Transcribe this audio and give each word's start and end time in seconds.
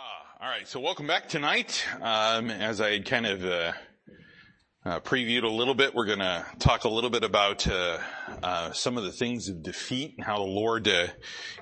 Ah, 0.00 0.44
all 0.44 0.48
right, 0.48 0.68
so 0.68 0.78
welcome 0.78 1.08
back 1.08 1.28
tonight. 1.28 1.84
Um, 2.00 2.50
as 2.50 2.80
I 2.80 3.00
kind 3.00 3.26
of 3.26 3.44
uh, 3.44 3.72
uh, 4.84 5.00
previewed 5.00 5.42
a 5.42 5.48
little 5.48 5.74
bit, 5.74 5.92
we're 5.92 6.06
going 6.06 6.20
to 6.20 6.46
talk 6.60 6.84
a 6.84 6.88
little 6.88 7.10
bit 7.10 7.24
about 7.24 7.66
uh, 7.66 7.98
uh, 8.40 8.70
some 8.70 8.96
of 8.96 9.02
the 9.02 9.10
things 9.10 9.48
of 9.48 9.60
defeat 9.64 10.14
and 10.16 10.24
how 10.24 10.36
the 10.36 10.44
Lord 10.44 10.86
uh, 10.86 11.08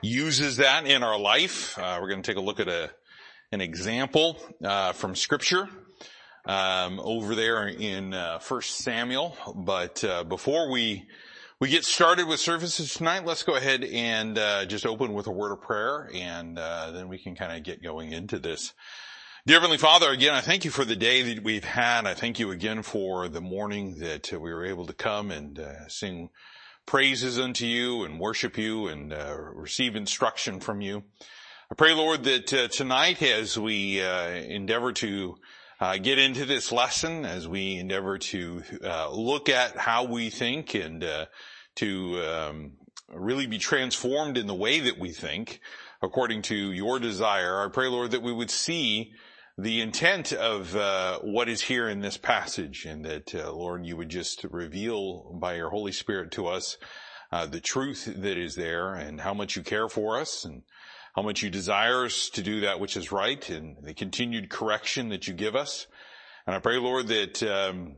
uses 0.03 0.59
that 0.59 0.87
in 0.87 1.03
our 1.03 1.19
life. 1.19 1.79
Uh, 1.79 1.97
we're 1.99 2.11
going 2.11 2.21
to 2.21 2.31
take 2.31 2.37
a 2.37 2.45
look 2.45 2.61
at 2.61 2.69
a 2.69 2.91
an 3.53 3.63
example 3.63 4.39
from 4.95 5.15
Scripture 5.15 5.67
um, 6.45 7.01
over 7.01 7.35
there 7.35 7.67
in 7.69 8.15
First 8.41 8.79
Samuel. 8.79 9.35
But 9.55 10.05
before 10.29 10.71
we 10.71 11.07
we 11.59 11.71
get 11.71 11.87
started 11.87 12.27
with 12.27 12.39
services 12.39 12.93
tonight. 12.93 13.25
Let's 13.25 13.43
go 13.43 13.55
ahead 13.57 13.83
and 13.83 14.37
uh, 14.37 14.67
just 14.67 14.85
open 14.85 15.15
with 15.15 15.27
a 15.27 15.31
word 15.31 15.53
of 15.53 15.63
prayer, 15.63 16.11
and 16.15 16.59
uh, 16.59 16.91
then 16.91 17.09
we 17.09 17.17
can 17.17 17.35
kind 17.35 17.57
of 17.57 17.63
get 17.63 17.83
going 17.83 18.13
into 18.13 18.39
this. 18.39 18.75
Dear 19.47 19.57
Heavenly 19.57 19.79
Father, 19.79 20.11
again, 20.11 20.35
I 20.35 20.43
thank 20.43 20.67
you 20.67 20.71
for 20.71 20.85
the 20.85 20.97
day 20.97 21.35
that 21.35 21.43
we've 21.43 21.65
had. 21.65 22.07
I 22.07 22.13
thank 22.13 22.39
you 22.39 22.51
again 22.51 22.83
for 22.83 23.29
the 23.29 23.41
morning 23.41 24.01
that 24.01 24.31
we 24.33 24.53
were 24.53 24.67
able 24.67 24.85
to 24.87 24.93
come 24.93 25.31
and 25.31 25.59
uh, 25.59 25.89
sing 25.89 26.29
praises 26.85 27.39
unto 27.39 27.65
you 27.65 28.05
and 28.05 28.21
worship 28.21 28.59
you 28.59 28.89
and 28.89 29.15
uh, 29.15 29.35
receive 29.55 29.97
instruction 29.97 30.61
from 30.61 30.83
you. 30.83 31.05
I 31.71 31.75
pray, 31.75 31.95
Lord, 31.95 32.25
that 32.25 32.53
uh, 32.53 32.69
tonight 32.69 33.23
as 33.23 33.59
we 33.59 34.03
uh, 34.03 34.29
endeavor 34.29 34.93
to 34.95 35.37
uh, 35.81 35.99
get 35.99 36.19
into 36.19 36.47
this 36.47 36.73
lesson 36.73 37.25
as 37.25 37.47
we 37.47 37.77
endeavor 37.77 38.19
to 38.19 38.63
uh, 38.83 39.11
look 39.11 39.49
at 39.49 39.77
how 39.77 40.05
we 40.05 40.31
think 40.31 40.75
and 40.75 41.05
uh, 41.05 41.27
to 41.77 42.21
um, 42.21 42.73
really 43.13 43.47
be 43.47 43.59
transformed 43.59 44.37
in 44.37 44.47
the 44.47 44.55
way 44.55 44.81
that 44.81 44.99
we 44.99 45.11
think 45.11 45.61
according 46.03 46.43
to 46.43 46.73
your 46.73 46.99
desire. 46.99 47.65
I 47.65 47.69
pray, 47.69 47.89
Lord, 47.89 48.11
that 48.11 48.23
we 48.23 48.33
would 48.33 48.51
see 48.51 49.13
the 49.59 49.81
intent 49.81 50.33
of 50.33 50.77
uh, 50.77 51.21
what 51.21 51.49
is 51.49 51.63
here 51.63 51.89
in 51.89 52.01
this 52.01 52.19
passage 52.19 52.85
and 52.85 53.05
that, 53.07 53.35
uh, 53.35 53.53
Lord, 53.53 53.87
you 53.87 53.97
would 53.97 54.11
just 54.11 54.45
reveal 54.45 55.33
by 55.41 55.55
your 55.55 55.71
Holy 55.71 55.93
Spirit 55.93 56.31
to 56.33 56.47
us 56.47 56.77
uh, 57.33 57.47
the 57.47 57.61
truth 57.61 58.05
that 58.05 58.37
is 58.37 58.55
there 58.55 58.95
and 58.95 59.21
how 59.21 59.33
much 59.33 59.57
you 59.57 59.63
care 59.63 59.89
for 59.89 60.19
us 60.19 60.45
and 60.45 60.63
how 61.15 61.23
much 61.23 61.43
you 61.43 61.49
desire 61.49 62.05
us 62.05 62.29
to 62.29 62.43
do 62.43 62.61
that 62.61 62.79
which 62.79 62.97
is 62.97 63.11
right 63.11 63.49
and 63.49 63.77
the 63.83 63.95
continued 63.95 64.51
correction 64.51 65.09
that 65.09 65.27
you 65.27 65.33
give 65.33 65.57
us. 65.57 65.87
And 66.47 66.55
I 66.55 66.59
pray, 66.59 66.77
Lord, 66.77 67.09
that 67.09 67.43
um, 67.43 67.97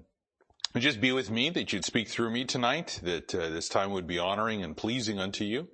just 0.81 1.01
be 1.01 1.13
with 1.13 1.31
me, 1.31 1.51
that 1.51 1.73
you'd 1.73 1.85
speak 1.85 2.09
through 2.09 2.31
me 2.31 2.45
tonight, 2.45 3.01
that 3.03 3.35
uh, 3.35 3.49
this 3.51 3.69
time 3.69 3.93
would 3.93 4.07
be 4.07 4.19
honoring 4.19 4.63
and 4.63 4.77
pleasing 4.77 5.19
unto 5.19 5.45
you. 5.45 5.69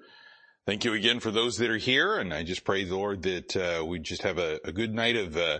Thank 0.66 0.84
you 0.84 0.94
again 0.94 1.20
for 1.20 1.30
those 1.30 1.58
that 1.58 1.70
are 1.70 1.76
here, 1.76 2.16
and 2.16 2.32
I 2.32 2.42
just 2.42 2.64
pray, 2.64 2.84
Lord, 2.84 3.22
that 3.22 3.56
uh, 3.56 3.84
we 3.84 3.98
just 3.98 4.22
have 4.22 4.38
a, 4.38 4.60
a, 4.64 4.72
good 4.72 4.94
night 4.94 5.14
of 5.14 5.36
uh, 5.36 5.58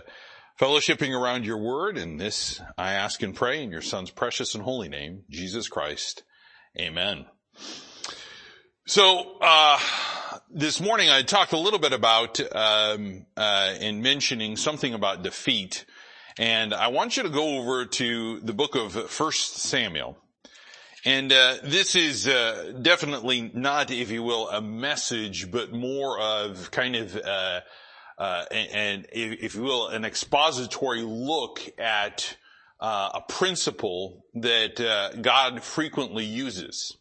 fellowshipping 0.59 1.11
around 1.11 1.45
your 1.45 1.59
word. 1.59 1.97
And 1.97 2.19
this 2.19 2.59
I 2.77 2.93
ask 2.93 3.21
and 3.21 3.35
pray 3.35 3.61
in 3.61 3.69
your 3.69 3.83
Son's 3.83 4.09
precious 4.09 4.55
and 4.55 4.63
holy 4.63 4.89
name, 4.89 5.23
Jesus 5.29 5.67
Christ. 5.67 6.23
Amen. 6.79 7.27
So, 8.87 9.37
uh, 9.41 9.79
this 10.49 10.81
morning 10.81 11.09
I 11.09 11.21
talked 11.21 11.53
a 11.53 11.59
little 11.59 11.79
bit 11.79 11.93
about, 11.93 12.39
um, 12.55 13.25
uh, 13.37 13.75
in 13.79 14.01
mentioning 14.01 14.55
something 14.57 14.93
about 14.93 15.21
defeat. 15.21 15.85
And 16.37 16.73
I 16.73 16.89
want 16.89 17.15
you 17.15 17.23
to 17.23 17.29
go 17.29 17.59
over 17.59 17.85
to 17.85 18.39
the 18.41 18.53
book 18.53 18.75
of 18.75 19.09
First 19.09 19.55
Samuel. 19.55 20.17
And 21.05 21.31
uh, 21.31 21.57
this 21.63 21.95
is 21.95 22.27
uh, 22.27 22.73
definitely 22.81 23.51
not, 23.53 23.89
if 23.89 24.11
you 24.11 24.21
will, 24.21 24.49
a 24.49 24.59
message, 24.59 25.49
but 25.49 25.71
more 25.71 26.19
of 26.19 26.71
kind 26.71 26.97
of, 26.97 27.15
uh, 27.15 27.61
uh 28.17 28.45
and 28.51 29.07
if 29.13 29.55
you 29.55 29.61
will, 29.61 29.87
an 29.87 30.03
expository 30.03 31.03
look 31.03 31.61
at 31.79 32.35
uh, 32.81 33.11
a 33.13 33.21
principle 33.31 34.25
that 34.33 34.81
uh, 34.81 35.15
God 35.21 35.63
frequently 35.63 36.25
uses. 36.25 36.97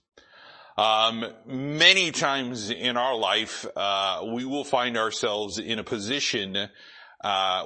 Um, 0.79 1.25
many 1.45 2.13
times 2.13 2.71
in 2.71 2.97
our 2.97 3.17
life, 3.17 3.67
uh, 3.75 4.27
we 4.33 4.45
will 4.45 4.65
find 4.65 4.97
ourselves 4.97 5.59
in 5.59 5.81
a 5.81 5.85
position 5.85 6.69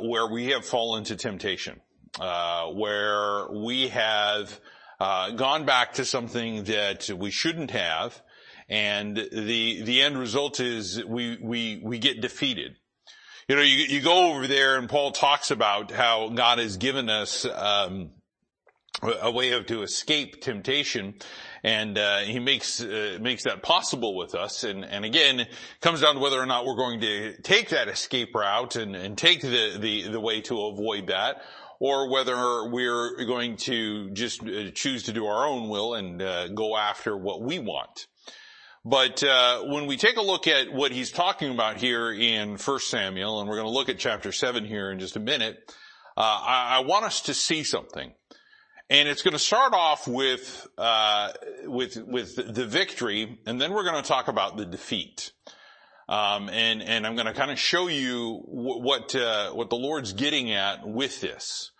where 0.00 0.26
we 0.26 0.46
have 0.46 0.64
fallen 0.64 1.04
to 1.04 1.16
temptation, 1.16 1.80
uh, 2.20 2.66
where 2.68 3.50
we 3.50 3.88
have 3.88 4.60
uh, 5.00 5.30
gone 5.30 5.66
back 5.66 5.94
to 5.94 6.04
something 6.04 6.64
that 6.64 7.10
we 7.10 7.30
shouldn't 7.30 7.72
have, 7.72 8.22
and 8.68 9.16
the 9.16 9.82
the 9.82 10.00
end 10.00 10.16
result 10.16 10.60
is 10.60 11.04
we 11.04 11.38
we 11.42 11.80
we 11.82 11.98
get 11.98 12.20
defeated. 12.20 12.76
You 13.48 13.56
know, 13.56 13.62
you 13.62 13.84
you 13.84 14.00
go 14.00 14.32
over 14.32 14.46
there, 14.46 14.78
and 14.78 14.88
Paul 14.88 15.10
talks 15.10 15.50
about 15.50 15.90
how 15.90 16.28
God 16.28 16.58
has 16.58 16.76
given 16.76 17.10
us. 17.10 17.44
Um, 17.44 18.10
a 19.02 19.30
way 19.30 19.52
of 19.52 19.66
to 19.66 19.82
escape 19.82 20.42
temptation 20.42 21.14
and 21.62 21.98
uh, 21.98 22.18
he 22.18 22.38
makes 22.38 22.80
uh, 22.80 23.18
makes 23.20 23.44
that 23.44 23.62
possible 23.62 24.16
with 24.16 24.34
us. 24.34 24.64
And 24.64 24.84
and 24.84 25.04
again, 25.04 25.40
it 25.40 25.48
comes 25.80 26.00
down 26.00 26.14
to 26.14 26.20
whether 26.20 26.40
or 26.40 26.46
not 26.46 26.64
we're 26.64 26.76
going 26.76 27.00
to 27.00 27.40
take 27.42 27.70
that 27.70 27.88
escape 27.88 28.34
route 28.34 28.76
and, 28.76 28.96
and 28.96 29.16
take 29.16 29.40
the, 29.40 29.76
the 29.78 30.08
the 30.08 30.20
way 30.20 30.40
to 30.42 30.60
avoid 30.66 31.08
that, 31.08 31.42
or 31.80 32.10
whether 32.10 32.68
we're 32.68 33.24
going 33.24 33.56
to 33.56 34.10
just 34.10 34.42
uh, 34.42 34.70
choose 34.74 35.04
to 35.04 35.12
do 35.12 35.26
our 35.26 35.46
own 35.46 35.68
will 35.68 35.94
and 35.94 36.22
uh, 36.22 36.48
go 36.48 36.76
after 36.76 37.16
what 37.16 37.42
we 37.42 37.58
want. 37.58 38.06
But 38.84 39.22
uh, 39.22 39.64
when 39.64 39.86
we 39.86 39.96
take 39.96 40.16
a 40.16 40.22
look 40.22 40.46
at 40.46 40.72
what 40.72 40.92
he's 40.92 41.10
talking 41.10 41.50
about 41.50 41.76
here 41.76 42.12
in 42.12 42.56
First 42.56 42.88
Samuel, 42.88 43.40
and 43.40 43.48
we're 43.48 43.56
going 43.56 43.66
to 43.66 43.72
look 43.72 43.88
at 43.88 43.98
chapter 43.98 44.32
seven 44.32 44.64
here 44.64 44.90
in 44.90 44.98
just 44.98 45.16
a 45.16 45.20
minute, 45.20 45.58
uh, 46.16 46.20
I, 46.20 46.78
I 46.78 46.80
want 46.86 47.04
us 47.04 47.22
to 47.22 47.34
see 47.34 47.64
something. 47.64 48.14
And 48.90 49.06
it's 49.06 49.20
going 49.20 49.32
to 49.32 49.38
start 49.38 49.74
off 49.74 50.08
with, 50.08 50.66
uh, 50.78 51.32
with, 51.64 51.98
with 52.06 52.54
the 52.54 52.64
victory, 52.64 53.38
and 53.44 53.60
then 53.60 53.72
we're 53.72 53.84
going 53.84 54.02
to 54.02 54.08
talk 54.08 54.28
about 54.28 54.56
the 54.56 54.64
defeat. 54.64 55.32
Um, 56.08 56.48
and, 56.48 56.82
and 56.82 57.06
I'm 57.06 57.14
going 57.14 57.26
to 57.26 57.34
kind 57.34 57.50
of 57.50 57.58
show 57.58 57.88
you 57.88 58.40
what, 58.46 59.14
uh, 59.14 59.50
what 59.52 59.68
the 59.68 59.76
Lord's 59.76 60.14
getting 60.14 60.52
at 60.52 60.88
with 60.88 61.20
this. 61.20 61.70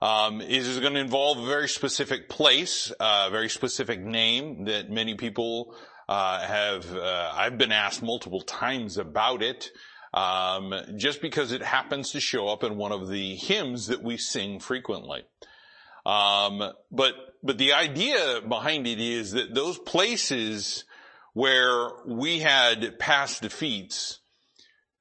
Um, 0.00 0.40
is 0.40 0.78
going 0.78 0.94
to 0.94 1.00
involve 1.00 1.38
a 1.38 1.46
very 1.46 1.68
specific 1.68 2.30
place, 2.30 2.90
a 3.00 3.28
very 3.30 3.50
specific 3.50 4.00
name 4.00 4.64
that 4.64 4.90
many 4.90 5.14
people, 5.14 5.74
uh, 6.08 6.40
have, 6.40 6.94
uh, 6.94 7.32
I've 7.34 7.58
been 7.58 7.72
asked 7.72 8.02
multiple 8.02 8.40
times 8.40 8.96
about 8.96 9.42
it. 9.42 9.70
Um, 10.14 10.72
just 10.96 11.20
because 11.20 11.52
it 11.52 11.62
happens 11.62 12.12
to 12.12 12.20
show 12.20 12.48
up 12.48 12.64
in 12.64 12.78
one 12.78 12.92
of 12.92 13.08
the 13.08 13.34
hymns 13.34 13.88
that 13.88 14.02
we 14.02 14.16
sing 14.16 14.58
frequently. 14.58 15.24
Um, 16.06 16.72
but, 16.92 17.14
but 17.42 17.58
the 17.58 17.72
idea 17.72 18.40
behind 18.48 18.86
it 18.86 19.00
is 19.00 19.32
that 19.32 19.54
those 19.56 19.76
places 19.76 20.84
where 21.32 21.88
we 22.06 22.38
had 22.38 23.00
past 23.00 23.42
defeats, 23.42 24.20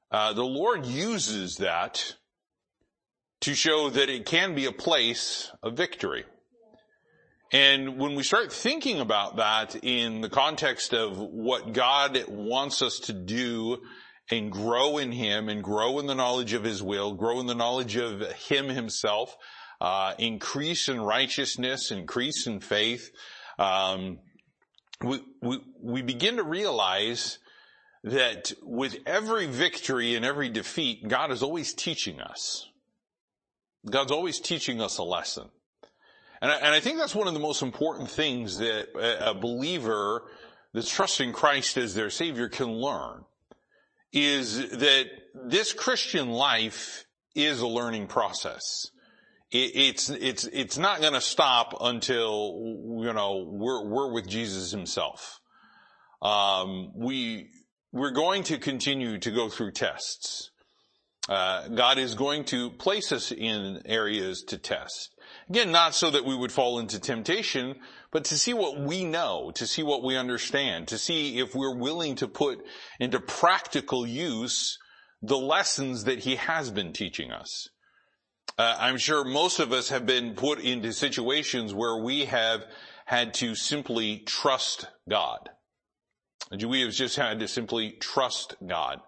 uh, 0.10 0.34
the 0.34 0.44
Lord 0.44 0.84
uses 0.88 1.58
that 1.58 2.16
to 3.42 3.54
show 3.54 3.92
that 3.92 4.10
it 4.10 4.26
can 4.26 4.56
be 4.56 4.66
a 4.66 4.72
place 4.72 5.52
of 5.62 5.78
victory. 5.78 6.26
And 7.52 8.00
when 8.00 8.16
we 8.16 8.24
start 8.24 8.52
thinking 8.52 9.00
about 9.00 9.36
that 9.36 9.76
in 9.84 10.22
the 10.22 10.30
context 10.30 10.92
of 10.96 11.20
what 11.20 11.72
God 11.72 12.26
wants 12.28 12.82
us 12.82 12.98
to 13.02 13.14
do 13.14 13.78
and 14.32 14.52
grow 14.52 14.98
in 14.98 15.12
Him 15.12 15.50
and 15.50 15.64
grow 15.64 16.00
in 16.00 16.08
the 16.08 16.16
knowledge 16.16 16.54
of 16.54 16.64
His 16.64 16.82
will, 16.82 17.14
grow 17.14 17.40
in 17.40 17.46
the 17.46 17.54
knowledge 17.54 17.96
of 17.96 18.22
Him 18.50 18.70
Himself, 18.70 19.38
uh, 19.86 20.16
increase 20.18 20.90
in 20.90 21.00
righteousness, 21.00 21.92
increase 21.92 22.48
in 22.48 22.60
faith, 22.60 23.12
um, 23.60 24.18
we, 25.00 25.20
we, 25.44 25.60
we 25.80 26.02
begin 26.02 26.38
to 26.38 26.44
realize 26.44 27.38
that 28.04 28.52
with 28.64 28.98
every 29.06 29.46
victory 29.46 30.16
and 30.16 30.26
every 30.26 30.50
defeat, 30.50 31.08
God 31.08 31.32
is 31.32 31.44
always 31.44 31.72
teaching 31.72 32.20
us. 32.20 32.68
God's 33.88 34.12
always 34.12 34.40
teaching 34.40 34.82
us 34.82 34.98
a 34.98 35.04
lesson. 35.04 35.50
And 36.42 36.52
I, 36.52 36.56
and 36.56 36.74
I 36.74 36.80
think 36.80 36.98
that's 36.98 37.14
one 37.14 37.28
of 37.28 37.36
the 37.36 37.40
most 37.40 37.62
important 37.62 38.10
things 38.10 38.58
that 38.58 38.88
a, 38.96 39.30
a 39.30 39.34
believer 39.36 40.24
that's 40.74 40.90
trusting 40.90 41.32
Christ 41.32 41.78
as 41.78 41.94
their 41.94 42.10
Savior 42.10 42.50
can 42.50 42.72
learn 42.72 43.24
is 44.12 44.68
that 44.72 45.06
this 45.46 45.74
Christian 45.74 46.32
life 46.32 47.06
is 47.36 47.62
a 47.62 47.68
learning 47.68 48.08
process 48.08 48.90
it's 49.64 50.10
it's 50.10 50.46
it's 50.46 50.78
not 50.78 51.02
going 51.02 51.14
to 51.14 51.22
stop 51.22 51.76
until 51.82 52.54
you 53.00 53.14
know 53.14 53.46
we're 53.48 53.86
we're 53.88 54.12
with 54.12 54.28
Jesus 54.28 54.72
Himself. 54.72 55.40
Um, 56.22 56.92
we 56.96 57.50
we're 57.92 58.12
going 58.12 58.44
to 58.44 58.58
continue 58.58 59.18
to 59.20 59.32
go 59.32 59.50
through 59.50 59.72
tests. 59.72 60.52
Uh, 61.28 61.68
God 61.70 61.98
is 61.98 62.14
going 62.14 62.44
to 62.46 62.70
place 62.70 63.12
us 63.12 63.32
in 63.32 63.82
areas 63.86 64.44
to 64.44 64.58
test. 64.58 65.16
Again, 65.50 65.72
not 65.72 65.96
so 65.96 66.12
that 66.12 66.26
we 66.26 66.36
would 66.36 66.52
fall 66.52 66.78
into 66.78 67.00
temptation, 67.00 67.76
but 68.12 68.26
to 68.26 68.38
see 68.38 68.54
what 68.54 68.80
we 68.80 69.04
know, 69.04 69.52
to 69.56 69.66
see 69.66 69.82
what 69.82 70.04
we 70.04 70.18
understand, 70.18 70.88
to 70.90 70.98
see 70.98 71.40
if 71.40 71.56
we're 71.56 71.76
willing 71.76 72.16
to 72.16 72.28
put 72.28 72.64
into 73.00 73.20
practical 73.20 74.06
use 74.06 74.78
the 75.22 75.38
lessons 75.38 76.04
that 76.04 76.20
he 76.20 76.36
has 76.36 76.70
been 76.70 76.94
teaching 76.94 77.32
us. 77.32 77.70
Uh, 78.58 78.76
I'm 78.80 78.98
sure 78.98 79.26
most 79.26 79.60
of 79.60 79.74
us 79.74 79.90
have 79.90 80.06
been 80.06 80.34
put 80.34 80.60
into 80.60 80.94
situations 80.94 81.74
where 81.74 81.98
we 81.98 82.26
have 82.26 82.66
had 83.06 83.34
to 83.36 83.56
simply 83.56 84.20
trust 84.20 84.88
God. 85.10 85.50
We 86.52 86.82
have 86.82 86.94
just 86.94 87.16
had 87.16 87.40
to 87.40 87.48
simply 87.48 87.92
trust 87.92 88.56
God. 88.66 89.02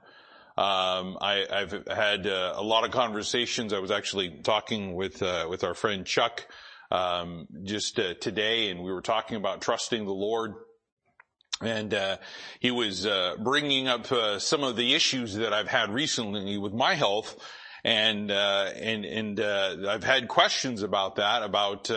Um, 0.57 1.17
I, 1.21 1.45
have 1.49 1.87
had 1.87 2.25
uh, 2.25 2.53
a 2.55 2.63
lot 2.63 2.83
of 2.83 2.91
conversations. 2.91 3.73
I 3.73 3.79
was 3.79 3.91
actually 3.91 4.39
talking 4.41 4.95
with 4.95 5.21
uh, 5.21 5.45
with 5.47 5.63
our 5.63 5.75
friend 5.75 6.03
Chuck 6.03 6.47
um, 6.89 7.47
just 7.63 7.99
uh, 7.99 8.15
today, 8.15 8.69
and 8.69 8.81
we 8.83 8.91
were 8.91 9.01
talking 9.01 9.37
about 9.37 9.61
trusting 9.61 10.03
the 10.05 10.13
Lord. 10.13 10.55
And 11.61 11.93
uh, 11.93 12.17
he 12.59 12.71
was 12.71 13.05
uh, 13.05 13.35
bringing 13.39 13.87
up 13.87 14.11
uh, 14.11 14.39
some 14.39 14.63
of 14.63 14.75
the 14.75 14.93
issues 14.93 15.35
that 15.35 15.53
I've 15.53 15.67
had 15.67 15.91
recently 15.91 16.57
with 16.57 16.73
my 16.73 16.93
health, 16.93 17.35
and 17.87 18.31
and 18.31 19.05
and 19.05 19.39
I've 19.39 20.03
had 20.03 20.27
questions 20.27 20.83
about 20.83 21.15
that 21.15 21.41
about 21.41 21.89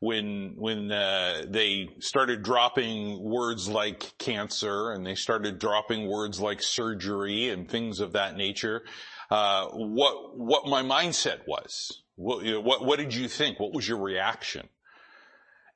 when 0.00 0.54
when 0.56 0.90
uh, 0.90 1.44
they 1.46 1.90
started 1.98 2.42
dropping 2.42 3.22
words 3.22 3.68
like 3.68 4.16
cancer 4.18 4.92
and 4.92 5.06
they 5.06 5.14
started 5.14 5.58
dropping 5.58 6.08
words 6.08 6.40
like 6.40 6.62
surgery 6.62 7.50
and 7.50 7.68
things 7.68 8.00
of 8.00 8.12
that 8.12 8.34
nature, 8.34 8.82
uh, 9.30 9.66
what 9.66 10.38
what 10.38 10.66
my 10.66 10.82
mindset 10.82 11.46
was. 11.46 12.02
What, 12.16 12.44
you 12.44 12.52
know, 12.54 12.60
what 12.60 12.84
what 12.84 12.98
did 12.98 13.14
you 13.14 13.28
think? 13.28 13.60
What 13.60 13.74
was 13.74 13.86
your 13.86 13.98
reaction? 13.98 14.68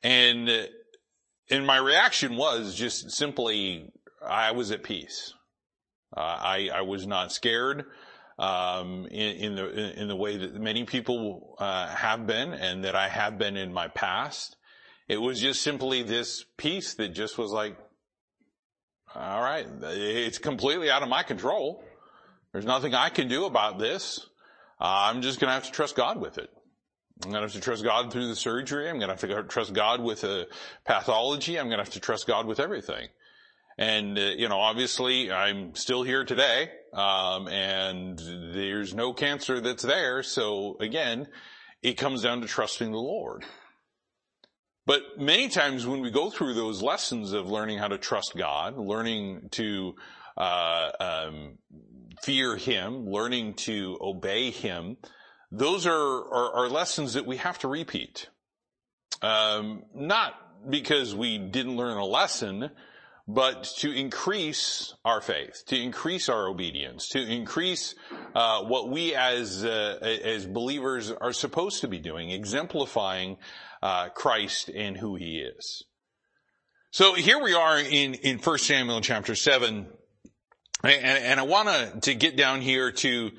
And 0.03 0.69
and 1.51 1.67
my 1.67 1.77
reaction 1.77 2.37
was 2.37 2.75
just 2.75 3.11
simply 3.11 3.93
I 4.27 4.53
was 4.53 4.71
at 4.71 4.83
peace. 4.83 5.35
Uh, 6.17 6.21
I 6.21 6.71
I 6.75 6.81
was 6.81 7.07
not 7.07 7.31
scared 7.31 7.85
um, 8.39 9.07
in, 9.07 9.37
in, 9.37 9.55
the 9.55 10.01
in 10.01 10.09
the 10.09 10.17
way 10.17 10.37
that 10.37 10.55
many 10.55 10.85
people 10.85 11.57
uh, 11.59 11.89
have 11.89 12.27
been, 12.27 12.53
and 12.53 12.85
that 12.85 12.97
I 12.97 13.09
have 13.09 13.39
been 13.39 13.57
in 13.57 13.73
my 13.73 13.89
past. 13.89 14.57
It 15.09 15.19
was 15.19 15.41
just 15.41 15.63
simply 15.63 16.03
this 16.03 16.45
peace 16.57 16.95
that 16.95 17.09
just 17.09 17.37
was 17.37 17.53
like, 17.53 17.77
all 19.15 19.43
right, 19.43 19.67
it's 19.83 20.39
completely 20.39 20.91
out 20.91 21.03
of 21.03 21.09
my 21.09 21.23
control. 21.23 21.85
There's 22.53 22.65
nothing 22.65 22.95
I 22.95 23.11
can 23.11 23.29
do 23.29 23.45
about 23.45 23.79
this. 23.79 24.21
Uh, 24.81 25.11
I'm 25.11 25.23
just 25.23 25.41
going 25.41 25.49
to 25.49 25.55
have 25.55 25.65
to 25.65 25.73
trust 25.73 25.95
God 25.95 26.21
with 26.21 26.39
it. 26.39 26.51
I'm 27.23 27.31
going 27.31 27.43
to 27.43 27.47
have 27.47 27.53
to 27.53 27.61
trust 27.61 27.85
God 27.85 28.13
through 28.13 28.27
the 28.27 28.37
surgery. 28.37 28.89
I'm 28.89 28.99
going 28.99 29.09
to 29.09 29.15
have 29.15 29.21
to 29.21 29.43
trust 29.45 29.73
God 29.73 30.03
with 30.03 30.23
the 30.23 30.49
pathology. 30.85 31.59
I'm 31.59 31.67
going 31.67 31.79
to 31.79 31.85
have 31.85 31.93
to 31.93 32.01
trust 32.01 32.27
God 32.27 32.47
with 32.47 32.59
everything. 32.59 33.09
And, 33.77 34.19
uh, 34.19 34.23
you 34.37 34.49
know, 34.49 34.59
obviously 34.59 35.33
I'm 35.33 35.75
still 35.75 36.03
here 36.03 36.25
today, 36.25 36.71
um, 36.93 37.49
and 37.49 38.19
there's 38.55 38.95
no 38.95 39.13
cancer 39.13 39.61
that's 39.61 39.83
there. 39.83 40.23
So 40.23 40.77
again, 40.81 41.29
it 41.83 41.95
comes 41.95 42.23
down 42.23 42.41
to 42.43 42.47
trusting 42.47 42.91
the 42.91 42.99
Lord. 42.99 43.45
But 44.87 45.19
many 45.19 45.49
times 45.49 45.87
when 45.87 46.01
we 46.01 46.11
go 46.11 46.31
through 46.31 46.55
those 46.55 46.83
lessons 46.83 47.33
of 47.33 47.51
learning 47.51 47.79
how 47.79 47.89
to 47.89 47.99
trust 47.99 48.35
God, 48.37 48.77
learning 48.79 49.49
to, 49.53 49.95
uh, 50.37 50.91
um, 51.01 51.59
fear 52.23 52.57
Him, 52.57 53.09
learning 53.09 53.55
to 53.55 53.99
obey 54.01 54.51
Him, 54.51 54.99
those 55.51 55.87
are, 55.87 55.93
are, 55.95 56.53
are 56.55 56.69
lessons 56.69 57.15
that 57.15 57.27
we 57.27 57.39
have 57.39 57.59
to 57.61 57.69
repeat. 57.69 58.29
Um, 59.23 59.85
not 59.95 60.35
because 60.69 61.15
we 61.15 61.39
didn't 61.39 61.77
learn 61.77 61.97
a 61.97 62.05
lesson, 62.05 62.71
but 63.27 63.65
to 63.79 63.91
increase 63.91 64.95
our 65.05 65.21
faith, 65.21 65.63
to 65.67 65.81
increase 65.81 66.29
our 66.29 66.47
obedience, 66.47 67.09
to 67.09 67.21
increase 67.21 67.95
uh, 68.35 68.63
what 68.65 68.91
we 68.91 69.15
as 69.15 69.65
uh, 69.65 69.99
as 70.03 70.45
believers 70.47 71.11
are 71.11 71.33
supposed 71.33 71.81
to 71.81 71.89
be 71.89 71.99
doing, 71.99 72.31
exemplifying 72.31 73.39
uh, 73.83 74.09
Christ 74.11 74.69
and 74.69 74.97
who 74.97 75.15
He 75.15 75.39
is. 75.39 75.85
So 76.91 77.15
here 77.15 77.43
we 77.43 77.55
are 77.55 77.79
in 77.79 78.15
in 78.15 78.39
First 78.39 78.67
Samuel 78.67 79.01
chapter 79.01 79.35
seven, 79.35 79.87
and, 80.83 81.05
and 81.05 81.41
I 81.41 81.45
want 81.45 82.03
to 82.03 82.15
get 82.15 82.37
down 82.37 82.61
here 82.61 82.93
to 82.93 83.31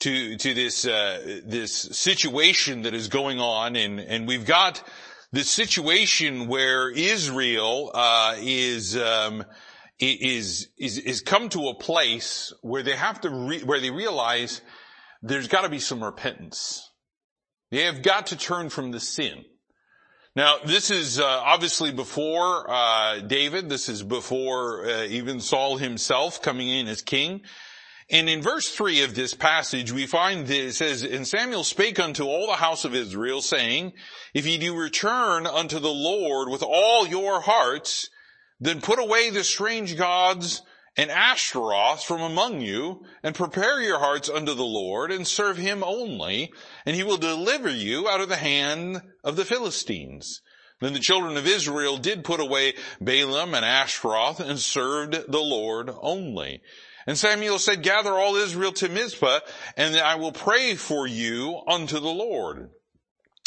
to 0.00 0.36
to 0.36 0.54
this 0.54 0.86
uh, 0.86 1.40
this 1.44 1.72
situation 1.74 2.82
that 2.82 2.94
is 2.94 3.08
going 3.08 3.38
on, 3.38 3.76
and 3.76 4.00
and 4.00 4.26
we've 4.26 4.46
got 4.46 4.82
the 5.36 5.44
situation 5.44 6.48
where 6.48 6.88
Israel 6.88 7.90
uh, 7.92 8.36
is 8.38 8.96
um, 8.96 9.44
is 9.98 10.68
is 10.78 10.96
is 10.96 11.20
come 11.20 11.50
to 11.50 11.68
a 11.68 11.74
place 11.74 12.54
where 12.62 12.82
they 12.82 12.96
have 12.96 13.20
to 13.20 13.28
re- 13.28 13.62
where 13.62 13.78
they 13.78 13.90
realize 13.90 14.62
there's 15.20 15.46
got 15.46 15.60
to 15.60 15.68
be 15.68 15.78
some 15.78 16.02
repentance. 16.02 16.90
They 17.70 17.82
have 17.82 18.00
got 18.00 18.28
to 18.28 18.38
turn 18.38 18.70
from 18.70 18.92
the 18.92 19.00
sin. 19.00 19.44
Now, 20.34 20.56
this 20.64 20.90
is 20.90 21.20
uh, 21.20 21.24
obviously 21.26 21.92
before 21.92 22.70
uh, 22.70 23.20
David. 23.20 23.68
This 23.68 23.90
is 23.90 24.02
before 24.02 24.86
uh, 24.86 25.04
even 25.04 25.40
Saul 25.40 25.76
himself 25.76 26.40
coming 26.40 26.70
in 26.70 26.88
as 26.88 27.02
king. 27.02 27.42
And 28.08 28.28
in 28.28 28.40
verse 28.40 28.68
three 28.68 29.02
of 29.02 29.14
this 29.16 29.34
passage, 29.34 29.90
we 29.90 30.06
find 30.06 30.46
that 30.46 30.66
it 30.66 30.74
says, 30.74 31.02
And 31.02 31.26
Samuel 31.26 31.64
spake 31.64 31.98
unto 31.98 32.24
all 32.24 32.46
the 32.46 32.54
house 32.54 32.84
of 32.84 32.94
Israel, 32.94 33.42
saying, 33.42 33.94
If 34.32 34.46
ye 34.46 34.58
do 34.58 34.76
return 34.76 35.46
unto 35.46 35.80
the 35.80 35.92
Lord 35.92 36.48
with 36.48 36.62
all 36.62 37.06
your 37.06 37.40
hearts, 37.40 38.08
then 38.60 38.80
put 38.80 39.00
away 39.00 39.30
the 39.30 39.42
strange 39.42 39.96
gods 39.96 40.62
and 40.96 41.10
Ashtaroth 41.10 42.04
from 42.04 42.22
among 42.22 42.60
you, 42.62 43.04
and 43.22 43.34
prepare 43.34 43.82
your 43.82 43.98
hearts 43.98 44.30
unto 44.30 44.54
the 44.54 44.64
Lord, 44.64 45.10
and 45.10 45.26
serve 45.26 45.58
him 45.58 45.84
only, 45.84 46.50
and 46.86 46.96
he 46.96 47.02
will 47.02 47.18
deliver 47.18 47.68
you 47.68 48.08
out 48.08 48.22
of 48.22 48.30
the 48.30 48.36
hand 48.36 49.02
of 49.22 49.36
the 49.36 49.44
Philistines. 49.44 50.40
Then 50.80 50.94
the 50.94 51.00
children 51.00 51.36
of 51.36 51.46
Israel 51.46 51.98
did 51.98 52.24
put 52.24 52.40
away 52.40 52.74
Baalim 53.02 53.54
and 53.54 53.64
Ashtaroth, 53.64 54.40
and 54.40 54.58
served 54.58 55.12
the 55.28 55.40
Lord 55.40 55.90
only. 56.00 56.62
And 57.06 57.16
Samuel 57.16 57.58
said, 57.58 57.82
gather 57.82 58.12
all 58.12 58.36
Israel 58.36 58.72
to 58.72 58.88
Mizpah, 58.88 59.40
and 59.76 59.96
I 59.96 60.16
will 60.16 60.32
pray 60.32 60.74
for 60.74 61.06
you 61.06 61.60
unto 61.68 62.00
the 62.00 62.08
Lord. 62.08 62.70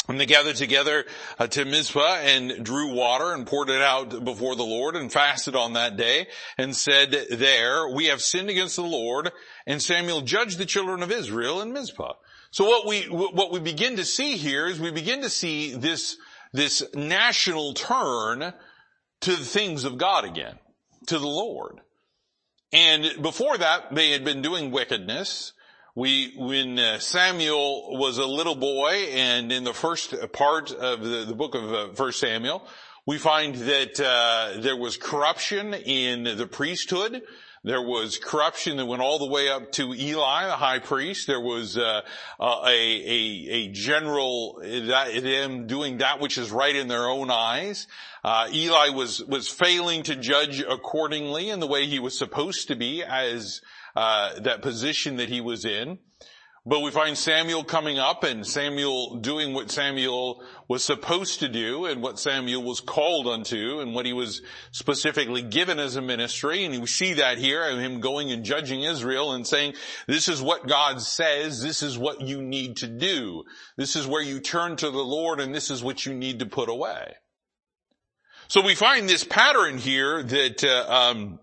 And 0.08 0.18
they 0.18 0.26
gathered 0.26 0.56
together 0.56 1.04
uh, 1.38 1.46
to 1.48 1.64
Mizpah 1.64 2.16
and 2.22 2.64
drew 2.64 2.94
water 2.94 3.32
and 3.32 3.46
poured 3.46 3.68
it 3.68 3.80
out 3.80 4.24
before 4.24 4.56
the 4.56 4.64
Lord 4.64 4.96
and 4.96 5.12
fasted 5.12 5.54
on 5.54 5.74
that 5.74 5.96
day 5.96 6.26
and 6.58 6.74
said 6.74 7.12
there, 7.30 7.88
we 7.88 8.06
have 8.06 8.20
sinned 8.20 8.50
against 8.50 8.74
the 8.74 8.82
Lord. 8.82 9.30
And 9.66 9.80
Samuel 9.80 10.22
judged 10.22 10.58
the 10.58 10.66
children 10.66 11.02
of 11.02 11.12
Israel 11.12 11.60
in 11.60 11.72
Mizpah. 11.72 12.14
So 12.50 12.64
what 12.64 12.88
we, 12.88 13.02
what 13.04 13.52
we 13.52 13.60
begin 13.60 13.96
to 13.96 14.04
see 14.04 14.36
here 14.36 14.66
is 14.66 14.80
we 14.80 14.90
begin 14.90 15.22
to 15.22 15.30
see 15.30 15.74
this, 15.76 16.16
this 16.52 16.82
national 16.94 17.74
turn 17.74 18.52
to 19.20 19.30
the 19.30 19.44
things 19.44 19.84
of 19.84 19.98
God 19.98 20.24
again, 20.24 20.58
to 21.06 21.18
the 21.20 21.28
Lord. 21.28 21.80
And 22.72 23.22
before 23.22 23.58
that, 23.58 23.94
they 23.94 24.10
had 24.10 24.24
been 24.24 24.42
doing 24.42 24.70
wickedness. 24.70 25.52
We, 25.96 26.34
when 26.36 26.78
uh, 26.78 27.00
Samuel 27.00 27.98
was 27.98 28.18
a 28.18 28.26
little 28.26 28.54
boy, 28.54 29.08
and 29.12 29.50
in 29.50 29.64
the 29.64 29.74
first 29.74 30.14
part 30.32 30.70
of 30.70 31.02
the, 31.02 31.24
the 31.24 31.34
book 31.34 31.56
of 31.56 31.72
uh, 31.72 31.92
First 31.94 32.20
Samuel, 32.20 32.62
we 33.06 33.18
find 33.18 33.56
that 33.56 33.98
uh, 33.98 34.60
there 34.60 34.76
was 34.76 34.96
corruption 34.96 35.74
in 35.74 36.24
the 36.24 36.46
priesthood. 36.46 37.22
There 37.62 37.82
was 37.82 38.16
corruption 38.16 38.78
that 38.78 38.86
went 38.86 39.02
all 39.02 39.18
the 39.18 39.26
way 39.26 39.50
up 39.50 39.70
to 39.72 39.92
Eli, 39.92 40.46
the 40.46 40.56
high 40.56 40.78
priest. 40.78 41.26
There 41.26 41.40
was 41.40 41.76
uh, 41.76 42.00
a, 42.40 42.66
a, 42.66 43.48
a 43.50 43.68
general 43.68 44.60
that, 44.62 45.22
them 45.22 45.66
doing 45.66 45.98
that 45.98 46.20
which 46.20 46.38
is 46.38 46.50
right 46.50 46.74
in 46.74 46.88
their 46.88 47.06
own 47.06 47.30
eyes. 47.30 47.86
Uh, 48.24 48.48
Eli 48.50 48.88
was 48.90 49.22
was 49.24 49.48
failing 49.48 50.02
to 50.04 50.16
judge 50.16 50.60
accordingly 50.60 51.50
in 51.50 51.60
the 51.60 51.66
way 51.66 51.86
he 51.86 51.98
was 51.98 52.16
supposed 52.16 52.68
to 52.68 52.76
be 52.76 53.02
as 53.04 53.60
uh, 53.94 54.40
that 54.40 54.62
position 54.62 55.16
that 55.16 55.28
he 55.28 55.42
was 55.42 55.66
in. 55.66 55.98
But 56.66 56.80
we 56.80 56.90
find 56.90 57.16
Samuel 57.16 57.64
coming 57.64 57.98
up 57.98 58.22
and 58.22 58.46
Samuel 58.46 59.16
doing 59.16 59.54
what 59.54 59.70
Samuel 59.70 60.42
was 60.68 60.84
supposed 60.84 61.40
to 61.40 61.48
do 61.48 61.86
and 61.86 62.02
what 62.02 62.18
Samuel 62.18 62.62
was 62.62 62.80
called 62.80 63.26
unto 63.26 63.80
and 63.80 63.94
what 63.94 64.04
he 64.04 64.12
was 64.12 64.42
specifically 64.70 65.40
given 65.40 65.78
as 65.78 65.96
a 65.96 66.02
ministry. 66.02 66.66
And 66.66 66.78
we 66.78 66.86
see 66.86 67.14
that 67.14 67.38
here, 67.38 67.66
of 67.66 67.78
him 67.78 68.00
going 68.00 68.30
and 68.30 68.44
judging 68.44 68.82
Israel 68.82 69.32
and 69.32 69.46
saying, 69.46 69.72
this 70.06 70.28
is 70.28 70.42
what 70.42 70.68
God 70.68 71.00
says, 71.00 71.62
this 71.62 71.82
is 71.82 71.96
what 71.96 72.20
you 72.20 72.42
need 72.42 72.76
to 72.78 72.88
do. 72.88 73.44
This 73.78 73.96
is 73.96 74.06
where 74.06 74.22
you 74.22 74.38
turn 74.38 74.76
to 74.76 74.90
the 74.90 74.98
Lord 74.98 75.40
and 75.40 75.54
this 75.54 75.70
is 75.70 75.82
what 75.82 76.04
you 76.04 76.12
need 76.12 76.40
to 76.40 76.46
put 76.46 76.68
away. 76.68 77.14
So 78.48 78.60
we 78.60 78.74
find 78.74 79.08
this 79.08 79.24
pattern 79.24 79.78
here 79.78 80.22
that, 80.22 80.62
uh, 80.62 80.92
um, 80.92 81.38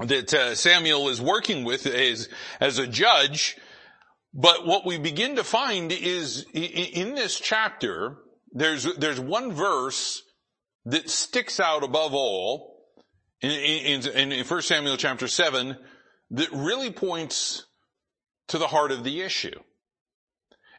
that 0.00 0.34
uh, 0.34 0.54
Samuel 0.54 1.08
is 1.08 1.22
working 1.22 1.64
with 1.64 1.86
as, 1.86 2.28
as 2.60 2.78
a 2.78 2.86
judge 2.86 3.56
but 4.38 4.66
what 4.66 4.84
we 4.84 4.98
begin 4.98 5.36
to 5.36 5.44
find 5.44 5.90
is 5.90 6.44
in 6.52 7.14
this 7.14 7.40
chapter, 7.40 8.18
there's, 8.52 8.84
there's 8.96 9.18
one 9.18 9.52
verse 9.52 10.22
that 10.84 11.08
sticks 11.08 11.58
out 11.58 11.82
above 11.82 12.12
all 12.12 12.84
in, 13.40 13.50
in, 13.50 14.32
in 14.32 14.44
1 14.44 14.62
Samuel 14.62 14.98
chapter 14.98 15.26
7 15.26 15.78
that 16.32 16.52
really 16.52 16.90
points 16.90 17.64
to 18.48 18.58
the 18.58 18.66
heart 18.66 18.92
of 18.92 19.04
the 19.04 19.22
issue. 19.22 19.58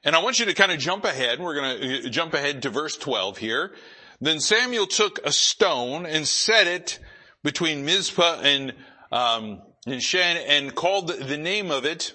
And 0.04 0.16
I 0.16 0.22
want 0.22 0.40
you 0.40 0.46
to 0.46 0.54
kind 0.54 0.72
of 0.72 0.78
jump 0.78 1.04
ahead. 1.04 1.40
We're 1.40 1.56
going 1.56 1.82
to 1.82 2.06
uh, 2.06 2.10
jump 2.10 2.36
ahead 2.36 2.62
to 2.62 2.70
verse 2.70 2.96
12 2.96 3.40
here. 3.40 3.74
Then 4.22 4.40
Samuel 4.40 4.86
took 4.86 5.20
a 5.26 5.32
stone 5.32 6.06
and 6.06 6.28
set 6.28 6.68
it 6.68 7.00
between 7.44 7.86
Mizpah 7.86 8.42
and, 8.44 8.74
um, 9.12 9.64
and 9.88 10.02
Shen 10.02 10.38
and 10.38 10.76
called 10.76 11.08
the 11.08 11.38
name 11.38 11.72
of 11.72 11.86
it 11.86 12.14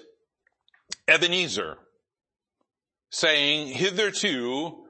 Ebenezer, 1.07 1.77
saying, 3.09 3.67
hitherto 3.67 4.85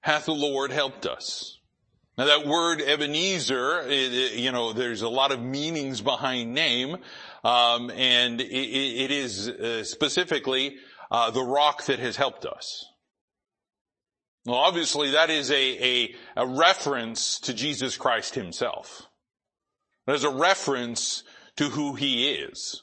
hath 0.00 0.26
the 0.26 0.32
Lord 0.32 0.72
helped 0.72 1.06
us. 1.06 1.58
Now 2.18 2.26
that 2.26 2.46
word 2.46 2.82
Ebenezer, 2.82 3.82
it, 3.86 4.34
you 4.34 4.52
know, 4.52 4.72
there's 4.72 5.02
a 5.02 5.08
lot 5.08 5.32
of 5.32 5.40
meanings 5.40 6.00
behind 6.00 6.52
name, 6.52 6.96
um, 7.42 7.90
and 7.90 8.40
it, 8.40 8.46
it 8.46 9.10
is 9.10 9.48
uh, 9.48 9.84
specifically 9.84 10.76
uh, 11.10 11.30
the 11.30 11.42
rock 11.42 11.84
that 11.86 11.98
has 11.98 12.16
helped 12.16 12.44
us. 12.44 12.84
Well, 14.44 14.56
obviously 14.56 15.12
that 15.12 15.30
is 15.30 15.50
a, 15.50 15.54
a, 15.54 16.14
a 16.36 16.46
reference 16.46 17.38
to 17.40 17.54
Jesus 17.54 17.96
Christ 17.96 18.34
himself. 18.34 19.08
There's 20.06 20.24
a 20.24 20.30
reference 20.30 21.22
to 21.56 21.68
who 21.68 21.94
he 21.94 22.30
is. 22.30 22.82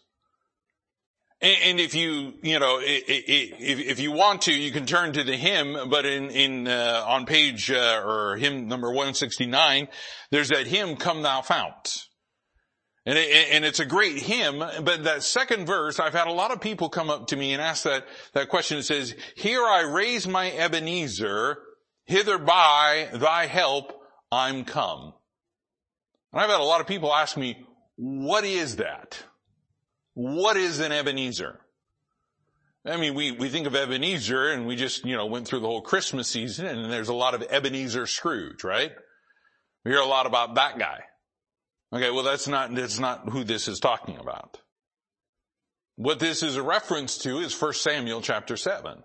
And, 1.41 1.79
if 1.79 1.96
you, 1.96 2.34
you 2.41 2.60
know, 2.60 2.79
if, 2.81 4.00
you 4.01 4.12
want 4.12 4.41
to, 4.43 4.53
you 4.53 4.72
can 4.74 4.86
turn 4.86 5.13
to 5.13 5.24
the 5.24 5.38
hymn, 5.38 5.89
but 5.89 6.05
in, 6.05 6.31
in, 6.31 6.67
uh, 6.67 7.05
on 7.08 7.25
page, 7.25 7.72
uh, 7.72 8.01
or 8.05 8.36
hymn 8.36 8.67
number 8.67 8.89
169, 8.89 9.88
there's 10.31 10.50
that 10.50 10.67
hymn, 10.67 10.98
Come 10.98 11.22
Thou 11.22 11.41
Fount. 11.41 12.08
And, 13.05 13.17
it, 13.17 13.53
and 13.53 13.63
it's 13.63 13.79
a 13.79 13.86
great 13.86 14.17
hymn, 14.17 14.60
but 14.60 15.05
that 15.05 15.24
second 15.24 15.65
verse, 15.65 15.98
I've 15.98 16.13
had 16.13 16.27
a 16.27 16.34
lot 16.34 16.51
of 16.51 16.60
people 16.60 16.89
come 16.89 17.10
up 17.10 17.27
to 17.27 17.38
me 17.38 17.53
and 17.53 17.62
ask 17.62 17.84
that, 17.84 18.05
that 18.34 18.50
question. 18.50 18.77
It 18.77 18.84
says, 18.84 19.15
here 19.36 19.63
I 19.63 19.84
raise 19.84 20.27
my 20.27 20.51
Ebenezer, 20.51 21.58
hither 22.03 22.38
by 22.38 23.08
thy 23.13 23.46
help 23.46 23.93
I'm 24.29 24.65
come. 24.65 25.13
And 26.34 26.41
I've 26.41 26.50
had 26.50 26.60
a 26.60 26.63
lot 26.63 26.81
of 26.81 26.88
people 26.88 27.13
ask 27.13 27.38
me, 27.38 27.65
what 27.96 28.43
is 28.43 28.75
that? 28.75 29.24
What 30.21 30.57
is 30.57 30.81
an 30.81 30.91
Ebenezer? 30.91 31.61
I 32.85 32.97
mean, 32.97 33.15
we, 33.15 33.31
we 33.31 33.47
think 33.47 33.67
of 33.67 33.73
Ebenezer 33.73 34.49
and 34.49 34.67
we 34.67 34.75
just, 34.75 35.05
you 35.05 35.15
know, 35.15 35.27
went 35.27 35.47
through 35.47 35.61
the 35.61 35.67
whole 35.67 35.81
Christmas 35.81 36.27
season 36.27 36.65
and 36.65 36.91
there's 36.91 37.07
a 37.07 37.13
lot 37.13 37.35
of 37.35 37.41
Ebenezer 37.43 38.05
Scrooge, 38.05 38.65
right? 38.65 38.91
We 39.85 39.91
hear 39.91 40.01
a 40.01 40.05
lot 40.05 40.25
about 40.25 40.55
that 40.55 40.77
guy. 40.77 41.05
Okay, 41.93 42.11
well 42.11 42.23
that's 42.23 42.49
not, 42.49 42.75
that's 42.75 42.99
not 42.99 43.29
who 43.29 43.45
this 43.45 43.69
is 43.69 43.79
talking 43.79 44.17
about. 44.17 44.59
What 45.95 46.19
this 46.19 46.43
is 46.43 46.57
a 46.57 46.63
reference 46.63 47.19
to 47.19 47.38
is 47.38 47.57
1 47.57 47.71
Samuel 47.75 48.19
chapter 48.19 48.57
7 48.57 49.01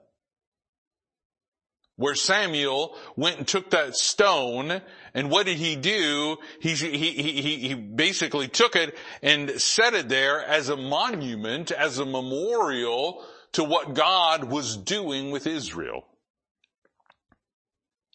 where 1.96 2.14
Samuel 2.14 2.96
went 3.16 3.38
and 3.38 3.46
took 3.46 3.70
that 3.70 3.96
stone 3.96 4.80
and 5.14 5.30
what 5.30 5.46
did 5.46 5.58
he 5.58 5.76
do? 5.76 6.38
He, 6.60 6.74
he, 6.74 7.12
he, 7.12 7.68
he 7.68 7.74
basically 7.74 8.48
took 8.48 8.74
it 8.74 8.96
and 9.22 9.50
set 9.60 9.94
it 9.94 10.08
there 10.08 10.44
as 10.44 10.68
a 10.68 10.76
monument, 10.76 11.70
as 11.70 11.98
a 11.98 12.04
memorial 12.04 13.24
to 13.52 13.62
what 13.62 13.94
God 13.94 14.44
was 14.44 14.76
doing 14.76 15.30
with 15.30 15.46
Israel. 15.46 16.04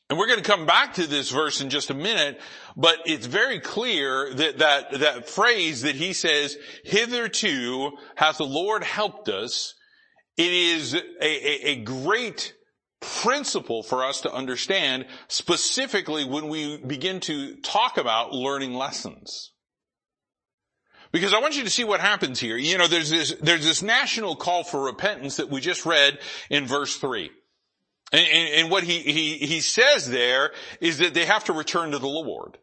And 0.10 0.18
we're 0.18 0.28
going 0.28 0.42
to 0.42 0.50
come 0.50 0.66
back 0.66 0.96
to 0.96 1.08
this 1.08 1.30
verse 1.30 1.62
in 1.62 1.70
just 1.70 1.92
a 1.92 1.94
minute, 1.94 2.42
but 2.76 2.98
it's 3.06 3.28
very 3.28 3.60
clear 3.60 4.34
that 4.34 4.58
that, 4.58 5.00
that 5.00 5.30
phrase 5.30 5.84
that 5.84 5.96
he 5.96 6.14
says, 6.14 6.58
hitherto 6.84 7.92
hath 8.16 8.40
the 8.40 8.46
Lord 8.46 8.84
helped 8.84 9.30
us, 9.30 9.76
it 10.36 10.52
is 10.52 10.96
a, 10.96 11.04
a, 11.22 11.72
a 11.72 11.76
great 11.84 12.56
principle 13.00 13.84
for 13.84 14.04
us 14.04 14.22
to 14.22 14.34
understand 14.34 15.06
specifically 15.28 16.26
when 16.26 16.50
we 16.50 16.78
begin 16.78 17.20
to 17.22 17.56
talk 17.58 17.98
about 17.98 18.34
learning 18.34 18.74
lessons. 18.74 19.52
Because 21.12 21.34
I 21.34 21.40
want 21.40 21.58
you 21.58 21.64
to 21.64 21.70
see 21.70 21.84
what 21.84 22.02
happens 22.02 22.40
here. 22.40 22.56
You 22.58 22.78
know, 22.78 22.88
there's 22.88 23.10
this, 23.10 23.34
there's 23.42 23.66
this 23.66 23.82
national 23.82 24.36
call 24.36 24.64
for 24.64 24.86
repentance 24.86 25.38
that 25.38 25.50
we 25.50 25.60
just 25.60 25.86
read 25.86 26.20
in 26.50 26.68
verse 26.68 26.98
three. 26.98 27.32
And, 28.12 28.28
and, 28.28 28.54
and 28.56 28.72
what 28.72 28.84
he, 28.84 29.00
he, 29.00 29.38
he 29.38 29.62
says 29.62 30.10
there 30.10 30.52
is 30.82 31.00
that 31.00 31.14
they 31.14 31.26
have 31.26 31.46
to 31.46 31.54
return 31.54 31.92
to 31.92 32.00
the 32.00 32.08
Lord. 32.08 32.58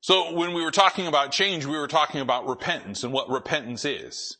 So 0.00 0.32
when 0.34 0.54
we 0.54 0.64
were 0.64 0.70
talking 0.70 1.06
about 1.06 1.32
change, 1.32 1.66
we 1.66 1.76
were 1.76 1.88
talking 1.88 2.20
about 2.20 2.46
repentance 2.46 3.02
and 3.02 3.12
what 3.12 3.28
repentance 3.28 3.84
is. 3.84 4.36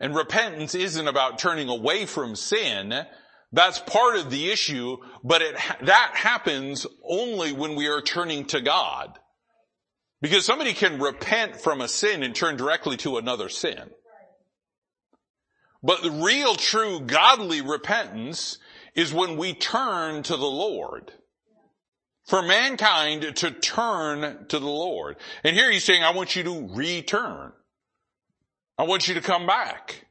And 0.00 0.14
repentance 0.14 0.74
isn't 0.74 1.08
about 1.08 1.38
turning 1.38 1.68
away 1.68 2.06
from 2.06 2.36
sin, 2.36 3.06
that's 3.52 3.78
part 3.78 4.16
of 4.16 4.30
the 4.30 4.50
issue, 4.50 4.98
but 5.24 5.40
it, 5.40 5.56
that 5.82 6.12
happens 6.14 6.86
only 7.02 7.52
when 7.52 7.76
we 7.76 7.88
are 7.88 8.02
turning 8.02 8.44
to 8.46 8.60
God. 8.60 9.18
Because 10.20 10.44
somebody 10.44 10.74
can 10.74 11.00
repent 11.00 11.56
from 11.60 11.80
a 11.80 11.88
sin 11.88 12.22
and 12.22 12.34
turn 12.34 12.56
directly 12.56 12.96
to 12.98 13.18
another 13.18 13.48
sin. 13.48 13.90
But 15.82 16.02
the 16.02 16.10
real, 16.10 16.56
true, 16.56 17.00
godly 17.00 17.60
repentance 17.60 18.58
is 18.94 19.14
when 19.14 19.36
we 19.36 19.54
turn 19.54 20.24
to 20.24 20.36
the 20.36 20.44
Lord. 20.44 21.12
For 22.26 22.42
mankind 22.42 23.36
to 23.36 23.50
turn 23.52 24.46
to 24.48 24.58
the 24.58 24.66
Lord. 24.66 25.16
And 25.44 25.56
here 25.56 25.70
he's 25.70 25.84
saying, 25.84 26.02
I 26.02 26.12
want 26.12 26.36
you 26.36 26.42
to 26.42 26.68
return. 26.74 27.52
I 28.76 28.82
want 28.82 29.08
you 29.08 29.14
to 29.14 29.20
come 29.20 29.46
back. 29.46 30.07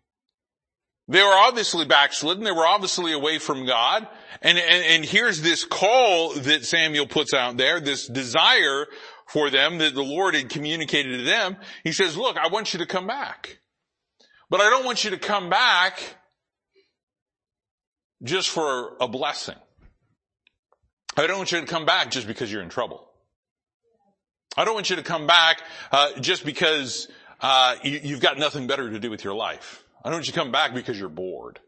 They 1.08 1.22
were 1.22 1.34
obviously 1.34 1.86
backslidden. 1.86 2.44
They 2.44 2.52
were 2.52 2.68
obviously 2.68 3.14
away 3.14 3.40
from 3.40 3.66
God. 3.66 4.08
And, 4.42 4.58
and, 4.58 4.84
and 4.84 5.06
here's 5.06 5.42
this 5.42 5.64
call 5.64 6.34
that 6.34 6.66
Samuel 6.66 7.08
puts 7.08 7.34
out 7.34 7.58
there, 7.58 7.80
this 7.80 8.08
desire 8.08 8.88
for 9.26 9.50
them 9.50 9.78
that 9.78 9.96
the 9.96 10.04
Lord 10.04 10.36
had 10.36 10.50
communicated 10.50 11.18
to 11.18 11.24
them. 11.24 11.58
He 11.84 11.92
says, 11.94 12.18
look, 12.18 12.38
I 12.38 12.50
want 12.50 12.74
you 12.74 12.80
to 12.80 12.86
come 12.86 13.08
back. 13.08 13.60
But 14.50 14.62
I 14.62 14.70
don't 14.70 14.86
want 14.86 15.04
you 15.04 15.12
to 15.12 15.18
come 15.18 15.50
back 15.50 16.00
just 18.24 18.50
for 18.50 18.98
a 19.00 19.08
blessing. 19.08 19.56
I 21.16 21.26
don't 21.28 21.38
want 21.38 21.52
you 21.52 21.62
to 21.62 21.68
come 21.68 21.86
back 21.86 22.12
just 22.12 22.28
because 22.28 22.52
you're 22.52 22.62
in 22.62 22.70
trouble. 22.70 23.08
I 24.56 24.66
don't 24.66 24.74
want 24.74 24.90
you 24.90 24.98
to 24.98 25.04
come 25.04 25.28
back 25.28 25.62
uh, 25.92 26.20
just 26.20 26.46
because 26.46 27.08
uh, 27.42 27.76
you, 27.84 28.00
you've 28.04 28.22
got 28.22 28.38
nothing 28.38 28.68
better 28.68 28.90
to 28.90 29.00
do 29.00 29.10
with 29.10 29.24
your 29.24 29.34
life. 29.34 29.84
I 30.08 30.10
don't 30.10 30.20
want 30.20 30.28
you 30.28 30.32
to 30.32 30.40
come 30.40 30.54
back 30.54 30.74
because 30.74 30.98
you're 30.98 31.10
bored. 31.10 31.60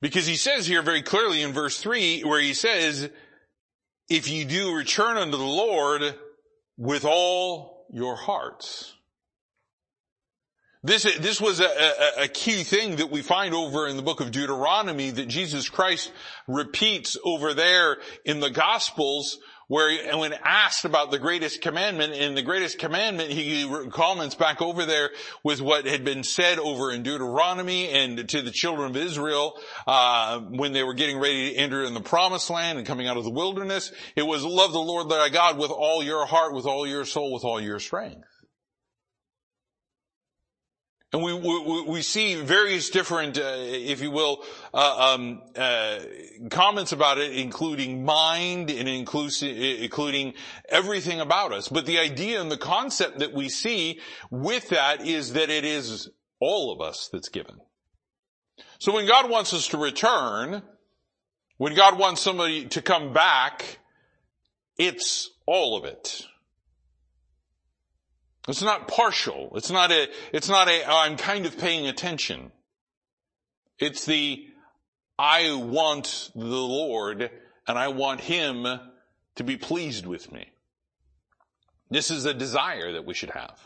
Because 0.00 0.28
he 0.28 0.36
says 0.36 0.64
here 0.64 0.80
very 0.80 1.02
clearly 1.02 1.42
in 1.42 1.52
verse 1.52 1.76
3 1.80 2.20
where 2.20 2.40
he 2.40 2.54
says, 2.54 3.10
if 4.08 4.30
you 4.30 4.44
do 4.44 4.76
return 4.76 5.16
unto 5.16 5.36
the 5.36 5.42
Lord 5.42 6.14
with 6.76 7.04
all 7.04 7.84
your 7.90 8.14
hearts. 8.14 8.94
This, 10.84 11.02
this 11.02 11.40
was 11.40 11.58
a, 11.58 11.64
a, 11.64 12.24
a, 12.24 12.28
key 12.28 12.62
thing 12.62 12.96
that 12.96 13.10
we 13.10 13.20
find 13.20 13.54
over 13.54 13.88
in 13.88 13.96
the 13.96 14.02
book 14.02 14.20
of 14.20 14.30
Deuteronomy 14.30 15.10
that 15.10 15.26
Jesus 15.26 15.68
Christ 15.68 16.12
repeats 16.46 17.16
over 17.24 17.54
there 17.54 17.96
in 18.24 18.38
the 18.38 18.50
Gospels 18.50 19.40
where 19.68 20.16
when 20.18 20.34
asked 20.44 20.84
about 20.84 21.10
the 21.10 21.18
greatest 21.18 21.60
commandment, 21.60 22.12
in 22.12 22.34
the 22.34 22.42
greatest 22.42 22.78
commandment, 22.78 23.30
he 23.30 23.68
comments 23.90 24.34
back 24.34 24.60
over 24.60 24.84
there 24.84 25.10
with 25.42 25.60
what 25.60 25.86
had 25.86 26.04
been 26.04 26.22
said 26.22 26.58
over 26.58 26.92
in 26.92 27.02
Deuteronomy 27.02 27.88
and 27.88 28.28
to 28.28 28.42
the 28.42 28.50
children 28.50 28.90
of 28.90 28.96
Israel 28.96 29.58
uh, 29.86 30.40
when 30.40 30.72
they 30.72 30.82
were 30.82 30.94
getting 30.94 31.18
ready 31.18 31.50
to 31.50 31.56
enter 31.56 31.84
in 31.84 31.94
the 31.94 32.00
promised 32.00 32.50
land 32.50 32.78
and 32.78 32.86
coming 32.86 33.06
out 33.06 33.16
of 33.16 33.24
the 33.24 33.30
wilderness. 33.30 33.92
It 34.16 34.22
was 34.22 34.44
love 34.44 34.72
the 34.72 34.80
Lord 34.80 35.08
thy 35.08 35.28
God 35.28 35.58
with 35.58 35.70
all 35.70 36.02
your 36.02 36.26
heart, 36.26 36.54
with 36.54 36.66
all 36.66 36.86
your 36.86 37.04
soul, 37.04 37.32
with 37.32 37.44
all 37.44 37.60
your 37.60 37.78
strength. 37.78 38.33
And 41.14 41.22
we, 41.22 41.32
we, 41.32 41.82
we, 41.82 42.02
see 42.02 42.34
various 42.34 42.90
different, 42.90 43.38
uh, 43.38 43.54
if 43.56 44.02
you 44.02 44.10
will, 44.10 44.42
uh, 44.74 45.14
um, 45.14 45.42
uh, 45.54 46.00
comments 46.50 46.90
about 46.90 47.18
it, 47.18 47.30
including 47.36 48.04
mind 48.04 48.68
and 48.68 48.88
including 48.88 50.34
everything 50.68 51.20
about 51.20 51.52
us. 51.52 51.68
But 51.68 51.86
the 51.86 52.00
idea 52.00 52.40
and 52.40 52.50
the 52.50 52.56
concept 52.56 53.20
that 53.20 53.32
we 53.32 53.48
see 53.48 54.00
with 54.32 54.70
that 54.70 55.06
is 55.06 55.34
that 55.34 55.50
it 55.50 55.64
is 55.64 56.10
all 56.40 56.72
of 56.72 56.80
us 56.80 57.08
that's 57.12 57.28
given. 57.28 57.60
So 58.80 58.92
when 58.92 59.06
God 59.06 59.30
wants 59.30 59.54
us 59.54 59.68
to 59.68 59.78
return, 59.78 60.64
when 61.58 61.76
God 61.76 61.96
wants 61.96 62.22
somebody 62.22 62.64
to 62.70 62.82
come 62.82 63.12
back, 63.12 63.78
it's 64.76 65.30
all 65.46 65.76
of 65.76 65.84
it. 65.84 66.26
It's 68.46 68.62
not 68.62 68.88
partial. 68.88 69.52
It's 69.56 69.70
not 69.70 69.90
a, 69.90 70.08
it's 70.32 70.48
not 70.48 70.68
a, 70.68 70.82
oh, 70.86 70.98
I'm 70.98 71.16
kind 71.16 71.46
of 71.46 71.58
paying 71.58 71.86
attention. 71.86 72.52
It's 73.78 74.04
the, 74.04 74.46
I 75.18 75.54
want 75.54 76.30
the 76.34 76.40
Lord 76.40 77.30
and 77.66 77.78
I 77.78 77.88
want 77.88 78.20
Him 78.20 78.66
to 79.36 79.44
be 79.44 79.56
pleased 79.56 80.06
with 80.06 80.30
me. 80.30 80.48
This 81.90 82.10
is 82.10 82.26
a 82.26 82.34
desire 82.34 82.92
that 82.92 83.06
we 83.06 83.14
should 83.14 83.30
have. 83.30 83.58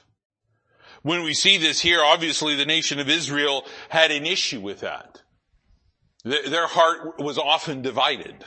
when 1.03 1.23
we 1.23 1.35
see 1.35 1.59
this 1.59 1.81
here, 1.81 2.03
obviously 2.03 2.55
the 2.55 2.67
nation 2.67 2.99
of 2.99 3.09
Israel 3.09 3.65
had 3.89 4.11
an 4.11 4.27
issue 4.27 4.61
with 4.61 4.81
that. 4.81 5.23
Their 6.25 6.67
heart 6.67 7.19
was 7.19 7.39
often 7.39 7.83
divided. 7.83 8.45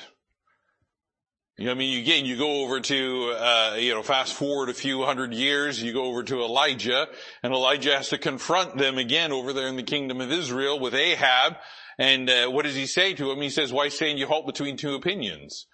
You 1.61 1.67
know, 1.67 1.73
I 1.73 1.75
mean, 1.75 1.99
again, 1.99 2.25
you 2.25 2.37
go 2.37 2.63
over 2.63 2.79
to, 2.79 3.35
uh, 3.37 3.75
you 3.77 3.93
know, 3.93 4.01
fast 4.01 4.33
forward 4.33 4.69
a 4.69 4.73
few 4.73 5.03
hundred 5.03 5.31
years, 5.31 5.79
you 5.79 5.93
go 5.93 6.05
over 6.05 6.23
to 6.23 6.41
Elijah, 6.41 7.07
and 7.43 7.53
Elijah 7.53 7.97
has 7.97 8.09
to 8.09 8.17
confront 8.17 8.79
them 8.79 8.97
again 8.97 9.31
over 9.31 9.53
there 9.53 9.67
in 9.67 9.75
the 9.75 9.83
kingdom 9.83 10.21
of 10.21 10.31
Israel 10.31 10.79
with 10.79 10.95
Ahab. 10.95 11.57
And 11.99 12.31
uh, 12.31 12.47
what 12.47 12.65
does 12.65 12.73
he 12.73 12.87
say 12.87 13.13
to 13.13 13.29
him? 13.29 13.39
He 13.41 13.51
says, 13.51 13.71
"Why 13.71 13.89
stand 13.89 14.17
you 14.17 14.25
halt 14.25 14.47
between 14.47 14.75
two 14.75 14.95
opinions?" 14.95 15.67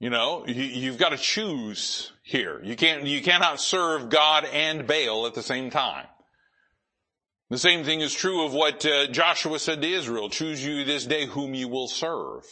You 0.00 0.10
know, 0.10 0.44
you, 0.48 0.90
have 0.90 0.98
got 0.98 1.10
to 1.10 1.16
choose 1.16 2.12
here. 2.24 2.60
You 2.64 2.74
can't, 2.74 3.04
you 3.04 3.22
cannot 3.22 3.60
serve 3.60 4.08
God 4.08 4.44
and 4.46 4.88
Baal 4.88 5.28
at 5.28 5.34
the 5.34 5.44
same 5.44 5.70
time. 5.70 6.06
The 7.50 7.58
same 7.58 7.84
thing 7.84 8.00
is 8.00 8.12
true 8.12 8.44
of 8.44 8.52
what 8.52 8.84
uh, 8.84 9.06
Joshua 9.06 9.60
said 9.60 9.80
to 9.80 9.88
Israel, 9.88 10.28
choose 10.28 10.66
you 10.66 10.82
this 10.82 11.06
day 11.06 11.26
whom 11.26 11.54
you 11.54 11.68
will 11.68 11.86
serve. 11.86 12.42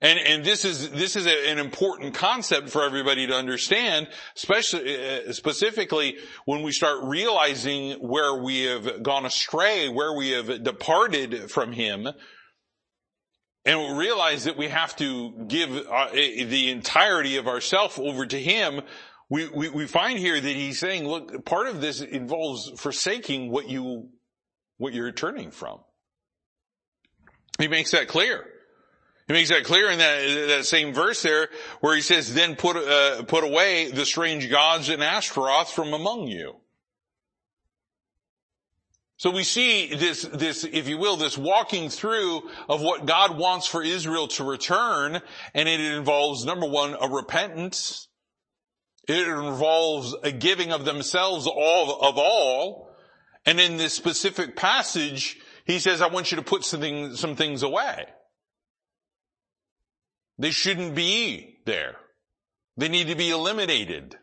And, 0.00 0.18
and 0.20 0.44
this 0.44 0.64
is, 0.64 0.90
this 0.90 1.16
is 1.16 1.26
a, 1.26 1.50
an 1.50 1.58
important 1.58 2.14
concept 2.14 2.70
for 2.70 2.84
everybody 2.84 3.26
to 3.26 3.34
understand, 3.34 4.06
especially, 4.36 4.96
uh, 4.96 5.32
specifically 5.32 6.18
when 6.44 6.62
we 6.62 6.70
start 6.70 7.00
realizing 7.02 7.94
where 7.94 8.40
we 8.40 8.62
have 8.64 9.02
gone 9.02 9.26
astray, 9.26 9.88
where 9.88 10.12
we 10.12 10.30
have 10.30 10.62
departed 10.62 11.50
from 11.50 11.72
Him, 11.72 12.06
and 13.64 13.80
we 13.80 13.98
realize 13.98 14.44
that 14.44 14.56
we 14.56 14.68
have 14.68 14.94
to 14.96 15.32
give 15.48 15.70
uh, 15.90 16.12
the 16.12 16.70
entirety 16.70 17.36
of 17.36 17.48
ourself 17.48 17.98
over 17.98 18.24
to 18.24 18.40
Him. 18.40 18.82
We, 19.28 19.48
we, 19.48 19.68
we 19.68 19.86
find 19.88 20.16
here 20.16 20.40
that 20.40 20.56
He's 20.56 20.78
saying, 20.78 21.08
look, 21.08 21.44
part 21.44 21.66
of 21.66 21.80
this 21.80 22.00
involves 22.00 22.70
forsaking 22.80 23.50
what 23.50 23.68
you, 23.68 24.10
what 24.76 24.94
you're 24.94 25.10
turning 25.10 25.50
from. 25.50 25.80
He 27.58 27.66
makes 27.66 27.90
that 27.90 28.06
clear. 28.06 28.46
He 29.28 29.34
makes 29.34 29.50
that 29.50 29.64
clear 29.64 29.90
in 29.90 29.98
that, 29.98 30.46
that 30.48 30.64
same 30.64 30.94
verse 30.94 31.22
there 31.22 31.50
where 31.80 31.94
he 31.94 32.00
says, 32.00 32.32
then 32.34 32.56
put, 32.56 32.76
uh, 32.76 33.22
put 33.24 33.44
away 33.44 33.90
the 33.90 34.06
strange 34.06 34.50
gods 34.50 34.88
and 34.88 35.02
Ashtaroth 35.02 35.70
from 35.70 35.92
among 35.92 36.28
you. 36.28 36.56
So 39.18 39.30
we 39.30 39.42
see 39.42 39.94
this, 39.94 40.22
this, 40.22 40.64
if 40.64 40.88
you 40.88 40.96
will, 40.96 41.16
this 41.16 41.36
walking 41.36 41.90
through 41.90 42.48
of 42.68 42.80
what 42.80 43.04
God 43.04 43.36
wants 43.36 43.66
for 43.66 43.82
Israel 43.82 44.28
to 44.28 44.44
return, 44.44 45.20
and 45.54 45.68
it 45.68 45.80
involves, 45.80 46.44
number 46.44 46.66
one, 46.66 46.96
a 46.98 47.08
repentance. 47.08 48.08
It 49.08 49.26
involves 49.26 50.14
a 50.22 50.30
giving 50.32 50.72
of 50.72 50.84
themselves 50.84 51.46
all, 51.46 52.00
of 52.00 52.16
all. 52.16 52.94
And 53.44 53.60
in 53.60 53.76
this 53.76 53.92
specific 53.92 54.56
passage, 54.56 55.38
he 55.66 55.80
says, 55.80 56.00
I 56.00 56.08
want 56.08 56.30
you 56.30 56.36
to 56.36 56.42
put 56.42 56.64
something, 56.64 57.16
some 57.16 57.34
things 57.34 57.62
away. 57.62 58.06
They 60.38 60.50
shouldn't 60.50 60.94
be 60.94 61.58
there. 61.66 61.96
They 62.76 62.88
need 62.88 63.08
to 63.08 63.16
be 63.16 63.30
eliminated. 63.30 64.16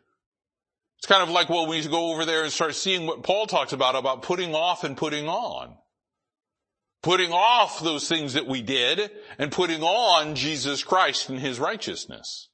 It's 0.98 1.08
kind 1.08 1.22
of 1.22 1.30
like 1.30 1.50
well, 1.50 1.68
we 1.68 1.86
go 1.88 2.14
over 2.14 2.26
there 2.26 2.44
and 2.44 2.52
start 2.52 2.74
seeing 2.76 3.06
what 3.06 3.24
Paul 3.24 3.48
talks 3.48 3.74
about, 3.74 3.96
about 3.96 4.22
putting 4.22 4.56
off 4.56 4.84
and 4.84 4.96
putting 4.96 5.28
on. 5.28 5.76
Putting 7.04 7.32
off 7.32 7.82
those 7.82 8.08
things 8.08 8.34
that 8.34 8.48
we 8.48 8.64
did 8.64 9.12
and 9.38 9.52
putting 9.52 9.84
on 9.84 10.36
Jesus 10.36 10.84
Christ 10.84 11.30
and 11.30 11.40
His 11.40 11.60
righteousness. 11.60 12.50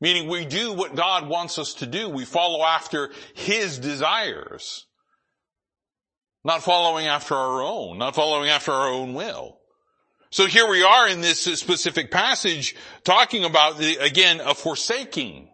Meaning 0.00 0.28
we 0.28 0.46
do 0.46 0.72
what 0.72 0.96
God 0.96 1.28
wants 1.28 1.58
us 1.58 1.74
to 1.74 1.86
do. 1.86 2.08
We 2.08 2.24
follow 2.24 2.64
after 2.64 3.10
His 3.34 3.78
desires. 3.78 4.86
Not 6.42 6.62
following 6.62 7.06
after 7.06 7.34
our 7.34 7.62
own, 7.62 7.98
not 7.98 8.14
following 8.14 8.48
after 8.48 8.72
our 8.72 8.88
own 8.88 9.12
will. 9.12 9.59
So 10.30 10.46
here 10.46 10.68
we 10.68 10.84
are 10.84 11.08
in 11.08 11.20
this 11.20 11.40
specific 11.40 12.10
passage 12.10 12.76
talking 13.02 13.44
about 13.44 13.78
the, 13.78 13.96
again, 13.96 14.40
a 14.40 14.54
forsaking. 14.54 15.48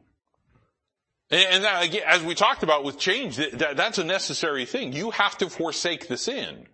And 1.31 1.65
that, 1.65 1.93
as 2.07 2.23
we 2.23 2.35
talked 2.35 2.63
about 2.63 2.85
with 2.85 2.99
change, 2.99 3.37
that, 3.37 3.77
that's 3.77 3.99
a 3.99 4.05
necessary 4.05 4.65
thing. 4.65 4.93
You 4.93 5.11
have 5.11 5.39
to 5.39 5.51
forsake 5.51 6.07
the 6.07 6.17
sin. 6.17 6.67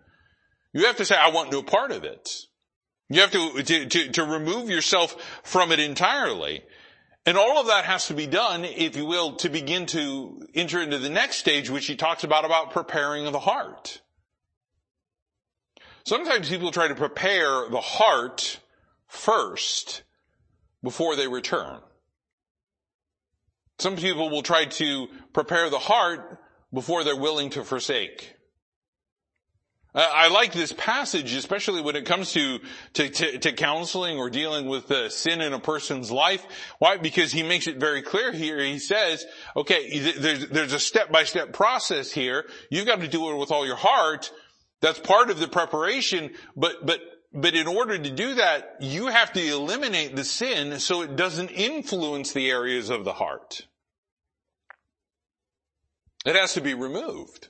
You 0.73 0.85
have 0.85 0.97
to 0.97 1.05
say, 1.05 1.15
I 1.15 1.29
want 1.29 1.51
no 1.51 1.63
part 1.63 1.91
of 1.91 2.03
it. 2.03 2.29
You 3.09 3.21
have 3.21 3.31
to, 3.31 3.63
to, 3.63 3.85
to, 3.85 4.11
to 4.11 4.23
remove 4.23 4.69
yourself 4.69 5.15
from 5.43 5.71
it 5.71 5.79
entirely. 5.79 6.61
And 7.25 7.37
all 7.37 7.57
of 7.57 7.67
that 7.67 7.85
has 7.85 8.07
to 8.07 8.13
be 8.13 8.27
done, 8.27 8.65
if 8.65 8.97
you 8.97 9.05
will, 9.05 9.37
to 9.37 9.49
begin 9.49 9.85
to 9.87 10.45
enter 10.53 10.81
into 10.81 10.97
the 10.97 11.09
next 11.09 11.37
stage, 11.37 11.69
which 11.69 11.87
he 11.87 11.95
talks 11.95 12.23
about, 12.23 12.43
about 12.43 12.71
preparing 12.71 13.25
of 13.25 13.33
the 13.33 13.39
heart. 13.39 14.01
Sometimes 16.05 16.49
people 16.49 16.71
try 16.71 16.87
to 16.87 16.95
prepare 16.95 17.69
the 17.69 17.81
heart 17.81 18.59
first 19.07 20.03
before 20.83 21.15
they 21.15 21.27
return. 21.27 21.79
Some 23.79 23.95
people 23.95 24.29
will 24.29 24.43
try 24.43 24.65
to 24.65 25.07
prepare 25.33 25.69
the 25.69 25.79
heart 25.79 26.39
before 26.73 27.03
they're 27.03 27.15
willing 27.15 27.51
to 27.51 27.63
forsake. 27.63 28.35
I 29.95 30.29
like 30.29 30.53
this 30.53 30.73
passage, 30.73 31.33
especially 31.35 31.79
when 31.81 31.95
it 31.95 32.05
comes 32.05 32.33
to, 32.33 32.59
to, 32.93 33.09
to, 33.09 33.37
to 33.37 33.51
counseling 33.51 34.17
or 34.17 34.31
dealing 34.31 34.65
with 34.65 34.89
uh, 34.89 35.09
sin 35.09 35.39
in 35.39 35.53
a 35.53 35.59
person's 35.59 36.11
life. 36.11 36.43
Why? 36.79 36.97
Because 36.97 37.31
he 37.31 37.43
makes 37.43 37.67
it 37.67 37.77
very 37.77 38.01
clear 38.01 38.31
here. 38.31 38.59
He 38.59 38.79
says, 38.79 39.23
okay, 39.55 39.99
there's, 40.17 40.47
there's 40.49 40.73
a 40.73 40.79
step-by-step 40.79 41.53
process 41.53 42.11
here. 42.11 42.45
You've 42.71 42.87
got 42.87 43.01
to 43.01 43.07
do 43.07 43.29
it 43.29 43.37
with 43.37 43.51
all 43.51 43.67
your 43.67 43.75
heart, 43.75 44.31
that's 44.83 44.99
part 44.99 45.29
of 45.29 45.39
the 45.39 45.47
preparation, 45.47 46.31
but, 46.57 46.85
but, 46.85 46.99
but 47.33 47.55
in 47.55 47.67
order 47.67 47.97
to 47.97 48.09
do 48.09 48.33
that, 48.33 48.75
you 48.81 49.07
have 49.07 49.31
to 49.31 49.39
eliminate 49.39 50.13
the 50.13 50.25
sin 50.25 50.77
so 50.81 51.01
it 51.03 51.15
doesn't 51.15 51.51
influence 51.51 52.33
the 52.33 52.51
areas 52.51 52.89
of 52.89 53.05
the 53.05 53.13
heart. 53.13 53.65
It 56.25 56.35
has 56.35 56.53
to 56.55 56.61
be 56.61 56.73
removed. 56.73 57.47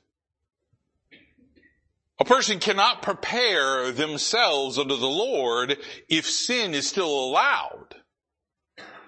A 2.20 2.26
person 2.26 2.60
cannot 2.60 3.02
prepare 3.02 3.92
themselves 3.92 4.78
unto 4.78 4.96
the 4.96 5.08
Lord 5.08 5.76
if 6.08 6.30
sin 6.30 6.76
is 6.76 6.88
still 6.88 7.10
allowed. 7.10 7.96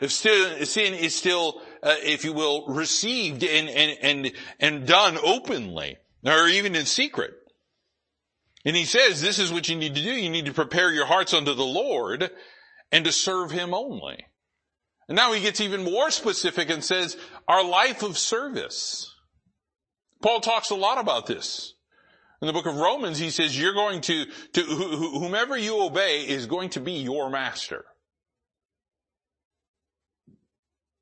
If 0.01 0.11
sin 0.11 0.95
is 0.95 1.15
still, 1.15 1.61
uh, 1.83 1.93
if 2.01 2.25
you 2.25 2.33
will, 2.33 2.65
received 2.69 3.43
and, 3.43 3.69
and, 3.69 3.97
and, 4.01 4.31
and 4.59 4.87
done 4.87 5.19
openly, 5.23 5.97
or 6.25 6.47
even 6.47 6.73
in 6.73 6.87
secret. 6.87 7.35
And 8.65 8.75
he 8.75 8.85
says, 8.85 9.21
this 9.21 9.37
is 9.37 9.53
what 9.53 9.69
you 9.69 9.75
need 9.75 9.93
to 9.93 10.01
do. 10.01 10.11
You 10.11 10.29
need 10.29 10.47
to 10.47 10.53
prepare 10.53 10.91
your 10.91 11.05
hearts 11.05 11.33
unto 11.33 11.53
the 11.53 11.63
Lord 11.63 12.31
and 12.91 13.05
to 13.05 13.11
serve 13.11 13.51
him 13.51 13.73
only. 13.73 14.25
And 15.07 15.15
now 15.15 15.33
he 15.33 15.41
gets 15.41 15.61
even 15.61 15.83
more 15.83 16.09
specific 16.09 16.71
and 16.71 16.83
says, 16.83 17.15
our 17.47 17.63
life 17.63 18.01
of 18.01 18.17
service. 18.17 19.13
Paul 20.21 20.39
talks 20.39 20.71
a 20.71 20.75
lot 20.75 20.97
about 20.97 21.27
this. 21.27 21.75
In 22.41 22.47
the 22.47 22.53
book 22.53 22.65
of 22.65 22.75
Romans, 22.75 23.19
he 23.19 23.29
says, 23.29 23.59
you're 23.59 23.73
going 23.73 24.01
to, 24.01 24.25
to 24.53 24.61
whomever 24.61 25.55
you 25.55 25.83
obey 25.83 26.27
is 26.27 26.47
going 26.47 26.69
to 26.71 26.79
be 26.79 26.93
your 26.93 27.29
master. 27.29 27.85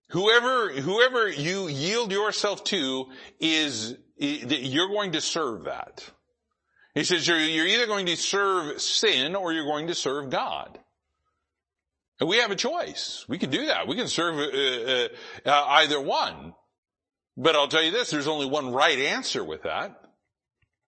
Whoever, 0.10 0.70
whoever 0.70 1.30
you 1.30 1.68
yield 1.70 2.12
yourself 2.12 2.64
to 2.66 3.06
is, 3.40 3.96
you're 4.18 4.90
going 4.90 5.14
to 5.14 5.22
serve 5.22 5.64
that. 5.64 6.08
He 6.96 7.04
says 7.04 7.28
you're, 7.28 7.40
you're 7.40 7.68
either 7.68 7.88
going 7.88 8.06
to 8.06 8.16
serve 8.16 8.82
sin 8.82 9.36
or 9.36 9.52
you're 9.52 9.66
going 9.66 9.88
to 9.88 9.96
serve 9.96 10.30
God. 10.30 10.78
And 12.20 12.30
we 12.30 12.38
have 12.38 12.52
a 12.52 12.56
choice. 12.56 13.26
We 13.28 13.40
can 13.40 13.50
do 13.50 13.66
that. 13.66 13.88
We 13.88 13.96
can 13.96 14.08
serve 14.08 14.36
uh, 14.38 14.58
uh, 14.58 15.08
uh, 15.46 15.66
either 15.70 16.00
one. 16.00 16.54
But 17.36 17.56
I'll 17.56 17.68
tell 17.68 17.82
you 17.82 17.92
this, 17.92 18.12
there's 18.12 18.28
only 18.28 18.46
one 18.46 18.72
right 18.72 19.00
answer 19.00 19.44
with 19.44 19.64
that. 19.64 20.00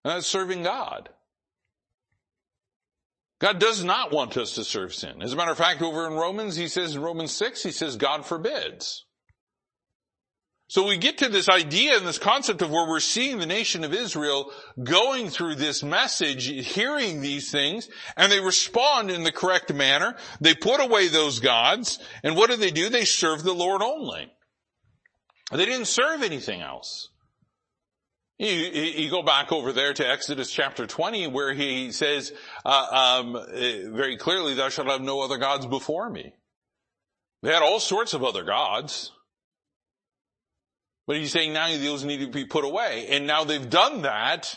And 0.04 0.14
that's 0.14 0.28
serving 0.28 0.62
God. 0.64 1.10
God 3.40 3.60
does 3.60 3.84
not 3.84 4.12
want 4.12 4.38
us 4.38 4.56
to 4.56 4.64
serve 4.64 4.94
sin. 4.94 5.22
As 5.22 5.34
a 5.34 5.36
matter 5.36 5.52
of 5.52 5.58
fact, 5.58 5.82
over 5.82 6.08
in 6.08 6.14
Romans, 6.14 6.56
he 6.56 6.68
says 6.68 6.96
in 6.96 7.02
Romans 7.02 7.32
6, 7.34 7.64
he 7.64 7.72
says 7.72 7.98
God 7.98 8.26
forbids. 8.26 9.06
So 10.76 10.86
we 10.86 10.98
get 10.98 11.20
to 11.20 11.30
this 11.30 11.48
idea 11.48 11.96
and 11.96 12.06
this 12.06 12.18
concept 12.18 12.62
of 12.62 12.70
where 12.70 12.86
we're 12.86 13.00
seeing 13.00 13.40
the 13.40 13.46
nation 13.46 13.86
of 13.86 13.94
Israel 13.94 14.52
going 14.84 15.30
through 15.30 15.56
this 15.56 15.84
message, 15.84 16.48
hearing 16.48 17.22
these 17.22 17.50
things, 17.50 17.88
and 18.18 18.30
they 18.30 18.42
respond 18.42 19.10
in 19.10 19.24
the 19.24 19.32
correct 19.32 19.74
manner. 19.74 20.18
They 20.42 20.54
put 20.54 20.82
away 20.82 21.08
those 21.08 21.40
gods, 21.40 22.00
and 22.24 22.36
what 22.36 22.50
do 22.50 22.58
they 22.58 22.72
do? 22.72 22.90
They 22.90 23.06
serve 23.06 23.42
the 23.42 23.54
Lord 23.54 23.82
only. 23.82 24.30
They 25.50 25.66
didn't 25.66 25.86
serve 25.86 26.24
anything 26.24 26.60
else. 26.60 27.08
You, 28.38 28.50
you, 28.50 29.10
go 29.10 29.24
back 29.24 29.54
over 29.54 29.72
there 29.72 29.94
to 29.94 30.06
Exodus 30.06 30.52
chapter 30.52 30.86
20 30.86 31.28
where 31.28 31.54
he 31.54 31.94
says 31.94 32.34
uh, 32.66 33.22
um, 33.24 33.46
very 33.96 34.18
clearly, 34.18 34.56
thou 34.56 34.68
shalt 34.68 34.90
have 34.90 35.00
no 35.00 35.22
other 35.22 35.38
gods 35.38 35.66
before 35.66 36.10
me. 36.10 36.34
They 37.44 37.54
had 37.54 37.64
all 37.64 37.80
sorts 37.80 38.14
of 38.14 38.26
other 38.26 38.44
gods. 38.44 39.14
But 41.08 41.18
he's 41.18 41.32
saying 41.32 41.54
now 41.54 41.68
those 41.78 42.04
need 42.04 42.22
to 42.22 42.28
be 42.28 42.46
put 42.46 42.66
away. 42.66 43.08
And 43.10 43.28
now 43.28 43.44
they've 43.44 43.70
done 43.70 44.04
that 44.04 44.56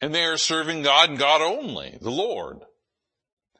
and 0.00 0.14
they 0.14 0.24
are 0.24 0.36
serving 0.36 0.82
God 0.82 1.10
and 1.10 1.18
God 1.18 1.40
only, 1.40 1.98
the 2.00 2.10
Lord. 2.10 2.58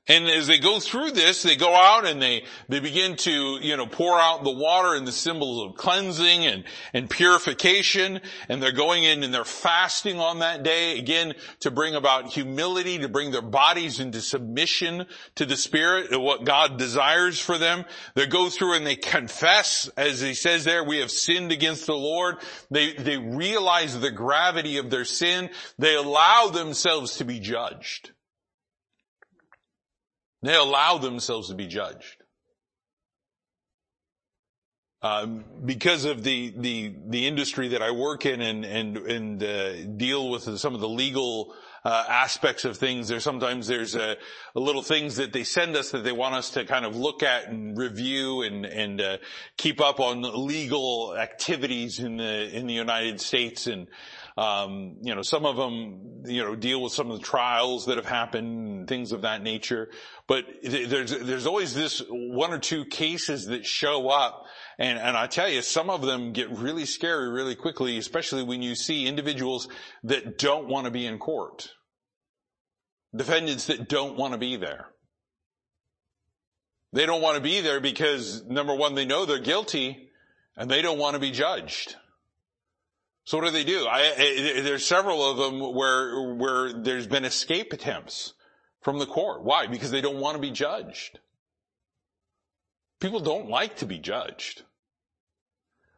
And 0.06 0.26
as 0.26 0.46
they 0.46 0.58
go 0.58 0.80
through 0.80 1.12
this, 1.12 1.42
they 1.42 1.56
go 1.56 1.74
out 1.74 2.04
and 2.04 2.20
they, 2.20 2.44
they 2.68 2.78
begin 2.78 3.16
to, 3.16 3.58
you 3.62 3.74
know, 3.74 3.86
pour 3.86 4.20
out 4.20 4.44
the 4.44 4.50
water 4.50 4.94
and 4.94 5.08
the 5.08 5.12
symbols 5.12 5.64
of 5.64 5.76
cleansing 5.78 6.44
and, 6.44 6.64
and 6.92 7.08
purification. 7.08 8.20
And 8.50 8.62
they're 8.62 8.70
going 8.70 9.04
in 9.04 9.22
and 9.22 9.32
they're 9.32 9.46
fasting 9.46 10.20
on 10.20 10.40
that 10.40 10.62
day, 10.62 10.98
again, 10.98 11.32
to 11.60 11.70
bring 11.70 11.94
about 11.94 12.26
humility, 12.26 12.98
to 12.98 13.08
bring 13.08 13.30
their 13.30 13.40
bodies 13.40 13.98
into 13.98 14.20
submission 14.20 15.06
to 15.36 15.46
the 15.46 15.56
Spirit 15.56 16.12
and 16.12 16.22
what 16.22 16.44
God 16.44 16.76
desires 16.76 17.40
for 17.40 17.56
them. 17.56 17.86
They 18.14 18.26
go 18.26 18.50
through 18.50 18.74
and 18.74 18.86
they 18.86 18.96
confess, 18.96 19.88
as 19.96 20.20
he 20.20 20.34
says 20.34 20.64
there, 20.64 20.84
we 20.84 20.98
have 20.98 21.10
sinned 21.10 21.50
against 21.50 21.86
the 21.86 21.96
Lord. 21.96 22.36
They, 22.70 22.92
they 22.92 23.16
realize 23.16 23.98
the 23.98 24.10
gravity 24.10 24.76
of 24.76 24.90
their 24.90 25.06
sin. 25.06 25.48
They 25.78 25.94
allow 25.94 26.48
themselves 26.48 27.16
to 27.16 27.24
be 27.24 27.40
judged. 27.40 28.10
They 30.44 30.54
allow 30.54 30.98
themselves 30.98 31.48
to 31.48 31.54
be 31.54 31.66
judged. 31.66 32.22
Um, 35.00 35.44
because 35.64 36.04
of 36.04 36.22
the, 36.22 36.52
the, 36.54 36.94
the 37.08 37.26
industry 37.26 37.68
that 37.68 37.80
I 37.80 37.92
work 37.92 38.26
in 38.26 38.42
and, 38.42 38.64
and, 38.64 38.96
and, 38.96 39.42
uh, 39.42 39.84
deal 39.96 40.30
with 40.30 40.58
some 40.58 40.74
of 40.74 40.80
the 40.80 40.88
legal, 40.88 41.54
uh, 41.84 42.04
aspects 42.08 42.64
of 42.66 42.76
things, 42.76 43.08
there 43.08 43.20
sometimes 43.20 43.66
there's 43.66 43.94
a, 43.94 44.16
a, 44.54 44.60
little 44.60 44.82
things 44.82 45.16
that 45.16 45.32
they 45.34 45.44
send 45.44 45.76
us 45.76 45.90
that 45.90 46.04
they 46.04 46.12
want 46.12 46.34
us 46.34 46.50
to 46.50 46.64
kind 46.64 46.86
of 46.86 46.96
look 46.96 47.22
at 47.22 47.48
and 47.48 47.76
review 47.76 48.42
and, 48.42 48.66
and, 48.66 49.00
uh, 49.00 49.16
keep 49.56 49.80
up 49.80 49.98
on 49.98 50.22
legal 50.46 51.16
activities 51.16 52.00
in 52.00 52.18
the, 52.18 52.54
in 52.54 52.66
the 52.66 52.74
United 52.74 53.20
States 53.20 53.66
and, 53.66 53.88
um, 54.36 54.96
you 55.02 55.14
know, 55.14 55.22
some 55.22 55.46
of 55.46 55.56
them, 55.56 56.22
you 56.24 56.42
know, 56.42 56.56
deal 56.56 56.82
with 56.82 56.92
some 56.92 57.10
of 57.10 57.18
the 57.18 57.24
trials 57.24 57.86
that 57.86 57.96
have 57.96 58.06
happened, 58.06 58.88
things 58.88 59.12
of 59.12 59.22
that 59.22 59.42
nature. 59.42 59.90
But 60.26 60.44
there's 60.62 61.12
there's 61.12 61.46
always 61.46 61.72
this 61.72 62.02
one 62.08 62.52
or 62.52 62.58
two 62.58 62.84
cases 62.84 63.46
that 63.46 63.64
show 63.64 64.08
up, 64.08 64.44
and 64.76 64.98
and 64.98 65.16
I 65.16 65.28
tell 65.28 65.48
you, 65.48 65.62
some 65.62 65.88
of 65.88 66.02
them 66.02 66.32
get 66.32 66.50
really 66.50 66.84
scary 66.84 67.28
really 67.28 67.54
quickly, 67.54 67.96
especially 67.96 68.42
when 68.42 68.60
you 68.60 68.74
see 68.74 69.06
individuals 69.06 69.68
that 70.02 70.36
don't 70.36 70.66
want 70.66 70.86
to 70.86 70.90
be 70.90 71.06
in 71.06 71.18
court, 71.18 71.68
defendants 73.14 73.66
that 73.66 73.88
don't 73.88 74.16
want 74.16 74.32
to 74.32 74.38
be 74.38 74.56
there. 74.56 74.88
They 76.92 77.06
don't 77.06 77.22
want 77.22 77.36
to 77.36 77.42
be 77.42 77.60
there 77.60 77.80
because 77.80 78.44
number 78.44 78.74
one, 78.74 78.96
they 78.96 79.04
know 79.04 79.26
they're 79.26 79.38
guilty, 79.38 80.10
and 80.56 80.68
they 80.68 80.82
don't 80.82 80.98
want 80.98 81.14
to 81.14 81.20
be 81.20 81.30
judged. 81.30 81.94
So 83.24 83.38
what 83.38 83.46
do 83.46 83.50
they 83.52 83.64
do? 83.64 83.86
I, 83.86 84.12
I, 84.18 84.60
there's 84.60 84.84
several 84.84 85.28
of 85.28 85.38
them 85.38 85.74
where, 85.74 86.34
where 86.34 86.72
there's 86.72 87.06
been 87.06 87.24
escape 87.24 87.72
attempts 87.72 88.34
from 88.82 88.98
the 88.98 89.06
court. 89.06 89.42
Why? 89.42 89.66
Because 89.66 89.90
they 89.90 90.02
don't 90.02 90.20
want 90.20 90.36
to 90.36 90.42
be 90.42 90.50
judged. 90.50 91.18
People 93.00 93.20
don't 93.20 93.48
like 93.48 93.76
to 93.76 93.86
be 93.86 93.98
judged. 93.98 94.62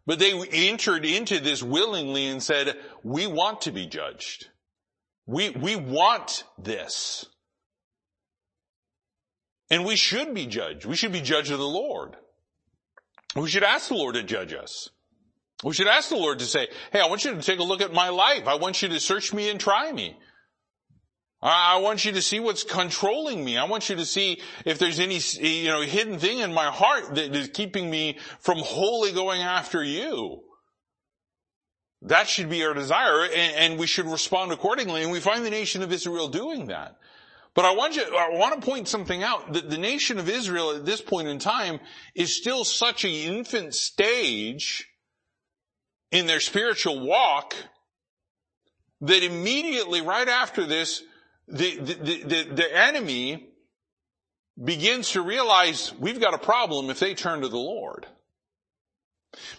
But 0.07 0.21
they 0.21 0.41
entered 0.53 1.05
into 1.05 1.41
this 1.41 1.65
willingly 1.65 2.27
and 2.29 2.41
said, 2.41 2.77
we 3.03 3.27
want 3.27 3.63
to 3.63 3.73
be 3.73 3.87
judged. 3.87 4.49
We, 5.27 5.51
we 5.51 5.75
want 5.75 6.45
this. 6.57 7.27
And 9.69 9.85
we 9.85 9.97
should 9.97 10.33
be 10.33 10.47
judged. 10.47 10.85
We 10.87 10.95
should 10.95 11.13
be 11.13 11.21
judged 11.21 11.51
of 11.51 11.59
the 11.59 11.67
Lord. 11.67 12.17
We 13.35 13.49
should 13.49 13.65
ask 13.65 13.89
the 13.89 13.95
Lord 13.95 14.15
to 14.15 14.23
judge 14.23 14.55
us. 14.55 14.91
We 15.65 15.73
should 15.73 15.89
ask 15.89 16.11
the 16.11 16.17
Lord 16.17 16.41
to 16.41 16.45
say, 16.45 16.69
hey, 16.93 17.01
I 17.01 17.07
want 17.07 17.25
you 17.25 17.35
to 17.35 17.43
take 17.43 17.59
a 17.59 17.65
look 17.65 17.81
at 17.81 17.93
my 17.93 18.11
life. 18.11 18.47
I 18.47 18.57
want 18.57 18.83
you 18.83 18.89
to 18.89 19.01
search 19.01 19.33
me 19.33 19.49
and 19.49 19.59
try 19.59 19.91
me. 19.91 20.17
I 21.43 21.79
want 21.79 22.05
you 22.05 22.13
to 22.13 22.23
see 22.23 22.41
what's 22.41 22.65
controlling 22.65 23.45
me. 23.45 23.57
I 23.57 23.65
want 23.65 23.89
you 23.89 23.97
to 23.97 24.07
see 24.07 24.41
if 24.65 24.79
there's 24.79 24.99
any, 24.99 25.21
you 25.39 25.69
know, 25.69 25.83
hidden 25.83 26.19
thing 26.19 26.41
in 26.41 26.53
my 26.53 26.67
heart 26.67 27.15
that 27.15 27.35
is 27.35 27.49
keeping 27.49 27.89
me 27.91 28.19
from 28.41 28.59
wholly 28.59 29.13
going 29.13 29.43
after 29.43 29.83
you. 29.83 30.43
That 32.03 32.29
should 32.29 32.51
be 32.51 32.65
our 32.65 32.75
desire 32.75 33.27
and, 33.35 33.79
we 33.79 33.87
should 33.87 34.07
respond 34.07 34.53
accordingly. 34.53 35.03
And 35.03 35.13
we 35.13 35.21
find 35.21 35.45
the 35.45 35.51
nation 35.51 35.83
of 35.83 35.93
Israel 35.93 36.29
doing 36.29 36.67
that. 36.67 36.97
But 37.55 37.65
I 37.65 37.75
want 37.75 37.97
you, 37.97 38.03
I 38.03 38.31
want 38.31 38.61
to 38.61 38.67
point 38.67 38.89
something 38.89 39.23
out 39.23 39.55
that 39.55 39.71
the 39.71 39.79
nation 39.79 40.19
of 40.19 40.29
Israel 40.29 40.73
at 40.73 40.85
this 40.85 41.01
point 41.01 41.29
in 41.29 41.39
time 41.39 41.81
is 42.15 42.37
still 42.37 42.65
such 42.65 43.05
an 43.05 43.11
infant 43.11 43.75
stage 43.75 44.87
in 46.11 46.27
their 46.27 46.41
spiritual 46.41 47.01
walk 47.01 47.55
that 49.01 49.23
immediately 49.23 50.01
right 50.01 50.29
after 50.29 50.65
this, 50.65 51.03
the, 51.49 51.77
the, 51.77 51.95
the, 51.95 52.43
the, 52.55 52.77
enemy 52.77 53.49
begins 54.63 55.11
to 55.13 55.23
realize 55.23 55.93
we've 55.99 56.21
got 56.21 56.35
a 56.35 56.39
problem 56.39 56.91
if 56.91 56.99
they 56.99 57.15
turn 57.15 57.43
to 57.43 57.49
the 57.49 57.57
Lord. 57.57 58.07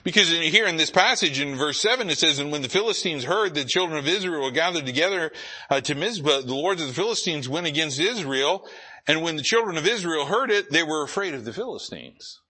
Because 0.03 0.31
in, 0.33 0.41
here 0.41 0.65
in 0.65 0.77
this 0.77 0.89
passage 0.89 1.39
in 1.39 1.55
verse 1.55 1.79
7 1.79 2.09
it 2.09 2.17
says, 2.17 2.39
And 2.39 2.51
when 2.51 2.63
the 2.63 2.69
Philistines 2.69 3.23
heard 3.23 3.53
the 3.53 3.63
children 3.63 3.99
of 3.99 4.07
Israel 4.07 4.43
were 4.43 4.51
gathered 4.51 4.85
together 4.85 5.31
uh, 5.69 5.81
to 5.81 5.95
Mizpah, 5.95 6.41
the 6.41 6.55
lords 6.55 6.81
of 6.81 6.87
the 6.87 6.93
Philistines 6.93 7.47
went 7.47 7.67
against 7.67 7.99
Israel, 7.99 8.67
and 9.07 9.21
when 9.21 9.35
the 9.35 9.43
children 9.43 9.77
of 9.77 9.87
Israel 9.87 10.25
heard 10.25 10.49
it, 10.49 10.71
they 10.71 10.83
were 10.83 11.03
afraid 11.03 11.35
of 11.35 11.45
the 11.45 11.53
Philistines. 11.53 12.41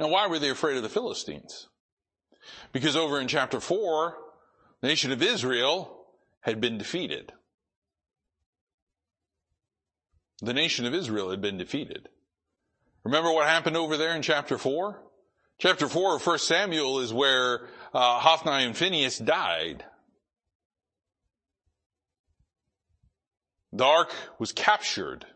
Now 0.00 0.08
why 0.08 0.26
were 0.28 0.38
they 0.38 0.48
afraid 0.48 0.78
of 0.78 0.82
the 0.82 0.88
Philistines? 0.88 1.68
Because 2.72 2.96
over 2.96 3.20
in 3.20 3.28
chapter 3.28 3.60
4, 3.60 4.16
the 4.80 4.88
nation 4.88 5.12
of 5.12 5.22
Israel 5.22 6.06
had 6.40 6.58
been 6.58 6.78
defeated. 6.78 7.34
The 10.40 10.54
nation 10.54 10.86
of 10.86 10.94
Israel 10.94 11.30
had 11.30 11.42
been 11.42 11.58
defeated. 11.58 12.08
Remember 13.04 13.30
what 13.30 13.46
happened 13.46 13.76
over 13.76 13.98
there 13.98 14.16
in 14.16 14.22
chapter 14.22 14.56
4? 14.56 15.02
Chapter 15.58 15.86
4 15.86 16.16
of 16.16 16.26
1 16.26 16.38
Samuel 16.38 17.00
is 17.00 17.12
where 17.12 17.68
uh, 17.92 18.20
Hophni 18.20 18.64
and 18.64 18.74
Phinehas 18.74 19.18
died. 19.18 19.84
The 23.74 23.84
ark 23.84 24.14
was 24.38 24.52
captured. 24.52 25.26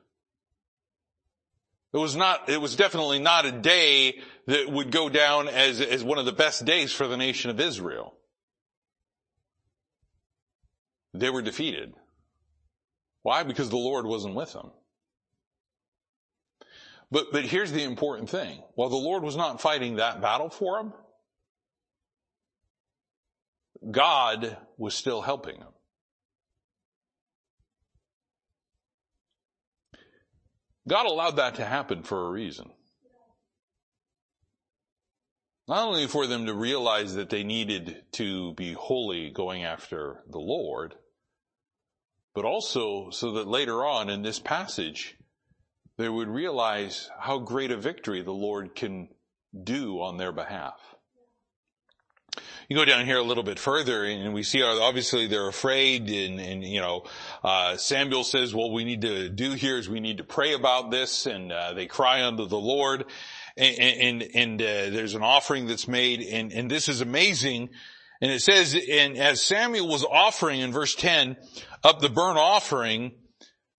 It 1.94 1.98
was 1.98 2.16
not, 2.16 2.48
it 2.48 2.60
was 2.60 2.74
definitely 2.74 3.20
not 3.20 3.46
a 3.46 3.52
day 3.52 4.20
that 4.48 4.68
would 4.68 4.90
go 4.90 5.08
down 5.08 5.46
as, 5.46 5.80
as 5.80 6.02
one 6.02 6.18
of 6.18 6.24
the 6.24 6.32
best 6.32 6.64
days 6.64 6.92
for 6.92 7.06
the 7.06 7.16
nation 7.16 7.50
of 7.50 7.60
Israel. 7.60 8.14
They 11.14 11.30
were 11.30 11.40
defeated. 11.40 11.94
Why? 13.22 13.44
Because 13.44 13.70
the 13.70 13.76
Lord 13.76 14.06
wasn't 14.06 14.34
with 14.34 14.52
them. 14.52 14.72
But, 17.12 17.26
but 17.30 17.44
here's 17.44 17.70
the 17.70 17.84
important 17.84 18.28
thing. 18.28 18.60
While 18.74 18.88
the 18.88 18.96
Lord 18.96 19.22
was 19.22 19.36
not 19.36 19.60
fighting 19.60 19.96
that 19.96 20.20
battle 20.20 20.50
for 20.50 20.78
them, 20.78 20.92
God 23.88 24.56
was 24.76 24.96
still 24.96 25.22
helping 25.22 25.60
them. 25.60 25.73
God 30.86 31.06
allowed 31.06 31.36
that 31.36 31.54
to 31.56 31.64
happen 31.64 32.02
for 32.02 32.26
a 32.26 32.30
reason. 32.30 32.70
Not 35.66 35.88
only 35.88 36.06
for 36.06 36.26
them 36.26 36.46
to 36.46 36.54
realize 36.54 37.14
that 37.14 37.30
they 37.30 37.42
needed 37.42 38.02
to 38.12 38.52
be 38.54 38.74
wholly 38.74 39.30
going 39.30 39.64
after 39.64 40.22
the 40.28 40.38
Lord, 40.38 40.94
but 42.34 42.44
also 42.44 43.08
so 43.10 43.32
that 43.32 43.46
later 43.46 43.84
on 43.84 44.10
in 44.10 44.22
this 44.22 44.38
passage, 44.38 45.16
they 45.96 46.08
would 46.08 46.28
realize 46.28 47.08
how 47.18 47.38
great 47.38 47.70
a 47.70 47.78
victory 47.78 48.22
the 48.22 48.32
Lord 48.32 48.74
can 48.74 49.08
do 49.62 50.02
on 50.02 50.18
their 50.18 50.32
behalf. 50.32 50.93
You 52.68 52.76
go 52.76 52.84
down 52.84 53.04
here 53.04 53.18
a 53.18 53.22
little 53.22 53.42
bit 53.42 53.58
further 53.58 54.04
and 54.04 54.32
we 54.32 54.42
see 54.42 54.62
obviously 54.62 55.26
they're 55.26 55.48
afraid 55.48 56.08
and, 56.08 56.40
and 56.40 56.64
you 56.64 56.80
know, 56.80 57.04
uh, 57.42 57.76
Samuel 57.76 58.24
says, 58.24 58.54
what 58.54 58.72
we 58.72 58.84
need 58.84 59.02
to 59.02 59.28
do 59.28 59.52
here 59.52 59.76
is 59.76 59.88
we 59.88 60.00
need 60.00 60.18
to 60.18 60.24
pray 60.24 60.54
about 60.54 60.90
this 60.90 61.26
and, 61.26 61.52
uh, 61.52 61.74
they 61.74 61.86
cry 61.86 62.24
unto 62.24 62.46
the 62.46 62.58
Lord 62.58 63.04
and, 63.56 63.78
and, 63.78 64.22
and 64.34 64.62
uh, 64.62 64.90
there's 64.90 65.14
an 65.14 65.22
offering 65.22 65.66
that's 65.66 65.86
made 65.86 66.22
and, 66.22 66.52
and 66.52 66.70
this 66.70 66.88
is 66.88 67.00
amazing. 67.00 67.68
And 68.20 68.30
it 68.32 68.40
says, 68.40 68.74
and 68.74 69.16
as 69.18 69.42
Samuel 69.42 69.88
was 69.88 70.04
offering 70.04 70.60
in 70.60 70.72
verse 70.72 70.94
10 70.94 71.36
up 71.82 72.00
the 72.00 72.08
burnt 72.08 72.38
offering, 72.38 73.12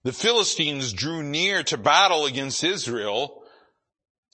the 0.04 0.14
Philistines 0.14 0.94
drew 0.94 1.24
near 1.24 1.64
to 1.64 1.78
battle 1.78 2.26
against 2.26 2.64
Israel 2.64 3.44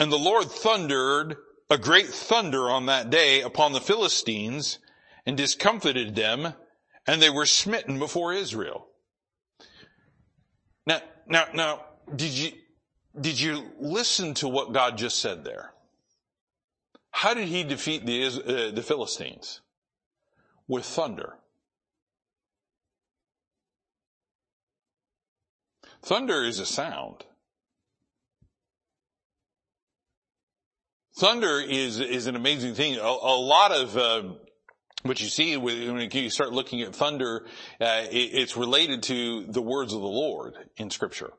and 0.02 0.12
the 0.12 0.18
Lord 0.18 0.46
thundered 0.46 1.38
a 1.72 1.78
great 1.78 2.08
thunder 2.08 2.70
on 2.70 2.88
that 2.88 3.10
day 3.10 3.42
upon 3.42 3.72
the 3.72 3.80
Philistines 3.80 4.78
and 5.26 5.38
discomfited 5.38 6.16
them 6.16 6.54
and 7.08 7.22
they 7.22 7.30
were 7.30 7.46
smitten 7.46 7.98
before 7.98 8.34
Israel. 8.34 8.88
Now, 10.86 11.00
now, 11.28 11.46
now, 11.54 11.86
did 12.14 12.32
you, 12.32 12.52
did 13.20 13.40
you 13.40 13.72
listen 13.80 14.34
to 14.36 14.50
what 14.50 14.74
God 14.74 14.98
just 14.98 15.20
said 15.20 15.46
there? 15.46 15.74
How 17.12 17.34
did 17.34 17.48
he 17.48 17.64
defeat 17.64 18.06
the, 18.06 18.26
uh, 18.26 18.76
the 18.76 18.84
Philistines? 18.84 19.62
With 20.68 20.86
thunder. 20.86 21.36
Thunder 26.02 26.44
is 26.44 26.60
a 26.60 26.66
sound. 26.66 27.26
Thunder 31.22 31.60
is, 31.60 32.00
is 32.00 32.26
an 32.26 32.36
amazing 32.36 32.74
thing. 32.74 32.96
A, 32.96 33.04
a 33.04 33.38
lot 33.38 33.72
of, 33.72 33.96
uh, 33.96 34.24
what 35.04 35.22
you 35.22 35.28
see 35.28 35.56
when 35.56 36.10
you 36.12 36.30
start 36.32 36.52
looking 36.52 36.82
at 36.82 36.96
thunder, 36.96 37.46
uh, 37.80 38.06
it, 38.10 38.32
it's 38.34 38.58
related 38.58 39.04
to 39.04 39.46
the 39.46 39.62
words 39.62 39.94
of 39.94 40.02
the 40.02 40.08
Lord 40.08 40.56
in 40.78 40.90
scripture. 40.90 41.32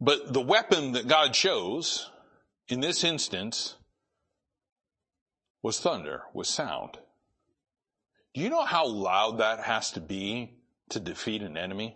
But 0.00 0.32
the 0.32 0.40
weapon 0.40 0.92
that 0.92 1.06
God 1.06 1.34
chose 1.34 2.10
in 2.66 2.80
this 2.80 3.04
instance 3.04 3.74
was 5.62 5.78
thunder, 5.78 6.22
was 6.32 6.48
sound. 6.48 6.96
Do 8.32 8.40
you 8.40 8.48
know 8.48 8.64
how 8.64 8.86
loud 8.86 9.40
that 9.40 9.60
has 9.60 9.90
to 9.92 10.00
be 10.00 10.54
to 10.88 10.98
defeat 10.98 11.42
an 11.42 11.58
enemy? 11.58 11.94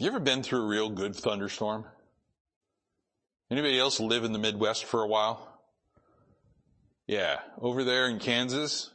You 0.00 0.06
ever 0.06 0.18
been 0.18 0.42
through 0.42 0.62
a 0.62 0.66
real 0.66 0.88
good 0.88 1.14
thunderstorm? 1.14 1.84
Anybody 3.50 3.78
else 3.78 4.00
live 4.00 4.24
in 4.24 4.32
the 4.32 4.38
Midwest 4.38 4.86
for 4.86 5.02
a 5.02 5.06
while? 5.06 5.46
Yeah, 7.06 7.40
over 7.60 7.84
there 7.84 8.08
in 8.08 8.18
Kansas. 8.18 8.90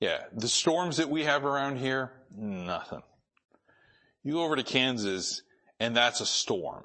Yeah, 0.00 0.22
the 0.32 0.48
storms 0.48 0.96
that 0.96 1.10
we 1.10 1.24
have 1.24 1.44
around 1.44 1.76
here, 1.76 2.10
nothing. 2.34 3.02
You 4.22 4.32
go 4.32 4.44
over 4.44 4.56
to 4.56 4.62
Kansas 4.62 5.42
and 5.78 5.94
that's 5.94 6.22
a 6.22 6.26
storm. 6.26 6.84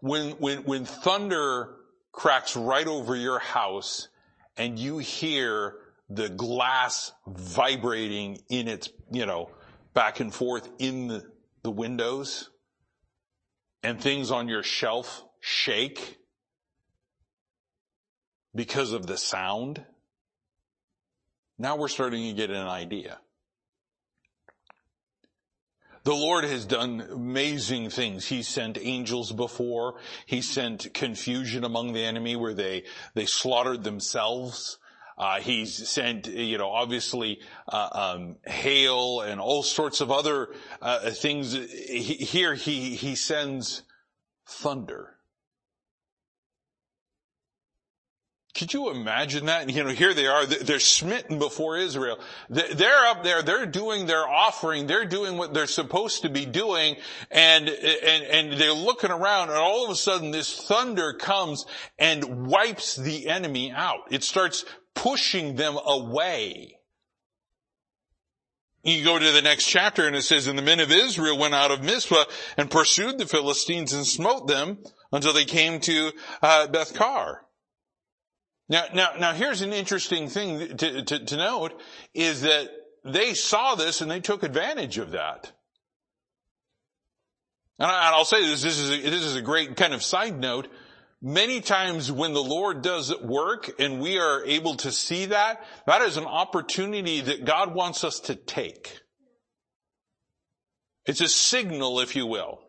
When, 0.00 0.30
when, 0.38 0.64
when 0.64 0.86
thunder 0.86 1.74
cracks 2.10 2.56
right 2.56 2.86
over 2.86 3.14
your 3.14 3.38
house 3.38 4.08
and 4.56 4.78
you 4.78 4.96
hear 4.96 5.74
the 6.08 6.30
glass 6.30 7.12
vibrating 7.26 8.40
in 8.48 8.66
its, 8.66 8.88
you 9.12 9.26
know, 9.26 9.50
back 9.98 10.20
and 10.20 10.32
forth 10.32 10.68
in 10.78 11.08
the, 11.08 11.24
the 11.64 11.72
windows 11.72 12.50
and 13.82 14.00
things 14.00 14.30
on 14.30 14.46
your 14.46 14.62
shelf 14.62 15.24
shake 15.40 16.18
because 18.54 18.92
of 18.92 19.08
the 19.08 19.16
sound. 19.16 19.84
Now 21.58 21.74
we're 21.74 21.88
starting 21.88 22.28
to 22.28 22.32
get 22.32 22.50
an 22.50 22.68
idea. 22.68 23.18
The 26.04 26.14
Lord 26.14 26.44
has 26.44 26.64
done 26.64 27.00
amazing 27.00 27.90
things. 27.90 28.24
He 28.24 28.44
sent 28.44 28.78
angels 28.80 29.32
before. 29.32 29.96
He 30.26 30.42
sent 30.42 30.94
confusion 30.94 31.64
among 31.64 31.92
the 31.92 32.04
enemy 32.04 32.36
where 32.36 32.54
they, 32.54 32.84
they 33.14 33.26
slaughtered 33.26 33.82
themselves. 33.82 34.78
Uh, 35.18 35.40
he's 35.40 35.88
sent, 35.88 36.28
you 36.28 36.58
know, 36.58 36.70
obviously 36.70 37.40
uh, 37.66 37.88
um, 37.92 38.36
hail 38.46 39.20
and 39.20 39.40
all 39.40 39.64
sorts 39.64 40.00
of 40.00 40.12
other 40.12 40.50
uh, 40.80 41.10
things. 41.10 41.54
He, 41.54 42.14
here 42.14 42.54
he 42.54 42.94
he 42.94 43.16
sends 43.16 43.82
thunder. 44.46 45.18
Could 48.58 48.74
you 48.74 48.90
imagine 48.90 49.46
that? 49.46 49.70
You 49.70 49.84
know, 49.84 49.90
here 49.90 50.12
they 50.14 50.26
are, 50.26 50.44
they're 50.44 50.80
smitten 50.80 51.38
before 51.38 51.76
Israel. 51.76 52.18
They're 52.50 53.06
up 53.06 53.22
there, 53.22 53.40
they're 53.40 53.66
doing 53.66 54.06
their 54.06 54.26
offering, 54.26 54.88
they're 54.88 55.04
doing 55.04 55.36
what 55.36 55.54
they're 55.54 55.66
supposed 55.66 56.22
to 56.22 56.28
be 56.28 56.44
doing, 56.44 56.96
and, 57.30 57.68
and, 57.68 58.24
and 58.24 58.60
they're 58.60 58.72
looking 58.72 59.12
around, 59.12 59.50
and 59.50 59.58
all 59.58 59.84
of 59.84 59.90
a 59.90 59.94
sudden 59.94 60.32
this 60.32 60.52
thunder 60.60 61.12
comes 61.12 61.66
and 62.00 62.48
wipes 62.48 62.96
the 62.96 63.28
enemy 63.28 63.70
out. 63.70 64.00
It 64.10 64.24
starts 64.24 64.64
pushing 65.02 65.56
them 65.56 65.78
away. 65.84 66.78
You 68.84 69.04
go 69.04 69.18
to 69.18 69.32
the 69.32 69.42
next 69.42 69.66
chapter 69.66 70.06
and 70.06 70.16
it 70.16 70.22
says, 70.22 70.46
and 70.46 70.58
the 70.58 70.62
men 70.62 70.80
of 70.80 70.90
Israel 70.90 71.36
went 71.36 71.54
out 71.54 71.70
of 71.70 71.82
Mizpah 71.82 72.24
and 72.56 72.70
pursued 72.70 73.18
the 73.18 73.26
Philistines 73.26 73.92
and 73.92 74.06
smote 74.06 74.46
them 74.46 74.78
until 75.12 75.32
they 75.32 75.44
came 75.44 75.80
to 75.80 76.12
uh, 76.42 76.68
Beth-car. 76.68 77.42
Now, 78.68 78.84
now, 78.94 79.08
now 79.18 79.32
here's 79.32 79.62
an 79.62 79.72
interesting 79.72 80.28
thing 80.28 80.76
to, 80.76 81.02
to, 81.02 81.24
to 81.24 81.36
note 81.36 81.80
is 82.14 82.42
that 82.42 82.68
they 83.04 83.34
saw 83.34 83.74
this 83.74 84.00
and 84.00 84.10
they 84.10 84.20
took 84.20 84.42
advantage 84.42 84.98
of 84.98 85.12
that. 85.12 85.52
And, 87.78 87.90
I, 87.90 88.16
will 88.16 88.24
say 88.24 88.42
this, 88.42 88.62
this 88.62 88.78
is, 88.78 88.90
a, 88.90 89.10
this 89.10 89.24
is 89.24 89.36
a 89.36 89.42
great 89.42 89.76
kind 89.76 89.94
of 89.94 90.02
side 90.02 90.38
note. 90.38 90.68
Many 91.20 91.60
times 91.60 92.12
when 92.12 92.32
the 92.32 92.42
Lord 92.42 92.82
does 92.82 93.16
work 93.20 93.80
and 93.80 94.00
we 94.00 94.18
are 94.18 94.44
able 94.44 94.76
to 94.76 94.92
see 94.92 95.26
that, 95.26 95.64
that 95.86 96.02
is 96.02 96.16
an 96.16 96.26
opportunity 96.26 97.20
that 97.20 97.44
God 97.44 97.74
wants 97.74 98.04
us 98.04 98.20
to 98.20 98.36
take. 98.36 99.00
It's 101.06 101.20
a 101.20 101.28
signal, 101.28 102.00
if 102.00 102.14
you 102.14 102.26
will. 102.26 102.60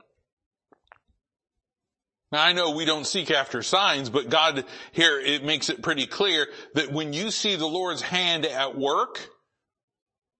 Now 2.31 2.43
I 2.43 2.53
know 2.53 2.71
we 2.71 2.85
don't 2.85 3.05
seek 3.05 3.29
after 3.29 3.61
signs, 3.61 4.09
but 4.09 4.29
God 4.29 4.65
here, 4.93 5.19
it 5.19 5.43
makes 5.43 5.69
it 5.69 5.83
pretty 5.83 6.07
clear 6.07 6.47
that 6.73 6.91
when 6.91 7.13
you 7.13 7.31
see 7.31 7.55
the 7.55 7.67
Lord's 7.67 8.01
hand 8.01 8.45
at 8.45 8.77
work, 8.77 9.29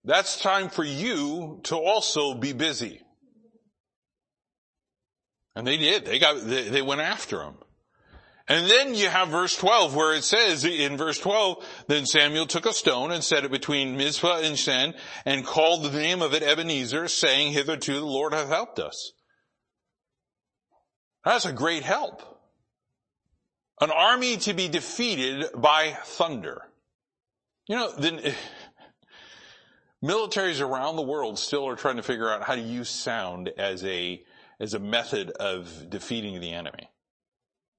that's 0.03 0.39
time 0.39 0.69
for 0.69 0.83
you 0.83 1.59
to 1.63 1.75
also 1.75 2.33
be 2.33 2.53
busy. 2.53 3.01
And 5.55 5.67
they 5.67 5.77
did. 5.77 6.05
They 6.05 6.19
got, 6.19 6.41
they, 6.41 6.69
they 6.69 6.81
went 6.81 7.01
after 7.01 7.41
him. 7.43 7.55
And 8.49 8.67
then 8.67 8.95
you 8.95 9.09
have 9.09 9.29
verse 9.29 9.55
12 9.55 9.95
where 9.95 10.15
it 10.15 10.23
says 10.23 10.65
in 10.65 10.97
verse 10.97 11.19
12, 11.19 11.63
then 11.87 12.07
Samuel 12.07 12.47
took 12.47 12.65
a 12.65 12.73
stone 12.73 13.11
and 13.11 13.23
set 13.23 13.45
it 13.45 13.51
between 13.51 13.95
Mizpah 13.95 14.39
and 14.39 14.57
Shen 14.57 14.95
and 15.23 15.45
called 15.45 15.83
the 15.83 15.91
name 15.91 16.23
of 16.23 16.33
it 16.33 16.41
Ebenezer 16.41 17.07
saying, 17.07 17.53
hitherto 17.53 17.93
the 17.93 18.05
Lord 18.05 18.33
hath 18.33 18.49
helped 18.49 18.79
us. 18.79 19.13
That's 21.23 21.45
a 21.45 21.53
great 21.53 21.83
help. 21.83 22.23
An 23.81 23.91
army 23.91 24.37
to 24.37 24.53
be 24.55 24.67
defeated 24.67 25.45
by 25.55 25.95
thunder. 26.03 26.63
You 27.67 27.75
know, 27.75 27.91
then, 27.91 28.33
militaries 30.03 30.59
around 30.59 30.95
the 30.95 31.03
world 31.03 31.37
still 31.37 31.67
are 31.67 31.75
trying 31.75 31.97
to 31.97 32.03
figure 32.03 32.29
out 32.29 32.41
how 32.41 32.55
to 32.55 32.61
use 32.61 32.89
sound 32.89 33.51
as 33.59 33.85
a, 33.85 34.23
as 34.59 34.73
a 34.73 34.79
method 34.79 35.29
of 35.29 35.87
defeating 35.91 36.41
the 36.41 36.51
enemy. 36.51 36.89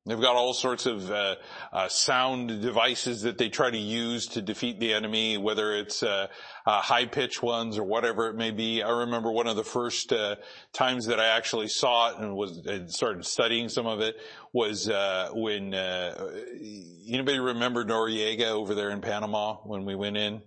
They've 0.07 0.21
got 0.21 0.35
all 0.35 0.55
sorts 0.55 0.87
of 0.87 1.11
uh, 1.11 1.37
uh, 1.75 1.89
sound 1.89 2.63
devices 2.63 3.21
that 3.23 3.37
they 3.37 3.51
try 3.51 3.71
to 3.71 3.79
use 3.79 4.29
to 4.29 4.41
defeat 4.41 4.81
the 4.81 4.95
enemy, 4.95 5.37
whether 5.37 5.75
it's 5.75 6.03
uh, 6.03 6.29
uh 6.65 6.81
high 6.81 7.05
pitch 7.05 7.43
ones 7.43 7.77
or 7.77 7.85
whatever 7.85 8.29
it 8.29 8.35
may 8.35 8.51
be. 8.51 8.83
I 8.83 8.91
remember 9.01 9.31
one 9.31 9.47
of 9.47 9.57
the 9.57 9.65
first 9.65 10.11
uh, 10.11 10.37
times 10.73 11.07
that 11.07 11.21
I 11.21 11.27
actually 11.27 11.69
saw 11.69 12.11
it 12.11 12.19
and 12.19 12.35
was 12.35 12.65
and 12.67 12.91
started 12.91 13.27
studying 13.27 13.69
some 13.69 13.87
of 13.87 14.01
it 14.01 14.17
was 14.55 14.89
uh, 14.89 15.29
when 15.35 15.75
anybody 15.75 17.39
remember 17.39 17.85
Noriega 17.85 18.49
over 18.49 18.75
there 18.75 18.91
in 18.91 19.03
Panama 19.03 19.57
when 19.65 19.85
we 19.85 19.95
went 19.95 20.17
in? 20.17 20.41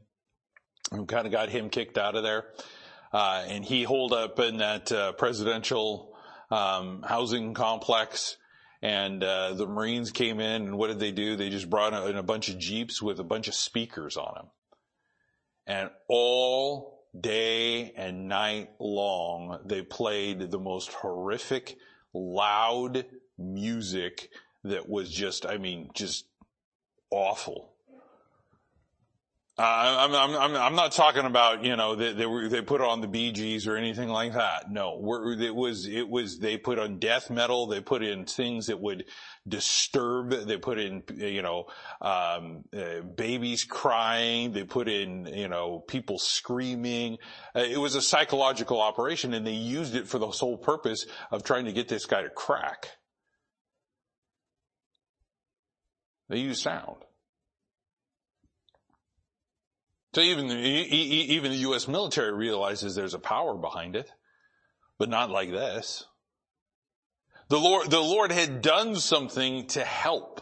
We 0.92 1.06
kind 1.06 1.28
of 1.28 1.32
got 1.32 1.50
him 1.50 1.70
kicked 1.70 2.00
out 2.00 2.16
of 2.16 2.24
there, 2.24 2.46
and 3.14 3.64
he 3.64 3.84
holed 3.84 4.14
up 4.14 4.40
in 4.40 4.58
that 4.58 5.16
presidential 5.20 6.18
um, 6.50 7.04
housing 7.08 7.54
complex 7.54 8.38
and 8.84 9.24
uh, 9.24 9.54
the 9.54 9.66
Marines 9.66 10.12
came 10.12 10.42
in, 10.42 10.64
and 10.64 10.78
what 10.78 10.88
did 10.88 11.00
they 11.00 11.14
do? 11.14 11.38
They 11.38 11.50
just 11.50 11.70
brought 11.70 11.94
in 12.10 12.18
a 12.18 12.22
bunch 12.22 12.50
of 12.50 12.60
jeeps 12.60 13.02
with 13.02 13.18
a 13.18 13.24
bunch 13.24 13.48
of 13.48 13.56
speakers 13.56 14.18
on 14.18 14.34
them, 14.36 14.48
and 15.66 15.90
all 16.10 17.06
day 17.18 17.94
and 17.96 18.28
night 18.28 18.72
long 18.80 19.60
they 19.66 19.84
played 19.84 20.52
the 20.52 20.60
most 20.60 20.92
horrific, 20.92 21.78
loud 22.14 23.06
music 23.38 24.30
that 24.66 24.90
was 24.90 25.10
just, 25.10 25.46
I 25.46 25.58
mean, 25.58 25.90
just 25.94 26.26
awful. 27.10 27.73
Uh, 29.56 29.62
I'm, 30.10 30.36
I'm, 30.36 30.56
I'm, 30.56 30.76
not 30.76 30.94
talking 30.94 31.26
about, 31.26 31.64
you 31.64 31.76
know, 31.76 31.96
they, 31.96 32.12
they, 32.14 32.26
were, 32.26 32.50
they 32.50 32.64
put 32.64 32.82
on 32.82 33.02
the 33.02 33.08
Gees 33.08 33.68
or 33.68 33.78
anything 33.78 34.10
like 34.10 34.34
that. 34.34 34.72
No, 34.72 34.98
it 35.40 35.54
was, 35.54 35.86
it 35.86 36.10
was, 36.10 36.40
they 36.40 36.58
put 36.58 36.80
on 36.80 36.98
death 36.98 37.30
metal. 37.30 37.68
They 37.68 37.80
put 37.80 38.02
in 38.02 38.26
things 38.26 38.66
that 38.66 38.82
would 38.82 39.06
disturb. 39.48 40.32
They 40.32 40.58
put 40.58 40.80
in, 40.80 41.04
you 41.16 41.44
know, 41.44 41.66
um, 42.02 42.64
uh, 42.76 43.02
babies 43.02 43.64
crying. 43.64 44.54
They 44.54 44.64
put 44.64 44.90
in, 44.90 45.28
you 45.28 45.50
know, 45.50 45.84
people 45.88 46.18
screaming. 46.18 47.20
Uh, 47.56 47.60
it 47.60 47.78
was 47.78 47.94
a 47.94 48.02
psychological 48.02 48.82
operation 48.82 49.36
and 49.36 49.46
they 49.46 49.52
used 49.52 49.94
it 49.94 50.08
for 50.08 50.18
the 50.18 50.32
sole 50.32 50.58
purpose 50.58 51.06
of 51.30 51.44
trying 51.44 51.66
to 51.66 51.74
get 51.74 51.88
this 51.88 52.08
guy 52.08 52.24
to 52.24 52.30
crack. 52.32 52.88
They 56.30 56.40
used 56.40 56.64
sound. 56.64 57.03
So 60.14 60.22
even 60.22 60.48
the, 60.48 60.56
even 60.56 61.52
the 61.52 61.58
U.S. 61.58 61.88
military 61.88 62.34
realizes 62.34 62.94
there's 62.94 63.16
a 63.16 63.20
power 63.20 63.56
behind 63.56 63.96
it. 63.96 64.12
but 65.00 65.10
not 65.10 65.32
like 65.32 65.52
this. 65.52 66.06
The 67.50 67.60
Lord, 67.60 67.90
the 67.90 68.00
Lord 68.00 68.32
had 68.32 68.62
done 68.62 68.96
something 68.96 69.68
to 69.70 69.84
help. 69.84 70.40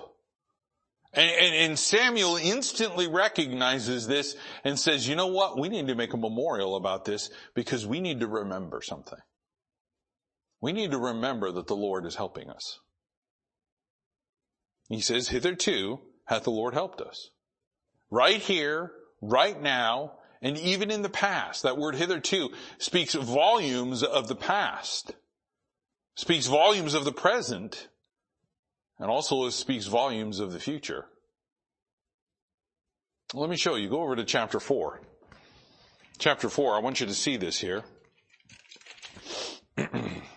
And, 1.13 1.29
and, 1.29 1.55
and, 1.55 1.79
Samuel 1.79 2.37
instantly 2.37 3.07
recognizes 3.07 4.07
this 4.07 4.35
and 4.63 4.79
says, 4.79 5.07
you 5.09 5.15
know 5.15 5.27
what? 5.27 5.59
We 5.59 5.67
need 5.67 5.87
to 5.87 5.95
make 5.95 6.13
a 6.13 6.17
memorial 6.17 6.77
about 6.77 7.03
this 7.03 7.29
because 7.53 7.85
we 7.85 7.99
need 7.99 8.21
to 8.21 8.27
remember 8.27 8.81
something. 8.81 9.19
We 10.61 10.71
need 10.71 10.91
to 10.91 10.97
remember 10.97 11.51
that 11.51 11.67
the 11.67 11.75
Lord 11.75 12.05
is 12.05 12.15
helping 12.15 12.49
us. 12.49 12.79
He 14.87 15.01
says, 15.01 15.29
hitherto 15.29 15.99
hath 16.25 16.43
the 16.43 16.51
Lord 16.51 16.73
helped 16.73 17.01
us. 17.01 17.29
Right 18.09 18.41
here, 18.41 18.91
right 19.21 19.59
now, 19.61 20.13
and 20.41 20.57
even 20.57 20.91
in 20.91 21.01
the 21.01 21.09
past. 21.09 21.63
That 21.63 21.77
word 21.77 21.95
hitherto 21.95 22.49
speaks 22.77 23.13
volumes 23.13 24.03
of 24.03 24.27
the 24.27 24.35
past, 24.35 25.15
speaks 26.15 26.47
volumes 26.47 26.93
of 26.93 27.05
the 27.05 27.11
present, 27.11 27.87
and 28.99 29.09
also 29.09 29.49
speaks 29.49 29.85
volumes 29.85 30.39
of 30.39 30.51
the 30.51 30.59
future. 30.59 31.05
Let 33.33 33.49
me 33.49 33.57
show 33.57 33.75
you. 33.75 33.89
Go 33.89 34.01
over 34.01 34.15
to 34.15 34.25
chapter 34.25 34.59
4. 34.59 35.01
Chapter 36.17 36.49
4, 36.49 36.75
I 36.75 36.79
want 36.79 36.99
you 36.99 37.07
to 37.07 37.13
see 37.13 37.37
this 37.37 37.59
here. 37.59 37.83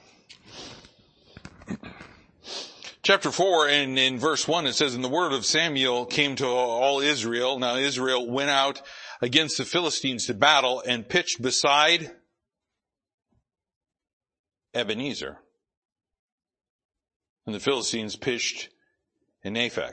chapter 3.05 3.31
4 3.31 3.69
and 3.69 3.99
in 3.99 4.19
verse 4.19 4.49
1 4.49 4.67
it 4.67 4.73
says, 4.73 4.95
And 4.95 5.05
the 5.05 5.09
word 5.09 5.33
of 5.33 5.45
Samuel 5.45 6.07
came 6.07 6.35
to 6.37 6.47
all 6.47 7.01
Israel. 7.01 7.59
Now 7.59 7.77
Israel 7.77 8.29
went 8.29 8.51
out 8.51 8.83
against 9.21 9.59
the 9.59 9.65
Philistines 9.65 10.27
to 10.27 10.35
battle 10.35 10.83
and 10.85 11.09
pitched 11.09 11.41
beside 11.41 12.11
Ebenezer. 14.73 15.39
And 17.47 17.55
the 17.55 17.61
Philistines 17.61 18.17
pitched 18.17 18.71
in 19.43 19.55
Aphek. 19.55 19.93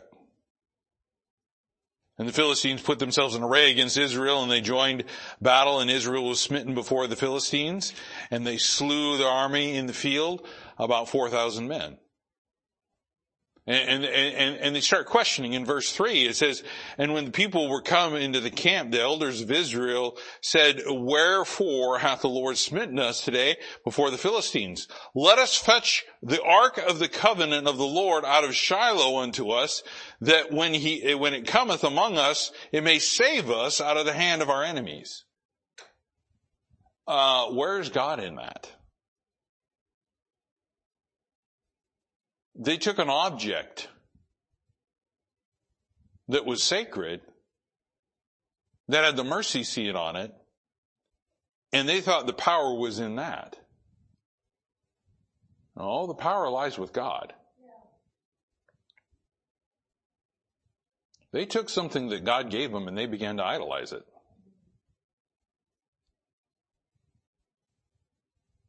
And 2.17 2.29
the 2.29 2.33
Philistines 2.33 2.81
put 2.81 2.99
themselves 2.99 3.35
in 3.35 3.43
array 3.43 3.71
against 3.71 3.97
Israel 3.97 4.41
and 4.41 4.51
they 4.51 4.61
joined 4.61 5.03
battle 5.41 5.79
and 5.79 5.89
Israel 5.89 6.29
was 6.29 6.39
smitten 6.39 6.75
before 6.75 7.07
the 7.07 7.15
Philistines 7.15 7.93
and 8.29 8.47
they 8.47 8.57
slew 8.57 9.17
the 9.17 9.27
army 9.27 9.75
in 9.75 9.87
the 9.87 9.93
field, 9.93 10.47
about 10.77 11.09
4,000 11.09 11.67
men. 11.67 11.97
And, 13.67 14.03
and, 14.03 14.57
and, 14.57 14.75
they 14.75 14.81
start 14.81 15.05
questioning 15.05 15.53
in 15.53 15.65
verse 15.65 15.91
3. 15.91 16.25
It 16.25 16.35
says, 16.35 16.63
And 16.97 17.13
when 17.13 17.25
the 17.25 17.31
people 17.31 17.69
were 17.69 17.83
come 17.83 18.15
into 18.15 18.39
the 18.39 18.49
camp, 18.49 18.91
the 18.91 19.01
elders 19.01 19.39
of 19.39 19.51
Israel 19.51 20.17
said, 20.41 20.81
Wherefore 20.87 21.99
hath 21.99 22.21
the 22.21 22.27
Lord 22.27 22.57
smitten 22.57 22.97
us 22.97 23.23
today 23.23 23.57
before 23.85 24.09
the 24.09 24.17
Philistines? 24.17 24.87
Let 25.13 25.37
us 25.37 25.55
fetch 25.55 26.03
the 26.23 26.41
ark 26.41 26.79
of 26.79 26.97
the 26.97 27.07
covenant 27.07 27.67
of 27.67 27.77
the 27.77 27.85
Lord 27.85 28.25
out 28.25 28.43
of 28.43 28.55
Shiloh 28.55 29.19
unto 29.19 29.51
us, 29.51 29.83
that 30.21 30.51
when 30.51 30.73
he, 30.73 31.13
when 31.13 31.35
it 31.35 31.45
cometh 31.45 31.83
among 31.83 32.17
us, 32.17 32.51
it 32.71 32.83
may 32.83 32.97
save 32.97 33.51
us 33.51 33.79
out 33.79 33.95
of 33.95 34.07
the 34.07 34.13
hand 34.13 34.41
of 34.41 34.49
our 34.49 34.63
enemies. 34.63 35.23
Uh, 37.07 37.45
where's 37.51 37.89
God 37.89 38.19
in 38.19 38.37
that? 38.37 38.71
They 42.55 42.77
took 42.77 42.99
an 42.99 43.09
object 43.09 43.87
that 46.27 46.45
was 46.45 46.63
sacred, 46.63 47.21
that 48.87 49.03
had 49.03 49.15
the 49.15 49.23
mercy 49.23 49.63
seat 49.63 49.95
on 49.95 50.15
it, 50.15 50.33
and 51.73 51.87
they 51.87 52.01
thought 52.01 52.25
the 52.25 52.33
power 52.33 52.73
was 52.77 52.99
in 52.99 53.15
that. 53.15 53.57
No, 55.75 56.07
the 56.07 56.13
power 56.13 56.49
lies 56.49 56.77
with 56.77 56.93
God. 56.93 57.33
They 61.31 61.45
took 61.45 61.69
something 61.69 62.09
that 62.09 62.25
God 62.25 62.49
gave 62.49 62.71
them 62.71 62.89
and 62.89 62.97
they 62.97 63.05
began 63.05 63.37
to 63.37 63.45
idolize 63.45 63.93
it. 63.93 64.03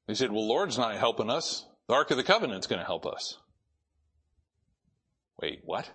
They 0.07 0.15
said, 0.15 0.31
well, 0.31 0.47
Lord's 0.47 0.79
not 0.79 0.97
helping 0.97 1.31
us. 1.31 1.67
The 1.89 1.95
Ark 1.95 2.11
of 2.13 2.17
the 2.17 2.23
Covenant's 2.23 2.67
going 2.69 2.81
to 2.81 2.87
help 2.87 3.05
us. 3.05 3.39
Wait, 5.43 5.61
what? 5.65 5.91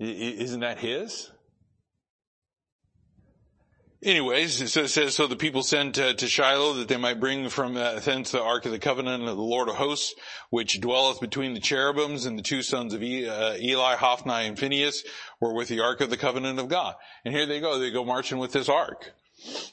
Isn't 0.00 0.60
that 0.60 0.78
his? 0.78 1.30
Anyways, 4.02 4.60
it 4.60 4.68
says, 4.68 5.14
so 5.14 5.26
the 5.26 5.36
people 5.36 5.62
sent 5.62 5.94
to 5.94 6.28
Shiloh 6.28 6.74
that 6.74 6.88
they 6.88 6.96
might 6.96 7.20
bring 7.20 7.48
from 7.48 7.74
thence 7.74 8.32
the 8.32 8.42
ark 8.42 8.66
of 8.66 8.72
the 8.72 8.78
covenant 8.78 9.22
of 9.22 9.36
the 9.36 9.42
Lord 9.42 9.68
of 9.68 9.76
hosts, 9.76 10.14
which 10.50 10.80
dwelleth 10.80 11.20
between 11.20 11.54
the 11.54 11.60
cherubims 11.60 12.26
and 12.26 12.38
the 12.38 12.42
two 12.42 12.62
sons 12.62 12.92
of 12.92 13.00
uh, 13.00 13.54
Eli, 13.58 13.96
Hophni, 13.96 14.46
and 14.46 14.58
Phinehas 14.58 15.04
were 15.40 15.54
with 15.54 15.68
the 15.68 15.80
ark 15.80 16.00
of 16.00 16.10
the 16.10 16.16
covenant 16.16 16.58
of 16.58 16.68
God. 16.68 16.94
And 17.24 17.32
here 17.32 17.46
they 17.46 17.60
go, 17.60 17.78
they 17.78 17.90
go 17.90 18.04
marching 18.04 18.38
with 18.38 18.52
this 18.52 18.68
ark. 18.68 19.12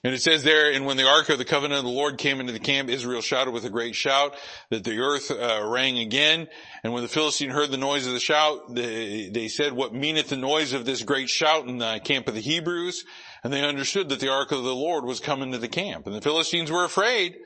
And 0.04 0.14
it 0.14 0.22
says 0.22 0.44
there, 0.44 0.74
and 0.74 0.86
when 0.86 0.98
the 0.98 1.08
ark 1.08 1.30
of 1.30 1.38
the 1.38 1.46
covenant 1.46 1.80
of 1.80 1.86
the 1.86 1.90
Lord 1.90 2.18
came 2.18 2.42
into 2.42 2.52
the 2.52 2.60
camp, 2.60 2.90
Israel 2.90 3.22
shouted 3.22 3.52
with 3.52 3.64
a 3.64 3.70
great 3.70 3.96
shout 3.96 4.36
that 4.70 4.84
the 4.84 5.00
earth 5.00 5.32
uh, 5.32 5.66
rang 5.66 5.98
again. 5.98 6.48
And 6.84 6.92
when 6.92 7.02
the 7.02 7.10
Philistine 7.10 7.50
heard 7.50 7.72
the 7.72 7.78
noise 7.78 8.06
of 8.06 8.12
the 8.12 8.20
shout, 8.20 8.76
they, 8.76 9.30
they 9.30 9.48
said, 9.48 9.72
what 9.72 9.94
meaneth 9.94 10.28
the 10.28 10.36
noise 10.36 10.74
of 10.74 10.86
this 10.86 11.02
great 11.02 11.30
shout 11.30 11.68
in 11.68 11.78
the 11.78 12.02
camp 12.04 12.28
of 12.28 12.36
the 12.36 12.42
Hebrews? 12.42 13.06
And 13.44 13.54
they 13.54 13.64
understood 13.64 14.10
that 14.10 14.20
the 14.20 14.32
ark 14.32 14.52
of 14.52 14.64
the 14.64 14.76
Lord 14.76 15.06
was 15.06 15.22
coming 15.22 15.54
to 15.54 15.58
the 15.58 15.70
camp. 15.70 16.06
And 16.06 16.16
the 16.16 16.22
Philistines 16.22 16.70
were 16.70 16.84
afraid, 16.84 17.38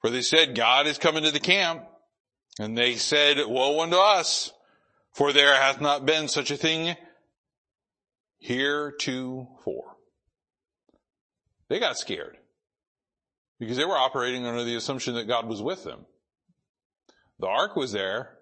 for 0.00 0.10
they 0.10 0.22
said, 0.22 0.56
God 0.56 0.88
is 0.88 0.98
coming 0.98 1.22
to 1.22 1.30
the 1.30 1.40
camp. 1.40 1.84
And 2.58 2.76
they 2.76 2.96
said, 2.96 3.38
woe 3.46 3.80
unto 3.80 3.96
us, 3.96 4.52
for 5.12 5.32
there 5.32 5.54
hath 5.54 5.80
not 5.80 6.04
been 6.04 6.26
such 6.26 6.50
a 6.50 6.56
thing 6.56 6.96
here 8.38 8.92
to 9.00 9.46
heretofore. 9.64 9.97
They 11.68 11.78
got 11.80 11.98
scared 11.98 12.38
because 13.58 13.76
they 13.76 13.84
were 13.84 13.96
operating 13.96 14.46
under 14.46 14.64
the 14.64 14.76
assumption 14.76 15.14
that 15.14 15.28
God 15.28 15.46
was 15.46 15.62
with 15.62 15.84
them. 15.84 16.06
The 17.40 17.46
ark 17.46 17.76
was 17.76 17.92
there. 17.92 18.38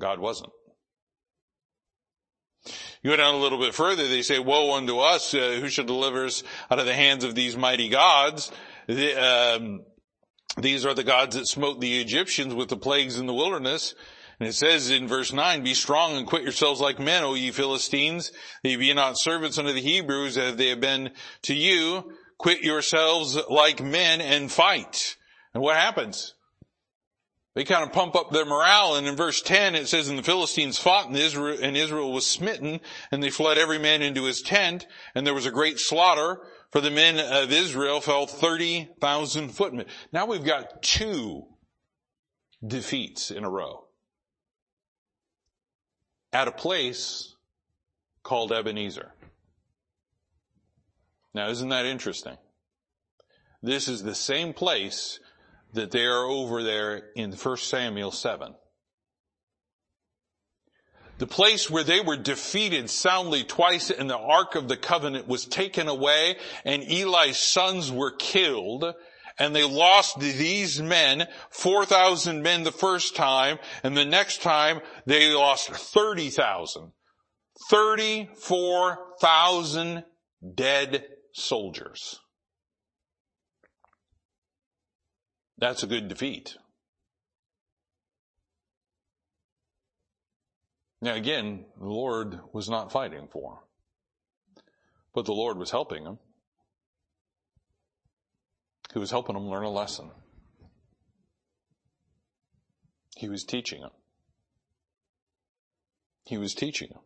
God 0.00 0.18
wasn't. 0.18 0.50
You 3.02 3.10
go 3.10 3.16
down 3.16 3.34
a 3.34 3.38
little 3.38 3.58
bit 3.58 3.74
further, 3.74 4.06
they 4.08 4.22
say, 4.22 4.38
woe 4.38 4.74
unto 4.74 4.98
us, 4.98 5.32
uh, 5.32 5.58
who 5.60 5.68
shall 5.68 5.86
deliver 5.86 6.26
us 6.26 6.42
out 6.70 6.78
of 6.78 6.86
the 6.86 6.94
hands 6.94 7.24
of 7.24 7.34
these 7.34 7.56
mighty 7.56 7.88
gods? 7.88 8.52
The, 8.86 9.16
um, 9.16 9.82
these 10.58 10.84
are 10.84 10.92
the 10.92 11.04
gods 11.04 11.36
that 11.36 11.46
smote 11.46 11.80
the 11.80 12.00
Egyptians 12.00 12.54
with 12.54 12.68
the 12.68 12.76
plagues 12.76 13.18
in 13.18 13.26
the 13.26 13.32
wilderness. 13.32 13.94
And 14.38 14.48
it 14.48 14.54
says 14.54 14.90
in 14.90 15.08
verse 15.08 15.32
9, 15.32 15.62
Be 15.62 15.74
strong 15.74 16.16
and 16.16 16.26
quit 16.26 16.42
yourselves 16.42 16.80
like 16.80 16.98
men, 16.98 17.24
O 17.24 17.34
ye 17.34 17.52
Philistines, 17.52 18.32
that 18.62 18.68
ye 18.68 18.76
be 18.76 18.92
not 18.92 19.18
servants 19.18 19.58
unto 19.58 19.72
the 19.72 19.80
Hebrews 19.80 20.36
as 20.36 20.56
they 20.56 20.68
have 20.68 20.80
been 20.80 21.10
to 21.42 21.54
you 21.54 22.12
quit 22.40 22.62
yourselves 22.62 23.38
like 23.50 23.82
men 23.82 24.22
and 24.22 24.50
fight. 24.50 25.16
And 25.52 25.62
what 25.62 25.76
happens? 25.76 26.34
They 27.54 27.64
kind 27.64 27.82
of 27.82 27.92
pump 27.92 28.16
up 28.16 28.30
their 28.30 28.46
morale 28.46 28.96
and 28.96 29.06
in 29.06 29.14
verse 29.14 29.42
10 29.42 29.74
it 29.74 29.88
says, 29.88 30.08
and 30.08 30.18
the 30.18 30.22
Philistines 30.22 30.78
fought 30.78 31.08
and 31.08 31.16
Israel, 31.16 31.58
and 31.60 31.76
Israel 31.76 32.12
was 32.12 32.26
smitten 32.26 32.80
and 33.12 33.22
they 33.22 33.28
fled 33.28 33.58
every 33.58 33.78
man 33.78 34.00
into 34.00 34.24
his 34.24 34.40
tent 34.40 34.86
and 35.14 35.26
there 35.26 35.34
was 35.34 35.44
a 35.44 35.50
great 35.50 35.78
slaughter 35.78 36.40
for 36.70 36.80
the 36.80 36.90
men 36.90 37.18
of 37.18 37.52
Israel 37.52 38.00
fell 38.00 38.26
30,000 38.26 39.50
footmen. 39.50 39.84
Now 40.10 40.24
we've 40.24 40.44
got 40.44 40.82
two 40.82 41.46
defeats 42.66 43.30
in 43.30 43.44
a 43.44 43.50
row 43.50 43.84
at 46.32 46.48
a 46.48 46.52
place 46.52 47.34
called 48.22 48.52
Ebenezer. 48.52 49.12
Now 51.34 51.48
isn't 51.48 51.68
that 51.68 51.86
interesting? 51.86 52.36
This 53.62 53.88
is 53.88 54.02
the 54.02 54.14
same 54.14 54.52
place 54.52 55.18
that 55.72 55.90
they 55.90 56.04
are 56.04 56.24
over 56.24 56.62
there 56.62 57.10
in 57.14 57.32
1 57.32 57.56
Samuel 57.58 58.10
7. 58.10 58.54
The 61.18 61.26
place 61.26 61.68
where 61.68 61.84
they 61.84 62.00
were 62.00 62.16
defeated 62.16 62.88
soundly 62.88 63.44
twice 63.44 63.90
and 63.90 64.08
the 64.08 64.16
Ark 64.16 64.54
of 64.54 64.68
the 64.68 64.78
Covenant 64.78 65.28
was 65.28 65.44
taken 65.44 65.86
away 65.86 66.38
and 66.64 66.82
Eli's 66.82 67.36
sons 67.36 67.92
were 67.92 68.12
killed 68.12 68.94
and 69.38 69.54
they 69.54 69.62
lost 69.62 70.18
these 70.18 70.80
men, 70.80 71.28
4,000 71.50 72.42
men 72.42 72.64
the 72.64 72.72
first 72.72 73.14
time 73.14 73.58
and 73.82 73.94
the 73.96 74.06
next 74.06 74.40
time 74.40 74.80
they 75.04 75.30
lost 75.32 75.68
30,000. 75.68 76.92
34,000 77.70 80.04
dead 80.54 81.04
soldiers. 81.32 82.20
That's 85.58 85.82
a 85.82 85.86
good 85.86 86.08
defeat. 86.08 86.56
Now 91.02 91.14
again, 91.14 91.64
the 91.78 91.86
Lord 91.86 92.40
was 92.52 92.68
not 92.68 92.92
fighting 92.92 93.28
for 93.30 93.52
him, 93.52 94.62
but 95.14 95.24
the 95.24 95.32
Lord 95.32 95.58
was 95.58 95.70
helping 95.70 96.04
him. 96.04 96.18
He 98.92 98.98
was 98.98 99.10
helping 99.10 99.36
him 99.36 99.48
learn 99.48 99.64
a 99.64 99.70
lesson. 99.70 100.10
He 103.16 103.28
was 103.28 103.44
teaching 103.44 103.80
him. 103.80 103.90
He 106.24 106.38
was 106.38 106.54
teaching 106.54 106.88
them. 106.88 107.02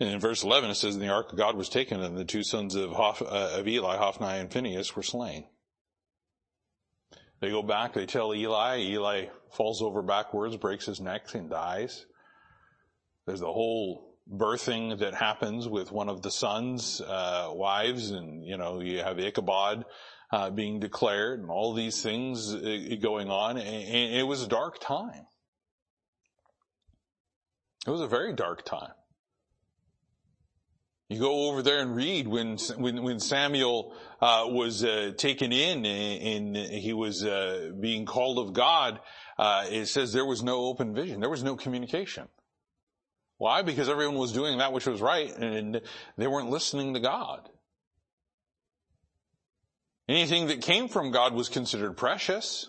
And 0.00 0.08
in 0.08 0.18
verse 0.18 0.42
11 0.42 0.70
it 0.70 0.74
says, 0.76 0.98
the 0.98 1.10
ark 1.10 1.30
of 1.30 1.38
God 1.38 1.56
was 1.56 1.68
taken 1.68 2.00
and 2.00 2.16
the 2.16 2.24
two 2.24 2.42
sons 2.42 2.74
of, 2.74 2.90
Hoph, 2.90 3.20
uh, 3.20 3.50
of 3.58 3.68
Eli, 3.68 3.98
Hophni 3.98 4.38
and 4.38 4.50
Phinehas 4.50 4.96
were 4.96 5.02
slain. 5.02 5.44
They 7.40 7.50
go 7.50 7.62
back, 7.62 7.92
they 7.92 8.06
tell 8.06 8.34
Eli, 8.34 8.78
Eli 8.80 9.26
falls 9.52 9.82
over 9.82 10.02
backwards, 10.02 10.56
breaks 10.56 10.86
his 10.86 11.00
neck 11.00 11.34
and 11.34 11.50
dies. 11.50 12.06
There's 13.26 13.40
the 13.40 13.52
whole 13.52 14.16
birthing 14.30 14.98
that 15.00 15.14
happens 15.14 15.68
with 15.68 15.92
one 15.92 16.08
of 16.08 16.22
the 16.22 16.30
sons' 16.30 17.00
uh, 17.00 17.50
wives 17.52 18.10
and, 18.10 18.44
you 18.46 18.56
know, 18.56 18.80
you 18.80 19.00
have 19.00 19.18
Ichabod 19.18 19.84
uh, 20.32 20.50
being 20.50 20.80
declared 20.80 21.40
and 21.40 21.50
all 21.50 21.74
these 21.74 22.02
things 22.02 22.54
uh, 22.54 22.96
going 23.00 23.28
on. 23.30 23.58
And 23.58 24.14
it 24.14 24.26
was 24.26 24.42
a 24.42 24.48
dark 24.48 24.80
time. 24.80 25.26
It 27.86 27.90
was 27.90 28.00
a 28.00 28.06
very 28.06 28.34
dark 28.34 28.64
time. 28.64 28.92
You 31.10 31.18
go 31.18 31.48
over 31.48 31.60
there 31.60 31.80
and 31.80 31.96
read 31.96 32.28
when 32.28 32.56
when, 32.76 33.02
when 33.02 33.18
Samuel 33.18 33.92
uh, 34.20 34.44
was 34.46 34.84
uh, 34.84 35.10
taken 35.16 35.52
in 35.52 35.84
and, 35.84 36.56
he 36.56 36.92
was 36.92 37.24
uh, 37.24 37.72
being 37.80 38.06
called 38.06 38.38
of 38.38 38.52
God. 38.52 39.00
Uh, 39.36 39.66
it 39.68 39.86
says 39.86 40.12
there 40.12 40.24
was 40.24 40.44
no 40.44 40.66
open 40.66 40.94
vision. 40.94 41.18
There 41.18 41.28
was 41.28 41.42
no 41.42 41.56
communication. 41.56 42.28
Why? 43.38 43.62
Because 43.62 43.88
everyone 43.88 44.18
was 44.18 44.30
doing 44.30 44.58
that 44.58 44.72
which 44.72 44.86
was 44.86 45.00
right, 45.00 45.36
and 45.36 45.80
they 46.16 46.28
weren't 46.28 46.50
listening 46.50 46.94
to 46.94 47.00
God. 47.00 47.48
Anything 50.08 50.46
that 50.46 50.62
came 50.62 50.86
from 50.86 51.10
God 51.10 51.34
was 51.34 51.48
considered 51.48 51.96
precious. 51.96 52.68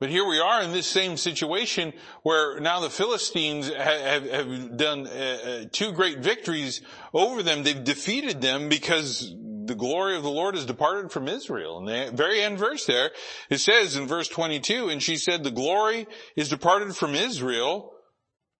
But 0.00 0.08
here 0.08 0.26
we 0.26 0.40
are 0.40 0.62
in 0.62 0.72
this 0.72 0.86
same 0.86 1.18
situation 1.18 1.92
where 2.22 2.58
now 2.58 2.80
the 2.80 2.88
Philistines 2.88 3.68
have, 3.68 4.22
have 4.26 4.76
done 4.78 5.06
uh, 5.06 5.10
uh, 5.10 5.64
two 5.70 5.92
great 5.92 6.20
victories 6.20 6.80
over 7.12 7.42
them. 7.42 7.62
They've 7.62 7.84
defeated 7.84 8.40
them 8.40 8.70
because 8.70 9.34
the 9.66 9.74
glory 9.74 10.16
of 10.16 10.22
the 10.22 10.30
Lord 10.30 10.54
has 10.54 10.64
departed 10.64 11.12
from 11.12 11.28
Israel. 11.28 11.78
And 11.78 11.86
the 11.86 12.16
very 12.16 12.40
end 12.40 12.58
verse 12.58 12.86
there, 12.86 13.10
it 13.50 13.58
says 13.58 13.94
in 13.96 14.06
verse 14.06 14.26
22, 14.28 14.88
and 14.88 15.02
she 15.02 15.18
said, 15.18 15.44
the 15.44 15.50
glory 15.50 16.06
is 16.34 16.48
departed 16.48 16.96
from 16.96 17.14
Israel, 17.14 17.92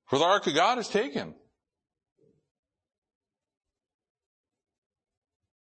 for 0.09 0.19
the 0.19 0.27
ark 0.27 0.47
of 0.47 0.55
God 0.55 0.79
is 0.79 0.89
taken. 0.89 1.35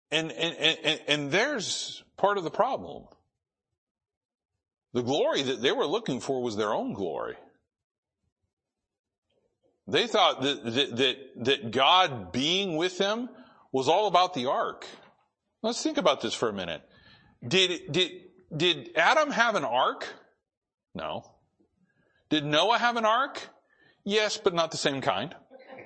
And, 0.09 0.31
and, 0.31 0.55
and, 0.57 1.01
and 1.07 1.31
there's 1.31 2.03
part 2.17 2.39
of 2.39 2.43
the 2.43 2.49
problem. 2.49 3.03
The 4.97 5.03
glory 5.03 5.43
that 5.43 5.61
they 5.61 5.71
were 5.71 5.85
looking 5.85 6.19
for 6.19 6.41
was 6.41 6.55
their 6.55 6.73
own 6.73 6.93
glory. 6.93 7.35
They 9.87 10.07
thought 10.07 10.41
that, 10.41 10.65
that, 10.65 10.95
that, 10.95 11.17
that 11.45 11.69
God 11.69 12.31
being 12.31 12.77
with 12.77 12.97
them 12.97 13.29
was 13.71 13.87
all 13.87 14.07
about 14.07 14.33
the 14.33 14.47
ark. 14.47 14.87
Let's 15.61 15.83
think 15.83 15.99
about 15.99 16.21
this 16.21 16.33
for 16.33 16.49
a 16.49 16.53
minute. 16.53 16.81
Did, 17.47 17.91
did, 17.91 18.11
did 18.55 18.89
Adam 18.95 19.29
have 19.29 19.53
an 19.53 19.65
ark? 19.65 20.07
No. 20.95 21.31
Did 22.31 22.43
Noah 22.45 22.79
have 22.79 22.95
an 22.95 23.05
ark? 23.05 23.39
Yes, 24.03 24.39
but 24.43 24.55
not 24.55 24.71
the 24.71 24.77
same 24.77 25.01
kind. 25.01 25.35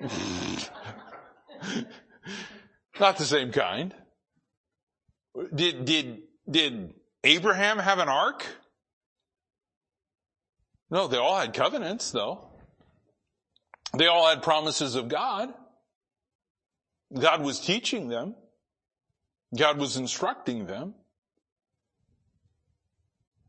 not 2.98 3.18
the 3.18 3.26
same 3.26 3.52
kind. 3.52 3.94
Did, 5.54 5.84
did, 5.84 6.22
did 6.50 6.94
Abraham 7.22 7.78
have 7.78 7.98
an 7.98 8.08
ark? 8.08 8.46
No, 10.92 11.08
they 11.08 11.16
all 11.16 11.38
had 11.38 11.54
covenants 11.54 12.10
though. 12.10 12.50
They 13.96 14.06
all 14.06 14.28
had 14.28 14.42
promises 14.42 14.94
of 14.94 15.08
God. 15.08 15.52
God 17.18 17.42
was 17.42 17.58
teaching 17.58 18.08
them. 18.08 18.34
God 19.56 19.78
was 19.78 19.96
instructing 19.96 20.66
them. 20.66 20.94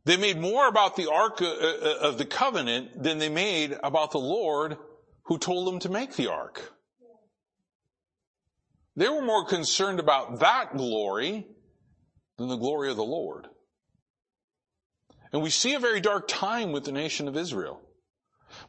They 0.05 0.15
made 0.15 0.39
more 0.39 0.67
about 0.69 0.95
the 0.95 1.11
Ark 1.11 1.41
uh, 1.41 1.45
uh, 1.45 1.97
of 2.01 2.17
the 2.17 2.25
Covenant 2.25 3.03
than 3.03 3.19
they 3.19 3.29
made 3.29 3.77
about 3.83 4.11
the 4.11 4.19
Lord 4.19 4.77
who 5.23 5.37
told 5.37 5.67
them 5.67 5.79
to 5.79 5.89
make 5.89 6.15
the 6.15 6.29
Ark. 6.31 6.73
They 8.95 9.09
were 9.09 9.21
more 9.21 9.45
concerned 9.45 9.99
about 9.99 10.39
that 10.39 10.77
glory 10.77 11.45
than 12.37 12.47
the 12.47 12.57
glory 12.57 12.89
of 12.89 12.97
the 12.97 13.03
Lord. 13.03 13.47
And 15.33 15.41
we 15.41 15.49
see 15.49 15.73
a 15.73 15.79
very 15.79 15.99
dark 15.99 16.27
time 16.27 16.71
with 16.71 16.85
the 16.85 16.91
nation 16.91 17.27
of 17.27 17.35
Israel. 17.35 17.81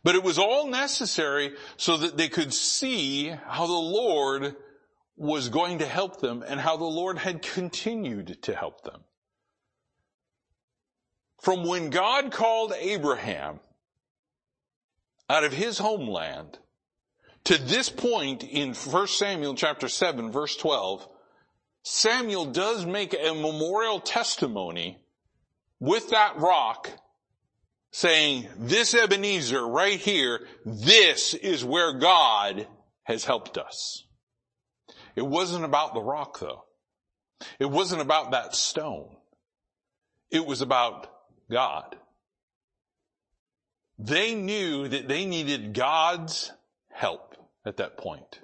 But 0.03 0.15
it 0.15 0.25
was 0.25 0.39
all 0.39 0.67
necessary 0.67 1.53
so 1.77 1.99
that 1.99 2.17
they 2.17 2.29
could 2.29 2.55
see 2.55 3.29
how 3.29 3.67
the 3.67 3.73
Lord 3.73 4.57
was 5.17 5.51
going 5.51 5.79
to 5.79 5.87
help 5.87 6.21
them 6.21 6.43
and 6.47 6.59
how 6.59 6.79
the 6.79 6.85
Lord 6.85 7.19
had 7.19 7.43
continued 7.43 8.43
to 8.43 8.55
help 8.55 8.83
them. 8.83 9.03
From 11.43 11.65
when 11.67 11.91
God 11.91 12.33
called 12.33 12.73
Abraham 12.79 13.61
out 15.29 15.45
of 15.45 15.53
his 15.53 15.77
homeland 15.77 16.59
to 17.45 17.59
this 17.59 17.91
point 17.91 18.43
in 18.43 18.73
1 18.73 19.07
Samuel 19.09 19.55
chapter 19.55 19.89
7 19.89 20.33
verse 20.33 20.57
12, 20.57 21.07
Samuel 21.83 22.47
does 22.47 22.87
make 22.87 23.13
a 23.13 23.35
memorial 23.35 24.01
testimony 24.01 25.04
with 25.85 26.11
that 26.11 26.39
rock 26.39 26.91
saying, 27.93 28.49
this 28.59 28.95
Ebenezer 28.95 29.67
right 29.67 30.01
here, 30.01 30.47
this 30.65 31.35
is 31.35 31.65
where 31.65 31.93
God 31.93 32.67
has 33.05 33.25
helped 33.25 33.59
us. 33.59 34.05
It 35.15 35.27
wasn't 35.27 35.65
about 35.65 35.95
the 35.95 36.01
rock 36.01 36.41
though. 36.41 36.65
It 37.59 37.71
wasn't 37.71 38.01
about 38.01 38.31
that 38.31 38.55
stone. 38.55 39.15
It 40.31 40.47
was 40.47 40.63
about 40.63 41.09
God. 41.51 41.97
They 43.99 44.35
knew 44.35 44.89
that 44.89 45.07
they 45.07 45.27
needed 45.27 45.75
God's 45.75 46.51
help 46.91 47.37
at 47.65 47.77
that 47.77 47.99
point. 47.99 48.41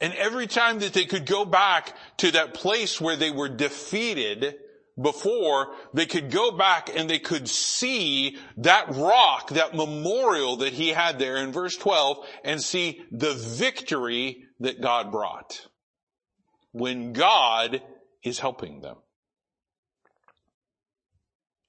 And 0.00 0.14
every 0.14 0.46
time 0.46 0.78
that 0.80 0.94
they 0.94 1.04
could 1.04 1.26
go 1.26 1.44
back 1.44 1.94
to 2.18 2.32
that 2.32 2.54
place 2.54 3.00
where 3.00 3.16
they 3.16 3.30
were 3.30 3.48
defeated, 3.48 4.56
before, 5.00 5.74
they 5.92 6.06
could 6.06 6.30
go 6.30 6.50
back 6.50 6.90
and 6.94 7.08
they 7.08 7.18
could 7.18 7.48
see 7.48 8.38
that 8.58 8.94
rock, 8.94 9.50
that 9.50 9.74
memorial 9.74 10.56
that 10.56 10.72
he 10.72 10.88
had 10.88 11.18
there 11.18 11.36
in 11.36 11.52
verse 11.52 11.76
12 11.76 12.26
and 12.44 12.62
see 12.62 13.02
the 13.10 13.34
victory 13.34 14.44
that 14.60 14.80
God 14.80 15.12
brought 15.12 15.66
when 16.72 17.12
God 17.12 17.82
is 18.22 18.38
helping 18.38 18.80
them. 18.80 18.96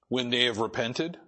When 0.08 0.30
they 0.30 0.44
have 0.44 0.58
repented, 0.58 1.18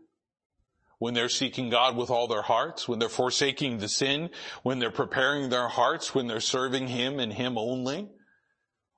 when 0.98 1.12
they're 1.12 1.28
seeking 1.28 1.68
God 1.68 1.96
with 1.96 2.10
all 2.10 2.28
their 2.28 2.42
hearts, 2.42 2.88
when 2.88 2.98
they're 2.98 3.10
forsaking 3.10 3.78
the 3.78 3.88
sin, 3.88 4.30
when 4.62 4.78
they're 4.78 4.90
preparing 4.90 5.48
their 5.48 5.68
hearts, 5.68 6.14
when 6.14 6.26
they're 6.26 6.40
serving 6.40 6.88
Him 6.88 7.20
and 7.20 7.32
Him 7.32 7.58
only, 7.58 8.08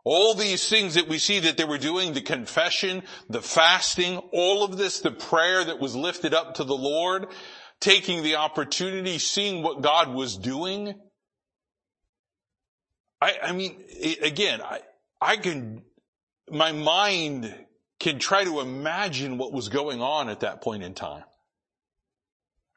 all 0.05 0.35
these 0.35 0.69
things 0.69 0.95
that 0.95 1.09
we 1.09 1.19
see 1.19 1.41
that 1.41 1.57
they 1.57 1.65
were 1.65 1.79
doing, 1.79 2.13
the 2.13 2.21
confession, 2.21 3.03
the 3.29 3.43
fasting, 3.43 4.19
all 4.33 4.65
of 4.65 4.77
this, 4.77 5.01
the 5.01 5.13
prayer 5.13 5.65
that 5.65 5.79
was 5.79 5.95
lifted 5.95 6.35
up 6.35 6.55
to 6.55 6.65
the 6.65 6.77
Lord, 6.77 7.29
taking 7.81 8.23
the 8.23 8.37
opportunity, 8.37 9.19
seeing 9.19 9.63
what 9.63 9.81
God 9.81 10.13
was 10.13 10.37
doing. 10.37 10.95
I, 13.21 13.35
I 13.45 13.53
mean, 13.53 13.77
again, 14.23 14.61
I, 14.61 14.81
I 15.21 15.37
can, 15.37 15.83
my 16.51 16.73
mind 16.73 17.55
can 18.01 18.19
try 18.19 18.43
to 18.43 18.59
imagine 18.59 19.39
what 19.39 19.53
was 19.53 19.69
going 19.69 20.03
on 20.03 20.29
at 20.29 20.41
that 20.41 20.61
point 20.61 20.83
in 20.83 20.95
time 20.95 21.23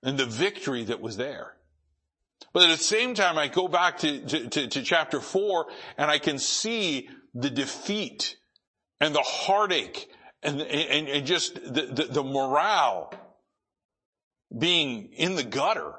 and 0.04 0.20
the 0.20 0.28
victory 0.28 0.84
that 0.84 1.02
was 1.02 1.18
there. 1.18 1.55
But 2.54 2.64
at 2.64 2.78
the 2.78 2.84
same 2.84 3.16
time, 3.16 3.38
I 3.38 3.48
go 3.48 3.68
back 3.68 4.00
to, 4.00 4.26
to, 4.26 4.50
to, 4.50 4.68
to 4.68 4.82
chapter 4.82 5.20
four 5.20 5.68
and 5.98 6.10
I 6.10 6.20
can 6.20 6.40
see 6.40 7.10
the 7.34 7.50
defeat 7.50 8.38
and 9.00 9.14
the 9.14 9.22
heartache 9.22 10.10
and, 10.42 10.62
and, 10.62 11.08
and 11.10 11.26
just 11.26 11.56
the, 11.56 11.88
the, 11.92 12.04
the 12.06 12.24
morale 12.24 13.14
being 14.58 15.10
in 15.14 15.36
the 15.36 15.44
gutter. 15.44 15.94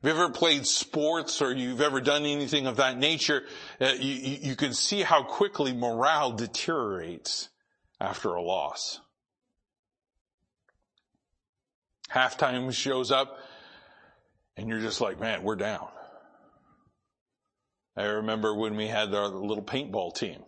If 0.00 0.08
you've 0.08 0.18
ever 0.18 0.30
played 0.30 0.66
sports 0.66 1.42
or 1.42 1.52
you've 1.52 1.80
ever 1.80 2.00
done 2.00 2.24
anything 2.24 2.66
of 2.66 2.76
that 2.76 2.96
nature, 2.98 3.44
uh, 3.80 3.92
you, 3.98 4.38
you 4.42 4.56
can 4.56 4.72
see 4.72 5.02
how 5.02 5.24
quickly 5.24 5.72
morale 5.72 6.32
deteriorates 6.32 7.48
after 8.00 8.34
a 8.34 8.42
loss. 8.42 9.00
Halftime 12.10 12.72
shows 12.72 13.10
up 13.10 13.38
and 14.58 14.68
you're 14.68 14.80
just 14.80 15.00
like, 15.00 15.20
man, 15.20 15.44
we're 15.44 15.56
down. 15.56 15.88
I 17.96 18.02
remember 18.02 18.54
when 18.54 18.76
we 18.76 18.88
had 18.88 19.14
our 19.14 19.28
little 19.28 19.62
paintball 19.62 20.16
team. 20.16 20.42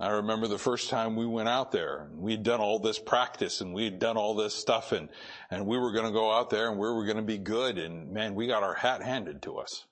I 0.00 0.08
remember 0.08 0.48
the 0.48 0.58
first 0.58 0.90
time 0.90 1.14
we 1.14 1.26
went 1.26 1.48
out 1.48 1.70
there. 1.70 2.08
We'd 2.16 2.42
done 2.42 2.60
all 2.60 2.80
this 2.80 2.98
practice 2.98 3.60
and 3.60 3.72
we'd 3.72 4.00
done 4.00 4.16
all 4.16 4.34
this 4.34 4.52
stuff 4.52 4.90
and, 4.90 5.08
and 5.48 5.64
we 5.64 5.78
were 5.78 5.92
going 5.92 6.06
to 6.06 6.12
go 6.12 6.32
out 6.32 6.50
there 6.50 6.68
and 6.68 6.78
we 6.78 6.88
were 6.88 7.04
going 7.04 7.18
to 7.18 7.22
be 7.22 7.38
good. 7.38 7.78
And 7.78 8.10
man, 8.12 8.34
we 8.34 8.48
got 8.48 8.64
our 8.64 8.74
hat 8.74 9.00
handed 9.00 9.42
to 9.42 9.58
us. 9.58 9.84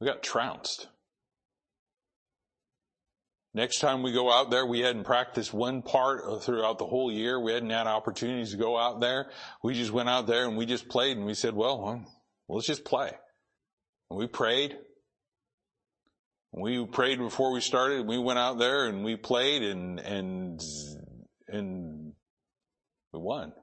We 0.00 0.06
got 0.06 0.22
trounced. 0.22 0.86
Next 3.58 3.80
time 3.80 4.04
we 4.04 4.12
go 4.12 4.32
out 4.32 4.52
there, 4.52 4.64
we 4.64 4.78
hadn't 4.78 5.02
practiced 5.02 5.52
one 5.52 5.82
part 5.82 6.44
throughout 6.44 6.78
the 6.78 6.86
whole 6.86 7.10
year. 7.10 7.40
We 7.40 7.52
hadn't 7.52 7.70
had 7.70 7.88
opportunities 7.88 8.52
to 8.52 8.56
go 8.56 8.78
out 8.78 9.00
there. 9.00 9.30
We 9.64 9.74
just 9.74 9.90
went 9.90 10.08
out 10.08 10.28
there 10.28 10.46
and 10.46 10.56
we 10.56 10.64
just 10.64 10.88
played 10.88 11.16
and 11.16 11.26
we 11.26 11.34
said, 11.34 11.54
well, 11.54 12.06
let's 12.48 12.68
just 12.68 12.84
play. 12.84 13.10
And 14.10 14.18
we 14.18 14.28
prayed 14.28 14.76
we 16.52 16.86
prayed 16.86 17.18
before 17.18 17.52
we 17.52 17.60
started. 17.60 18.06
We 18.06 18.16
went 18.18 18.38
out 18.38 18.58
there 18.58 18.86
and 18.86 19.04
we 19.04 19.16
played 19.16 19.64
and, 19.64 19.98
and, 19.98 20.62
and 21.48 22.12
we 23.12 23.20
won. 23.20 23.48
It 23.48 23.54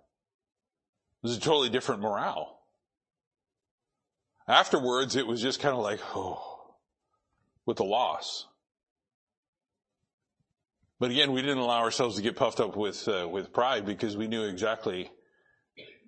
was 1.23 1.37
a 1.37 1.39
totally 1.39 1.69
different 1.69 2.01
morale. 2.01 2.59
Afterwards, 4.45 5.15
it 5.15 5.25
was 5.25 5.41
just 5.41 5.61
kind 5.61 5.73
of 5.73 5.81
like, 5.81 5.99
oh, 6.15 6.75
with 7.65 7.77
the 7.77 7.85
loss. 7.85 8.45
But 10.99 11.11
again, 11.11 11.31
we 11.33 11.41
didn't 11.41 11.57
allow 11.57 11.81
ourselves 11.81 12.15
to 12.15 12.21
get 12.21 12.35
puffed 12.35 12.59
up 12.59 12.75
with, 12.75 13.07
uh, 13.07 13.27
with 13.29 13.51
pride 13.51 13.85
because 13.85 14.15
we 14.15 14.27
knew 14.27 14.43
exactly 14.43 15.11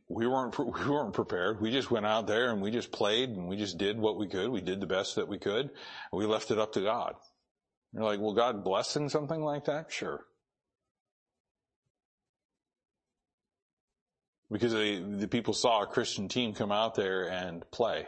we 0.10 0.28
weren't 0.28 0.58
we 0.60 0.90
weren't 0.90 1.14
prepared. 1.14 1.62
We 1.62 1.72
just 1.72 1.92
went 1.92 2.06
out 2.06 2.28
there 2.28 2.52
and 2.52 2.62
we 2.62 2.72
just 2.72 2.92
played 2.92 3.30
and 3.30 3.48
we 3.48 3.58
just 3.58 3.78
did 3.78 4.00
what 4.00 4.18
we 4.18 4.28
could. 4.28 4.50
We 4.50 4.62
did 4.62 4.80
the 4.80 4.88
best 4.88 5.16
that 5.16 5.28
we 5.28 5.38
could. 5.38 5.70
we 6.12 6.26
left 6.26 6.52
it 6.52 6.60
up 6.60 6.74
to 6.74 6.82
God. 6.82 7.16
You're 7.94 8.04
like, 8.04 8.20
well, 8.20 8.34
God 8.34 8.64
blessing 8.64 9.10
something 9.10 9.42
like 9.42 9.66
that? 9.66 9.92
Sure. 9.92 10.26
Because 14.50 14.72
they, 14.72 15.00
the 15.00 15.28
people 15.28 15.54
saw 15.54 15.84
a 15.84 15.88
Christian 15.88 16.30
team 16.30 16.54
come 16.54 16.72
out 16.72 16.96
there 16.96 17.30
and 17.30 17.70
play. 17.72 18.06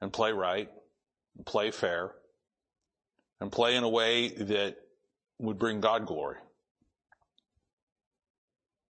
And 0.00 0.12
play 0.12 0.32
right. 0.32 0.68
And 1.36 1.46
play 1.46 1.70
fair. 1.70 2.12
And 3.40 3.50
play 3.50 3.76
in 3.76 3.84
a 3.84 3.88
way 3.88 4.28
that 4.28 4.76
would 5.38 5.58
bring 5.58 5.80
God 5.80 6.06
glory. 6.06 6.36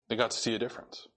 They 0.07 0.15
got 0.15 0.31
to 0.31 0.37
see 0.37 0.55
a 0.55 0.59
difference. 0.59 1.07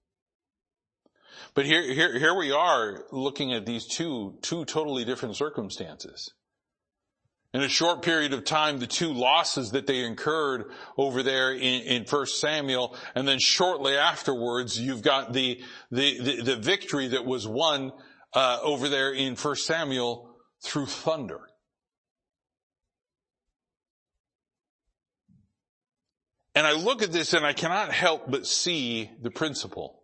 But 1.54 1.66
here, 1.66 1.82
here, 1.82 2.18
here 2.18 2.34
we 2.34 2.52
are 2.52 3.04
looking 3.10 3.52
at 3.52 3.66
these 3.66 3.86
two, 3.86 4.38
two 4.42 4.64
totally 4.64 5.04
different 5.04 5.36
circumstances. 5.36 6.32
In 7.54 7.62
a 7.62 7.68
short 7.68 8.00
period 8.00 8.32
of 8.32 8.44
time, 8.44 8.78
the 8.78 8.86
two 8.86 9.12
losses 9.12 9.72
that 9.72 9.86
they 9.86 10.04
incurred 10.04 10.70
over 10.96 11.22
there 11.22 11.52
in, 11.52 11.82
in 11.82 12.04
1 12.04 12.26
Samuel, 12.26 12.96
and 13.14 13.28
then 13.28 13.38
shortly 13.38 13.94
afterwards, 13.94 14.80
you've 14.80 15.02
got 15.02 15.34
the, 15.34 15.60
the, 15.90 16.18
the, 16.18 16.42
the 16.42 16.56
victory 16.56 17.08
that 17.08 17.26
was 17.26 17.46
won, 17.46 17.92
uh, 18.34 18.58
over 18.62 18.88
there 18.88 19.12
in 19.12 19.36
1 19.36 19.56
Samuel 19.56 20.34
through 20.64 20.86
thunder. 20.86 21.40
And 26.54 26.66
I 26.66 26.72
look 26.72 27.02
at 27.02 27.12
this 27.12 27.32
and 27.32 27.46
I 27.46 27.52
cannot 27.52 27.92
help 27.92 28.30
but 28.30 28.46
see 28.46 29.10
the 29.20 29.30
principle. 29.30 30.02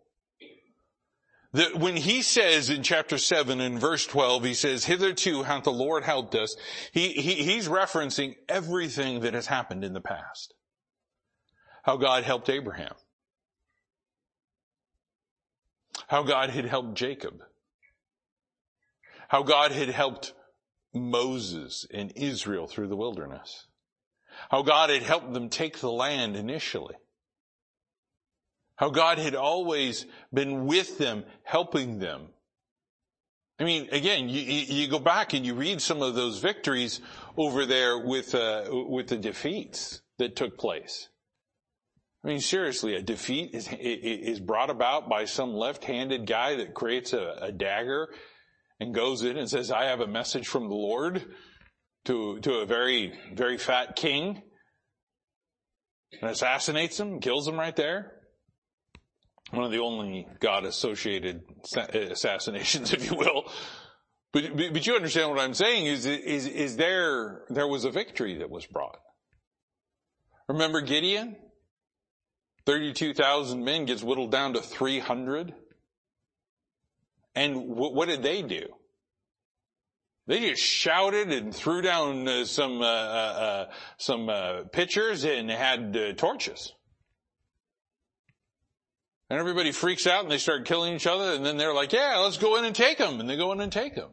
That 1.53 1.77
when 1.77 1.97
he 1.97 2.23
says 2.23 2.69
in 2.69 2.83
chapter 2.83 3.17
7 3.17 3.61
in 3.61 3.79
verse 3.79 4.07
12, 4.07 4.45
he 4.45 4.55
says, 4.55 4.85
hitherto 4.85 5.43
hath 5.43 5.65
the 5.65 5.73
Lord 5.73 6.05
helped 6.05 6.35
us, 6.35 6.57
he, 6.93 7.09
he, 7.13 7.35
he's 7.35 7.69
referencing 7.69 8.37
everything 8.49 9.21
that 9.21 9.35
has 9.35 9.47
happened 9.47 9.85
in 9.85 9.95
the 9.95 10.01
past. 10.01 10.55
How 11.83 11.97
God 11.97 12.25
helped 12.25 12.51
Abraham. 12.51 12.95
How 16.07 16.23
God 16.23 16.51
had 16.51 16.67
helped 16.67 16.95
Jacob. 16.95 17.43
How 19.29 19.43
God 19.43 19.73
had 19.73 19.89
helped 19.89 20.35
Moses 20.95 21.87
and 21.93 22.13
Israel 22.15 22.67
through 22.67 22.89
the 22.89 22.97
wilderness 22.97 23.68
how 24.51 24.63
God 24.63 24.91
had 24.91 25.03
helped 25.03 25.33
them 25.33 25.49
take 25.49 25.79
the 25.79 25.91
land 25.91 26.37
initially. 26.37 26.95
How 28.77 28.91
God 28.91 29.19
had 29.19 29.35
always 29.35 30.07
been 30.33 30.67
with 30.67 30.99
them, 30.99 31.25
helping 31.43 31.99
them. 31.99 32.29
I 33.59 33.65
mean, 33.65 33.89
again, 33.91 34.29
you, 34.29 34.41
you 34.41 34.89
go 34.89 35.01
back 35.01 35.35
and 35.35 35.45
you 35.45 35.55
read 35.55 35.83
some 35.83 36.01
of 36.01 36.15
those 36.15 36.39
victories 36.39 37.01
over 37.37 37.67
there 37.67 37.99
with, 37.99 38.35
uh, 38.35 38.67
with 38.71 39.09
the 39.09 39.17
defeats 39.17 40.01
that 40.19 40.37
took 40.37 40.57
place. 40.57 41.09
I 42.25 42.29
mean, 42.29 42.41
seriously, 42.41 42.95
a 42.95 43.03
defeat 43.03 43.55
is, 43.55 43.69
is 43.73 44.39
brought 44.39 44.71
about 44.71 45.09
by 45.09 45.25
some 45.25 45.55
left-handed 45.55 46.27
guy 46.27 46.57
that 46.57 46.75
creates 46.75 47.13
a, 47.13 47.37
a 47.41 47.53
dagger 47.53 48.09
and 48.79 48.95
goes 48.95 49.23
in 49.25 49.37
and 49.37 49.51
says, 49.51 49.73
I 49.73 49.87
have 49.87 50.01
a 50.01 50.07
message 50.07 50.47
from 50.47 50.69
the 50.69 50.75
Lord 50.75 51.25
to, 52.05 52.41
to 52.41 52.55
a 52.59 52.67
very, 52.67 53.13
very 53.35 53.59
fat 53.59 53.97
king 53.97 54.43
and 56.21 56.31
assassinates 56.31 56.99
him, 56.99 57.21
kills 57.21 57.47
him 57.47 57.59
right 57.59 57.77
there. 57.77 58.13
One 59.51 59.65
of 59.65 59.71
the 59.71 59.79
only 59.79 60.27
God 60.41 60.65
associated 60.65 61.43
assassinations, 61.75 62.93
if 62.93 63.11
you 63.11 63.17
will. 63.17 63.51
But, 64.33 64.57
but 64.57 64.87
you 64.87 64.95
understand 64.95 65.31
what 65.31 65.41
I'm 65.41 65.55
saying 65.55 65.87
is, 65.87 66.05
is, 66.05 66.47
is 66.47 66.77
there, 66.77 67.43
there 67.49 67.67
was 67.67 67.85
a 67.85 67.91
victory 67.91 68.39
that 68.39 68.51
was 68.51 68.67
brought. 68.67 68.99
Remember 70.49 70.81
Gideon? 70.81 71.37
32,000 72.67 73.65
men 73.65 73.87
gets 73.87 74.03
whittled 74.03 74.31
down 74.31 74.53
to 74.53 74.61
300. 74.61 75.55
And 77.35 77.67
what 77.67 78.09
did 78.09 78.23
they 78.23 78.43
do? 78.43 78.67
They 80.29 80.41
just 80.41 80.63
shouted 80.63 81.33
and 81.33 81.55
threw 81.55 81.81
down 81.81 82.29
uh, 82.29 82.45
some 82.45 82.83
uh, 82.83 82.85
uh, 82.85 82.87
uh 82.87 83.71
some 83.97 84.29
uh, 84.29 84.65
pitchers 84.71 85.25
and 85.25 85.51
had 85.51 85.97
uh, 85.97 86.13
torches. 86.13 86.75
And 89.31 89.41
everybody 89.41 89.73
freaks 89.73 90.07
out 90.07 90.23
and 90.23 90.31
they 90.31 90.37
start 90.37 90.67
killing 90.67 90.95
each 90.95 91.07
other 91.07 91.33
and 91.33 91.45
then 91.45 91.57
they're 91.57 91.73
like, 91.73 91.95
yeah, 91.95 92.19
let's 92.19 92.37
go 92.37 92.57
in 92.57 92.67
and 92.67 92.75
take 92.75 92.99
them. 92.99 93.21
And 93.21 93.29
they 93.29 93.39
go 93.39 93.53
in 93.53 93.61
and 93.61 93.73
take 93.73 93.95
them. 93.95 94.11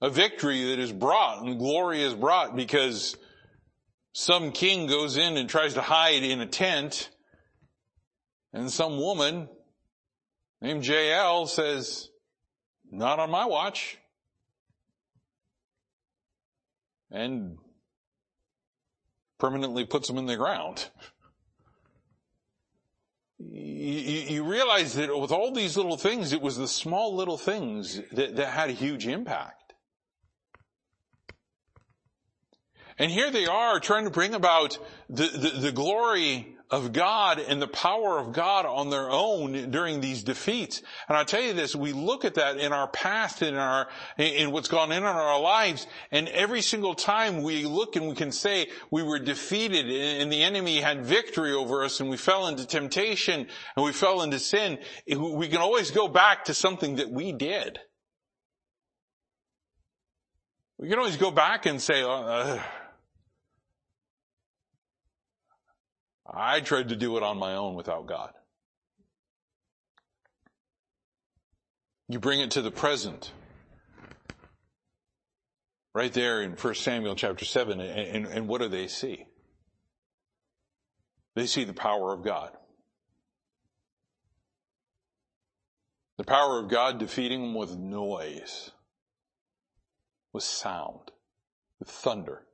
A 0.00 0.10
victory 0.10 0.70
that 0.70 0.80
is 0.80 0.92
brought 0.92 1.44
and 1.44 1.60
glory 1.60 2.02
is 2.02 2.14
brought 2.14 2.56
because 2.56 3.16
some 4.12 4.50
king 4.50 4.88
goes 4.88 5.16
in 5.16 5.36
and 5.36 5.48
tries 5.48 5.74
to 5.74 5.80
hide 5.80 6.24
in 6.24 6.40
a 6.40 6.46
tent 6.46 7.08
and 8.52 8.68
some 8.68 8.98
woman 8.98 9.48
named 10.60 10.84
Jael 10.84 11.46
says, 11.46 12.08
not 12.92 13.18
on 13.18 13.30
my 13.30 13.46
watch. 13.46 13.98
And 17.10 17.58
permanently 19.38 19.84
puts 19.84 20.06
them 20.06 20.18
in 20.18 20.26
the 20.26 20.36
ground. 20.36 20.88
You, 23.38 24.34
you, 24.34 24.44
realize 24.44 24.94
that 24.94 25.18
with 25.18 25.32
all 25.32 25.52
these 25.52 25.76
little 25.76 25.96
things, 25.96 26.32
it 26.32 26.40
was 26.40 26.56
the 26.56 26.68
small 26.68 27.16
little 27.16 27.36
things 27.36 28.00
that, 28.12 28.36
that 28.36 28.46
had 28.50 28.70
a 28.70 28.72
huge 28.72 29.06
impact. 29.08 29.74
And 32.98 33.10
here 33.10 33.32
they 33.32 33.46
are 33.46 33.80
trying 33.80 34.04
to 34.04 34.10
bring 34.10 34.34
about 34.34 34.78
the, 35.10 35.26
the, 35.26 35.60
the 35.60 35.72
glory 35.72 36.56
of 36.72 36.94
God 36.94 37.38
and 37.38 37.60
the 37.60 37.68
power 37.68 38.18
of 38.18 38.32
God 38.32 38.64
on 38.64 38.88
their 38.88 39.10
own 39.10 39.70
during 39.70 40.00
these 40.00 40.22
defeats. 40.22 40.80
And 41.06 41.18
I 41.18 41.22
tell 41.24 41.42
you 41.42 41.52
this, 41.52 41.76
we 41.76 41.92
look 41.92 42.24
at 42.24 42.34
that 42.34 42.56
in 42.56 42.72
our 42.72 42.88
past, 42.88 43.42
in 43.42 43.54
our, 43.54 43.88
in 44.16 44.50
what's 44.50 44.68
gone 44.68 44.90
in 44.90 45.04
on 45.04 45.14
our 45.14 45.38
lives, 45.38 45.86
and 46.10 46.28
every 46.28 46.62
single 46.62 46.94
time 46.94 47.42
we 47.42 47.66
look 47.66 47.94
and 47.94 48.08
we 48.08 48.14
can 48.14 48.32
say 48.32 48.70
we 48.90 49.02
were 49.02 49.18
defeated 49.18 49.90
and 49.90 50.32
the 50.32 50.42
enemy 50.42 50.80
had 50.80 51.04
victory 51.04 51.52
over 51.52 51.84
us 51.84 52.00
and 52.00 52.08
we 52.08 52.16
fell 52.16 52.48
into 52.48 52.66
temptation 52.66 53.46
and 53.76 53.84
we 53.84 53.92
fell 53.92 54.22
into 54.22 54.38
sin, 54.38 54.78
we 55.06 55.48
can 55.48 55.58
always 55.58 55.90
go 55.90 56.08
back 56.08 56.46
to 56.46 56.54
something 56.54 56.96
that 56.96 57.10
we 57.10 57.32
did. 57.32 57.78
We 60.78 60.88
can 60.88 60.98
always 60.98 61.18
go 61.18 61.30
back 61.30 61.66
and 61.66 61.80
say, 61.80 62.02
uh, 62.02 62.58
I 66.26 66.60
tried 66.60 66.90
to 66.90 66.96
do 66.96 67.16
it 67.16 67.22
on 67.22 67.38
my 67.38 67.54
own 67.54 67.74
without 67.74 68.06
God. 68.06 68.32
You 72.08 72.18
bring 72.18 72.40
it 72.40 72.52
to 72.52 72.62
the 72.62 72.70
present. 72.70 73.32
Right 75.94 76.12
there 76.12 76.42
in 76.42 76.52
1 76.52 76.74
Samuel 76.74 77.14
chapter 77.14 77.44
7, 77.44 77.80
and, 77.80 77.90
and, 77.90 78.26
and 78.26 78.48
what 78.48 78.60
do 78.60 78.68
they 78.68 78.86
see? 78.86 79.26
They 81.34 81.46
see 81.46 81.64
the 81.64 81.74
power 81.74 82.12
of 82.12 82.22
God. 82.22 82.50
The 86.18 86.24
power 86.24 86.58
of 86.58 86.68
God 86.68 86.98
defeating 86.98 87.40
them 87.42 87.54
with 87.54 87.76
noise, 87.76 88.70
with 90.32 90.44
sound, 90.44 91.10
with 91.78 91.88
thunder. 91.88 92.46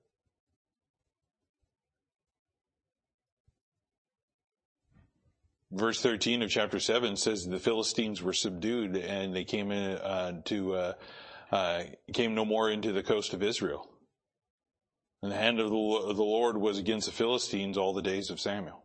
Verse 5.71 6.01
13 6.01 6.43
of 6.43 6.51
chapter 6.51 6.81
7 6.81 7.17
says 7.17 7.45
the 7.45 7.59
Philistines 7.59 8.23
were 8.23 8.33
subdued 8.33 8.97
and 8.97 9.35
they 9.35 9.45
came 9.45 9.71
in, 9.71 9.99
uh, 9.99 10.41
to, 10.47 10.75
uh, 10.75 10.93
uh, 11.53 11.83
came 12.15 12.35
no 12.35 12.45
more 12.45 12.71
into 12.71 12.93
the 12.93 13.03
coast 13.03 13.35
of 13.35 13.43
Israel. 13.43 13.87
And 15.23 15.31
the 15.31 15.37
hand 15.37 15.61
of 15.61 15.69
the, 15.69 15.77
of 15.77 16.17
the 16.17 16.23
Lord 16.23 16.57
was 16.57 16.79
against 16.79 17.07
the 17.07 17.13
Philistines 17.13 17.77
all 17.77 17.93
the 17.93 18.03
days 18.03 18.31
of 18.31 18.41
Samuel. 18.41 18.85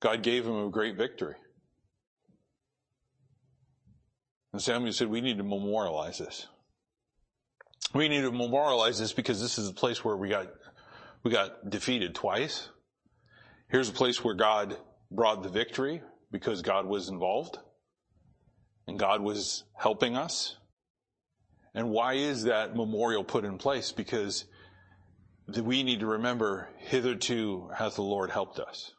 God 0.00 0.22
gave 0.22 0.46
him 0.46 0.56
a 0.56 0.70
great 0.70 0.96
victory. 0.96 1.34
And 4.52 4.62
Samuel 4.62 4.92
said, 4.92 5.08
we 5.08 5.20
need 5.20 5.38
to 5.38 5.44
memorialize 5.44 6.18
this. 6.18 6.46
We 7.94 8.08
need 8.08 8.22
to 8.22 8.32
memorialize 8.32 8.98
this 8.98 9.12
because 9.12 9.40
this 9.40 9.58
is 9.58 9.68
a 9.68 9.74
place 9.74 10.04
where 10.04 10.16
we 10.16 10.28
got, 10.28 10.46
we 11.22 11.30
got 11.30 11.68
defeated 11.68 12.14
twice. 12.14 12.68
Here's 13.68 13.88
a 13.88 13.92
place 13.92 14.22
where 14.22 14.34
God 14.34 14.76
brought 15.10 15.42
the 15.42 15.48
victory 15.48 16.02
because 16.30 16.62
God 16.62 16.86
was 16.86 17.08
involved 17.08 17.58
and 18.86 18.98
God 18.98 19.20
was 19.20 19.64
helping 19.76 20.16
us. 20.16 20.56
And 21.74 21.90
why 21.90 22.14
is 22.14 22.44
that 22.44 22.74
memorial 22.74 23.24
put 23.24 23.44
in 23.44 23.58
place? 23.58 23.92
Because 23.92 24.46
we 25.62 25.82
need 25.82 26.00
to 26.00 26.06
remember 26.06 26.68
hitherto 26.78 27.70
hath 27.74 27.96
the 27.96 28.02
Lord 28.02 28.30
helped 28.30 28.58
us. 28.58 28.92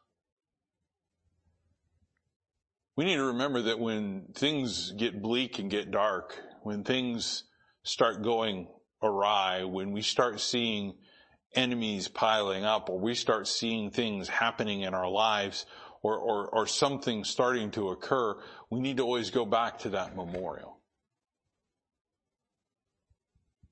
We 2.95 3.05
need 3.05 3.15
to 3.15 3.26
remember 3.26 3.63
that 3.63 3.80
when 3.80 4.28
things 4.34 4.91
get 4.91 5.22
bleak 5.22 5.57
and 5.57 5.70
get 5.70 5.89
dark, 5.89 6.38
when 6.63 6.84
things 6.84 7.45
start 7.84 8.22
going 8.22 8.67
awry, 9.01 9.63
when 9.63 9.91
we 9.91 10.01
start 10.01 10.39
seeing 10.39 10.95
enemies 11.55 12.07
piling 12.07 12.63
up 12.63 12.89
or 12.89 12.99
we 12.99 13.15
start 13.15 13.47
seeing 13.47 13.91
things 13.91 14.27
happening 14.27 14.81
in 14.81 14.93
our 14.93 15.09
lives 15.09 15.65
or, 16.01 16.17
or, 16.17 16.47
or 16.47 16.67
something 16.67 17.23
starting 17.23 17.71
to 17.71 17.89
occur, 17.89 18.37
we 18.69 18.79
need 18.79 18.97
to 18.97 19.03
always 19.03 19.31
go 19.31 19.45
back 19.45 19.79
to 19.79 19.89
that 19.89 20.15
memorial. 20.15 20.79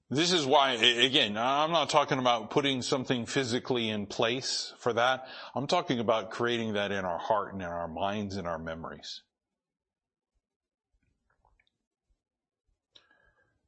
This 0.09 0.32
is 0.32 0.45
why, 0.45 0.71
again, 0.71 1.38
I'm 1.38 1.73
not 1.73 1.89
talking 1.89 2.17
about 2.17 2.49
putting 2.49 2.82
something 2.82 3.25
physically 3.25 3.89
in 3.89 4.05
place 4.05 4.73
for 4.78 4.93
that. 4.93 5.28
I'm 5.53 5.67
talking 5.67 5.99
about 5.99 6.32
creating 6.32 6.73
that 6.73 6.93
in 6.93 7.03
our 7.03 7.17
heart 7.17 7.51
and 7.51 7.61
in 7.61 7.67
our 7.67 7.89
minds 7.89 8.38
and 8.38 8.47
our 8.47 8.57
memories. 8.57 9.21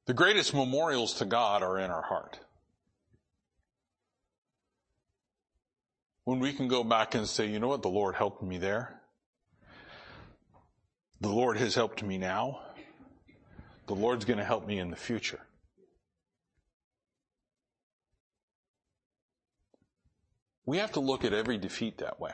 The 0.06 0.14
greatest 0.14 0.54
memorials 0.54 1.16
to 1.16 1.26
God 1.26 1.62
are 1.62 1.78
in 1.78 1.92
our 1.92 2.04
heart. 2.04 2.40
When 6.30 6.40
we 6.40 6.54
can 6.54 6.68
go 6.68 6.84
back 6.84 7.16
and 7.16 7.28
say, 7.28 7.48
you 7.48 7.60
know 7.60 7.70
what, 7.70 7.82
the 7.82 7.90
Lord 7.90 8.14
helped 8.14 8.44
me 8.44 8.60
there. 8.60 9.02
The 11.22 11.28
Lord 11.28 11.58
has 11.58 11.74
helped 11.74 12.04
me 12.04 12.20
now. 12.20 12.60
The 13.88 13.96
Lord's 13.96 14.26
going 14.26 14.38
to 14.38 14.46
help 14.46 14.68
me 14.68 14.78
in 14.78 14.92
the 14.92 14.96
future. 14.96 15.40
We 20.68 20.78
have 20.78 20.92
to 20.92 21.00
look 21.00 21.26
at 21.26 21.34
every 21.34 21.58
defeat 21.58 21.98
that 21.98 22.20
way. 22.20 22.34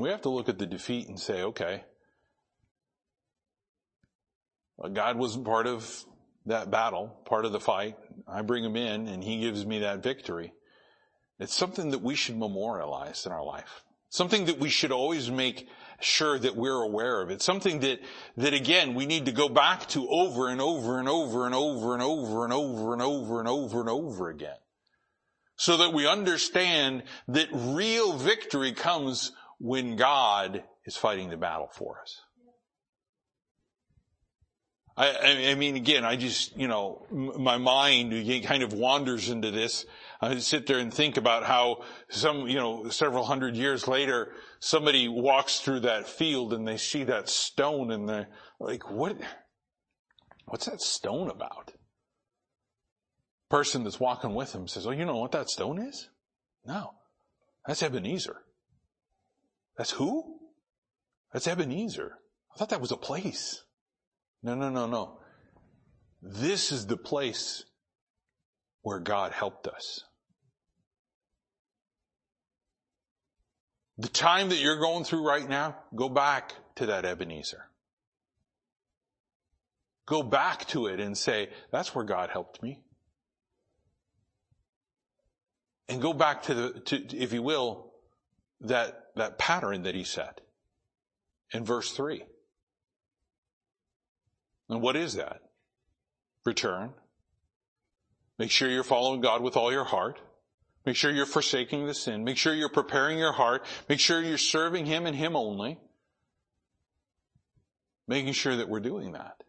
We 0.00 0.08
have 0.08 0.22
to 0.22 0.28
look 0.28 0.48
at 0.48 0.58
the 0.58 0.66
defeat 0.66 1.06
and 1.06 1.20
say, 1.20 1.42
okay, 1.42 1.84
uh, 4.82 4.88
God 4.88 5.16
wasn't 5.16 5.44
part 5.44 5.68
of 5.68 6.04
that 6.46 6.72
battle, 6.72 7.20
part 7.24 7.44
of 7.44 7.52
the 7.52 7.60
fight. 7.60 7.94
I 8.26 8.42
bring 8.42 8.64
him 8.64 8.74
in 8.74 9.06
and 9.06 9.22
he 9.22 9.38
gives 9.38 9.64
me 9.64 9.78
that 9.78 10.02
victory. 10.02 10.54
It's 11.38 11.54
something 11.54 11.90
that 11.90 12.02
we 12.02 12.14
should 12.14 12.36
memorialize 12.36 13.26
in 13.26 13.32
our 13.32 13.44
life. 13.44 13.82
Something 14.08 14.46
that 14.46 14.58
we 14.58 14.70
should 14.70 14.92
always 14.92 15.30
make 15.30 15.68
sure 16.00 16.38
that 16.38 16.56
we're 16.56 16.82
aware 16.82 17.20
of. 17.20 17.30
It's 17.30 17.44
something 17.44 17.80
that, 17.80 18.00
that 18.36 18.54
again, 18.54 18.94
we 18.94 19.06
need 19.06 19.26
to 19.26 19.32
go 19.32 19.48
back 19.48 19.86
to 19.88 20.08
over 20.08 20.48
and 20.48 20.60
over 20.60 20.98
and 20.98 21.08
over 21.08 21.46
and 21.46 21.54
over 21.54 21.94
and 21.94 22.02
over 22.02 22.44
and 22.44 22.52
over 22.52 22.92
and 22.92 23.02
over 23.02 23.40
and 23.40 23.48
over 23.48 23.80
and 23.80 23.88
over 23.88 24.30
again 24.30 24.56
so 25.56 25.78
that 25.78 25.92
we 25.92 26.06
understand 26.06 27.02
that 27.28 27.48
real 27.52 28.12
victory 28.16 28.72
comes 28.72 29.32
when 29.58 29.96
God 29.96 30.62
is 30.84 30.96
fighting 30.96 31.30
the 31.30 31.36
battle 31.36 31.68
for 31.72 31.98
us. 32.00 32.20
I, 34.98 35.50
I, 35.50 35.54
mean, 35.56 35.76
again, 35.76 36.06
I 36.06 36.16
just, 36.16 36.56
you 36.56 36.68
know, 36.68 37.04
my 37.10 37.58
mind 37.58 38.12
kind 38.44 38.62
of 38.62 38.72
wanders 38.72 39.28
into 39.28 39.50
this. 39.50 39.84
I 40.20 40.38
sit 40.38 40.66
there 40.66 40.78
and 40.78 40.92
think 40.92 41.16
about 41.16 41.44
how 41.44 41.84
some, 42.08 42.48
you 42.48 42.56
know, 42.56 42.88
several 42.88 43.24
hundred 43.24 43.56
years 43.56 43.86
later, 43.86 44.32
somebody 44.60 45.08
walks 45.08 45.60
through 45.60 45.80
that 45.80 46.08
field 46.08 46.52
and 46.52 46.66
they 46.66 46.76
see 46.76 47.04
that 47.04 47.28
stone 47.28 47.90
and 47.90 48.08
they're 48.08 48.28
like, 48.58 48.90
what, 48.90 49.16
what's 50.46 50.66
that 50.66 50.80
stone 50.80 51.30
about? 51.30 51.72
person 53.48 53.84
that's 53.84 54.00
walking 54.00 54.34
with 54.34 54.54
him 54.54 54.66
says, 54.66 54.86
Oh, 54.86 54.90
you 54.90 55.04
know 55.04 55.16
what 55.16 55.32
that 55.32 55.48
stone 55.48 55.78
is? 55.78 56.08
No. 56.64 56.94
That's 57.66 57.82
Ebenezer. 57.82 58.36
That's 59.76 59.90
who? 59.90 60.38
That's 61.32 61.46
Ebenezer. 61.46 62.18
I 62.54 62.58
thought 62.58 62.70
that 62.70 62.80
was 62.80 62.92
a 62.92 62.96
place. 62.96 63.62
No, 64.42 64.54
no, 64.54 64.70
no, 64.70 64.86
no. 64.86 65.18
This 66.22 66.72
is 66.72 66.86
the 66.86 66.96
place 66.96 67.64
where 68.82 69.00
God 69.00 69.32
helped 69.32 69.66
us. 69.66 70.04
The 73.98 74.08
time 74.08 74.50
that 74.50 74.58
you're 74.58 74.78
going 74.78 75.04
through 75.04 75.26
right 75.26 75.48
now, 75.48 75.76
go 75.94 76.08
back 76.08 76.52
to 76.76 76.86
that 76.86 77.04
Ebenezer. 77.04 77.64
Go 80.06 80.22
back 80.22 80.66
to 80.68 80.86
it 80.86 81.00
and 81.00 81.16
say, 81.16 81.48
that's 81.72 81.94
where 81.94 82.04
God 82.04 82.30
helped 82.30 82.62
me. 82.62 82.82
and 85.88 86.02
go 86.02 86.12
back 86.12 86.42
to 86.44 86.54
the, 86.54 86.80
to, 86.80 87.16
if 87.16 87.32
you 87.32 87.42
will, 87.42 87.92
that, 88.60 89.10
that 89.16 89.38
pattern 89.38 89.82
that 89.84 89.94
he 89.94 90.04
set 90.04 90.40
in 91.52 91.64
verse 91.64 91.92
three. 91.92 92.24
And 94.68 94.82
what 94.82 94.96
is 94.96 95.14
that? 95.14 95.42
Return. 96.44 96.92
Make 98.38 98.50
sure 98.50 98.68
you're 98.68 98.84
following 98.84 99.20
God 99.20 99.42
with 99.42 99.56
all 99.56 99.72
your 99.72 99.84
heart. 99.84 100.20
Make 100.86 100.96
sure 100.96 101.10
you're 101.10 101.26
forsaking 101.26 101.86
the 101.86 101.94
sin. 101.94 102.24
Make 102.24 102.38
sure 102.38 102.54
you're 102.54 102.68
preparing 102.68 103.18
your 103.18 103.32
heart. 103.32 103.64
Make 103.88 104.00
sure 104.00 104.22
you're 104.22 104.38
serving 104.38 104.86
Him 104.86 105.04
and 105.04 105.16
Him 105.16 105.34
only. 105.36 105.78
Making 108.08 108.32
sure 108.32 108.56
that 108.56 108.68
we're 108.68 108.80
doing 108.80 109.12
that 109.12 109.42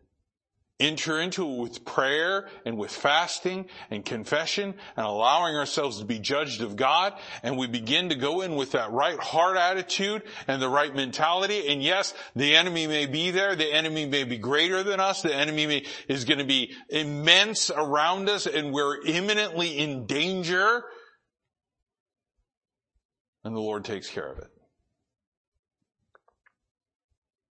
enter 0.80 1.20
into 1.20 1.50
it 1.50 1.60
with 1.60 1.86
prayer 1.86 2.48
and 2.66 2.78
with 2.78 2.92
fasting 2.92 3.66
and 3.90 4.06
confession 4.06 4.76
and 4.96 5.06
allowing 5.06 5.56
ourselves 5.56 6.00
to 6.00 6.06
be 6.06 6.20
judged 6.20 6.62
of 6.62 6.76
God. 6.76 7.14
And 7.42 7.58
we 7.58 7.68
begin 7.68 8.10
to 8.10 8.16
go 8.16 8.42
in 8.42 8.56
with 8.56 8.74
that 8.74 8.92
right 8.92 9.20
heart 9.20 9.58
attitude 9.58 10.24
and 10.48 10.62
the 10.62 10.70
right 10.70 10.94
mentality. 10.94 11.68
And 11.70 11.82
yes, 11.82 12.14
the 12.36 12.56
enemy 12.56 12.86
may 12.86 13.08
be 13.08 13.32
there. 13.32 13.56
The 13.56 13.72
enemy 13.74 14.06
may 14.06 14.24
be 14.24 14.38
greater 14.38 14.84
than 14.84 15.00
us. 15.00 15.22
The 15.22 15.36
enemy 15.36 15.66
may, 15.66 15.86
is 16.08 16.26
going 16.26 16.40
to 16.40 16.46
be 16.46 16.74
immense 16.90 17.72
around 17.72 18.30
us 18.30 18.46
and 18.46 18.72
we're 18.72 19.04
imminently 19.04 19.78
in 19.80 20.06
danger. 20.06 20.84
And 23.48 23.56
the 23.56 23.62
Lord 23.62 23.86
takes 23.86 24.10
care 24.10 24.30
of 24.30 24.40
it. 24.40 24.52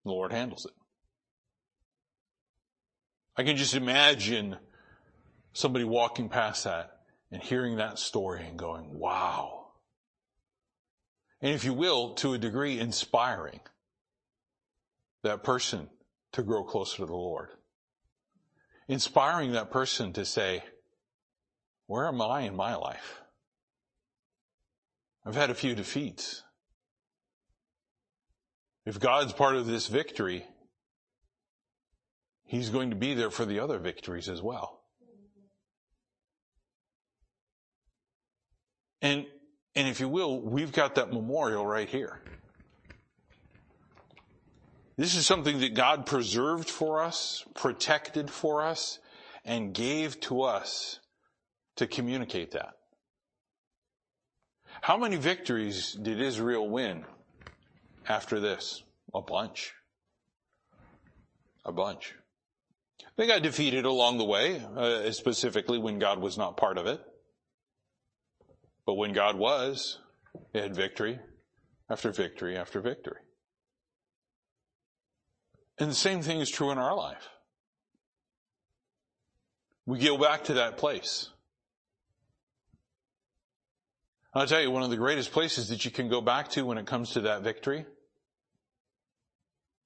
The 0.05 0.11
Lord 0.11 0.31
handles 0.31 0.67
it. 0.67 0.71
I 3.35 3.41
can 3.41 3.57
just 3.57 3.73
imagine 3.73 4.57
somebody 5.51 5.85
walking 5.85 6.29
past 6.29 6.65
that 6.65 6.99
and 7.31 7.41
hearing 7.41 7.77
that 7.77 7.97
story 7.97 8.45
and 8.47 8.55
going, 8.55 8.99
wow. 8.99 9.69
And 11.41 11.55
if 11.55 11.65
you 11.65 11.73
will, 11.73 12.13
to 12.17 12.33
a 12.33 12.37
degree, 12.37 12.79
inspiring 12.79 13.59
that 15.23 15.43
person 15.43 15.89
to 16.33 16.43
grow 16.43 16.63
closer 16.63 16.97
to 16.97 17.05
the 17.07 17.13
Lord. 17.13 17.49
Inspiring 18.87 19.53
that 19.53 19.71
person 19.71 20.13
to 20.13 20.23
say, 20.23 20.63
where 21.87 22.07
am 22.07 22.21
I 22.21 22.41
in 22.41 22.55
my 22.55 22.75
life? 22.75 23.21
I've 25.25 25.35
had 25.35 25.49
a 25.49 25.55
few 25.55 25.75
defeats. 25.75 26.43
If 28.85 28.99
God's 28.99 29.33
part 29.33 29.55
of 29.55 29.67
this 29.67 29.87
victory, 29.87 30.45
He's 32.45 32.69
going 32.71 32.89
to 32.89 32.95
be 32.95 33.13
there 33.13 33.29
for 33.29 33.45
the 33.45 33.59
other 33.59 33.77
victories 33.77 34.27
as 34.27 34.41
well. 34.41 34.81
And, 39.01 39.27
and 39.75 39.87
if 39.87 39.99
you 39.99 40.09
will, 40.09 40.41
we've 40.41 40.71
got 40.71 40.95
that 40.95 41.13
memorial 41.13 41.65
right 41.65 41.87
here. 41.87 42.21
This 44.97 45.15
is 45.15 45.25
something 45.25 45.59
that 45.59 45.75
God 45.75 46.05
preserved 46.05 46.69
for 46.69 47.01
us, 47.01 47.45
protected 47.55 48.29
for 48.29 48.63
us, 48.63 48.99
and 49.45 49.73
gave 49.73 50.19
to 50.21 50.41
us 50.41 50.99
to 51.77 51.87
communicate 51.87 52.51
that. 52.51 52.73
How 54.81 54.97
many 54.97 55.17
victories 55.17 55.93
did 55.93 56.21
Israel 56.21 56.69
win 56.69 57.05
after 58.07 58.39
this? 58.39 58.81
A 59.13 59.21
bunch. 59.21 59.73
A 61.65 61.71
bunch. 61.71 62.15
They 63.17 63.27
got 63.27 63.41
defeated 63.41 63.85
along 63.85 64.17
the 64.17 64.25
way, 64.25 64.63
uh, 64.77 65.11
specifically 65.11 65.77
when 65.77 65.99
God 65.99 66.19
was 66.19 66.37
not 66.37 66.57
part 66.57 66.77
of 66.77 66.87
it. 66.87 67.01
But 68.85 68.95
when 68.95 69.13
God 69.13 69.37
was, 69.37 69.99
they 70.53 70.61
had 70.61 70.75
victory 70.75 71.19
after 71.89 72.11
victory 72.11 72.57
after 72.57 72.79
victory. 72.79 73.19
And 75.77 75.91
the 75.91 75.95
same 75.95 76.21
thing 76.21 76.39
is 76.39 76.49
true 76.49 76.71
in 76.71 76.77
our 76.77 76.95
life. 76.95 77.29
We 79.85 79.99
go 79.99 80.17
back 80.17 80.45
to 80.45 80.55
that 80.55 80.77
place. 80.77 81.29
I'll 84.33 84.45
tell 84.45 84.61
you, 84.61 84.69
one 84.69 84.83
of 84.83 84.91
the 84.91 84.97
greatest 84.97 85.31
places 85.31 85.69
that 85.69 85.85
you 85.85 85.91
can 85.91 86.07
go 86.07 86.21
back 86.21 86.49
to 86.49 86.63
when 86.63 86.77
it 86.77 86.85
comes 86.85 87.11
to 87.11 87.21
that 87.21 87.41
victory 87.41 87.85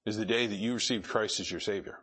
is 0.04 0.18
the 0.18 0.26
day 0.26 0.46
that 0.46 0.56
you 0.56 0.74
received 0.74 1.08
Christ 1.08 1.40
as 1.40 1.50
your 1.50 1.60
Savior. 1.60 1.98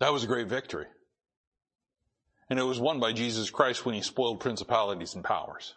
That 0.00 0.12
was 0.12 0.24
a 0.24 0.26
great 0.26 0.48
victory. 0.48 0.86
And 2.48 2.58
it 2.58 2.64
was 2.64 2.80
won 2.80 2.98
by 2.98 3.12
Jesus 3.12 3.50
Christ 3.50 3.84
when 3.84 3.94
he 3.94 4.02
spoiled 4.02 4.40
principalities 4.40 5.14
and 5.14 5.22
powers. 5.22 5.74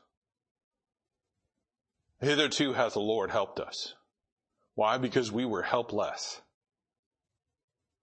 Hitherto 2.22 2.74
hath 2.74 2.94
the 2.94 3.02
Lord 3.02 3.30
helped 3.30 3.60
us. 3.60 3.94
Why? 4.74 4.98
Because 4.98 5.32
we 5.32 5.46
were 5.46 5.62
helpless. 5.62 6.42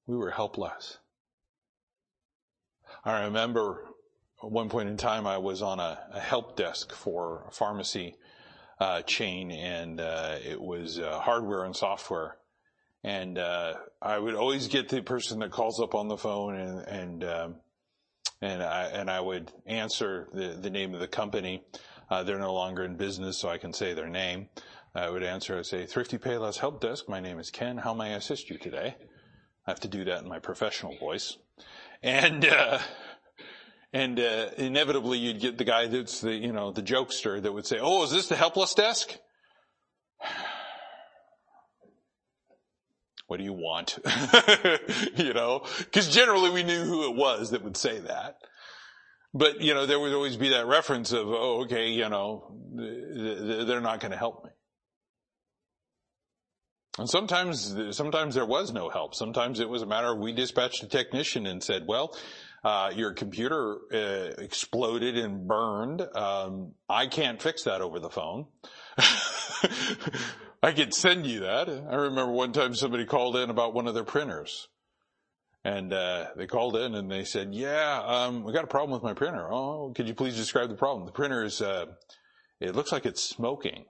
We 0.07 0.17
were 0.17 0.31
helpless. 0.31 0.99
I 3.05 3.25
remember 3.25 3.92
at 4.43 4.51
one 4.51 4.69
point 4.69 4.89
in 4.89 4.97
time 4.97 5.27
I 5.27 5.39
was 5.39 5.63
on 5.63 5.79
a, 5.81 5.99
a 6.13 6.21
help 6.21 6.57
desk 6.57 6.93
for 6.93 7.45
a 7.49 7.51
pharmacy 7.51 8.17
uh, 8.81 9.03
chain 9.03 9.51
and 9.53 10.01
uh, 10.01 10.37
it 10.45 10.61
was 10.61 10.99
uh, 10.99 11.21
hardware 11.21 11.65
and 11.65 11.77
software. 11.77 12.37
And 13.05 13.39
uh, 13.39 13.75
I 14.01 14.19
would 14.19 14.35
always 14.35 14.69
get 14.69 14.89
the 14.89 15.03
person 15.03 15.41
that 15.41 15.51
calls 15.51 15.81
up 15.81 15.95
on 15.95 16.09
the 16.09 16.17
phone 16.17 16.55
and 16.55 16.79
and 16.87 17.25
um, 17.25 17.55
and 18.41 18.63
I 18.63 18.85
and 18.85 19.11
I 19.11 19.21
would 19.21 19.51
answer 19.67 20.29
the 20.33 20.49
the 20.61 20.71
name 20.71 20.95
of 20.95 21.01
the 21.01 21.09
company. 21.09 21.65
Uh, 22.11 22.23
they're 22.23 22.39
no 22.39 22.55
longer 22.55 22.85
in 22.85 22.97
business, 22.97 23.39
so 23.39 23.49
I 23.49 23.59
can 23.59 23.73
say 23.73 23.95
their 23.95 24.09
name. 24.09 24.49
I 24.95 25.09
would 25.09 25.23
answer, 25.23 25.59
I 25.59 25.63
say, 25.63 25.87
Thrifty 25.87 26.19
Payless 26.19 26.59
Help 26.59 26.83
Desk. 26.83 27.09
My 27.09 27.19
name 27.19 27.39
is 27.39 27.51
Ken. 27.51 27.79
How 27.79 27.95
may 27.95 28.13
I 28.13 28.17
assist 28.17 28.51
you 28.51 28.59
today? 28.59 28.95
I 29.67 29.71
have 29.71 29.81
to 29.81 29.89
do 29.89 30.05
that 30.05 30.23
in 30.23 30.29
my 30.29 30.39
professional 30.39 30.99
voice. 30.99 31.39
And, 32.03 32.45
uh, 32.45 32.81
and, 33.93 34.19
uh, 34.19 34.51
inevitably 34.57 35.19
you'd 35.19 35.41
get 35.41 35.59
the 35.59 35.65
guy 35.65 35.87
that's 35.87 36.21
the, 36.21 36.33
you 36.33 36.53
know, 36.53 36.71
the 36.73 36.83
jokester 36.83 37.43
that 37.43 37.53
would 37.53 37.67
say, 37.67 37.79
Oh, 37.81 38.03
is 38.05 38.11
this 38.11 38.29
the 38.29 38.37
helpless 38.37 38.75
desk? 38.75 39.17
what 43.27 43.39
do 43.39 43.45
you 43.45 43.53
want? 43.53 43.99
you 45.17 45.33
know, 45.35 45.65
cause 45.93 46.09
generally 46.09 46.51
we 46.51 46.63
knew 46.63 46.85
who 46.85 47.11
it 47.11 47.17
was 47.17 47.51
that 47.51 47.63
would 47.63 47.77
say 47.77 47.99
that. 48.01 48.37
But, 49.35 49.63
you 49.63 49.73
know, 49.73 49.87
there 49.87 49.99
would 49.99 50.13
always 50.13 50.37
be 50.37 50.51
that 50.51 50.67
reference 50.67 51.13
of, 51.13 51.27
oh, 51.29 51.63
okay, 51.63 51.89
you 51.89 52.09
know, 52.09 52.55
they're 52.75 53.81
not 53.81 54.01
going 54.01 54.13
to 54.13 54.19
help 54.19 54.45
me. 54.45 54.51
And 56.99 57.09
sometimes, 57.09 57.75
sometimes 57.97 58.35
there 58.35 58.45
was 58.45 58.73
no 58.73 58.91
help. 58.91 59.15
Sometimes 59.15 59.61
it 59.61 59.69
was 59.69 59.81
a 59.81 59.87
matter 59.87 60.09
of 60.09 60.19
we 60.19 60.33
dispatched 60.33 60.83
a 60.83 60.87
technician 60.87 61.47
and 61.47 61.63
said, 61.63 61.85
well, 61.87 62.15
your 62.95 63.13
computer 63.13 63.79
uh, 63.93 64.43
exploded 64.43 65.17
and 65.17 65.47
burned. 65.47 66.03
Um, 66.15 66.73
I 66.89 67.07
can't 67.07 67.41
fix 67.41 67.65
that 67.65 67.81
over 67.81 67.99
the 67.99 68.11
phone. 68.11 68.47
I 70.63 70.73
could 70.73 70.95
send 70.95 71.27
you 71.27 71.41
that. 71.41 71.69
I 71.69 71.95
remember 71.95 72.33
one 72.33 72.53
time 72.53 72.75
somebody 72.75 73.05
called 73.05 73.37
in 73.37 73.51
about 73.51 73.75
one 73.75 73.89
of 73.89 73.95
their 73.95 74.05
printers. 74.05 74.69
And 75.65 75.93
uh, 75.93 76.27
they 76.37 76.47
called 76.47 76.77
in 76.77 76.95
and 76.95 77.11
they 77.11 77.25
said, 77.25 77.55
"Yeah, 77.55 78.03
um, 78.05 78.43
we 78.43 78.53
got 78.53 78.65
a 78.65 78.69
problem 78.69 78.91
with 78.91 79.05
my 79.05 79.15
printer. 79.15 79.49
Oh, 79.53 79.93
could 79.95 80.09
you 80.09 80.15
please 80.15 80.37
describe 80.37 80.69
the 80.69 80.75
problem? 80.75 81.07
The 81.07 81.13
printer 81.13 81.45
is, 81.45 81.63
uh, 81.63 81.87
it 82.61 82.75
looks 82.75 82.91
like 82.91 83.07
it's 83.07 83.23
smoking." 83.23 83.85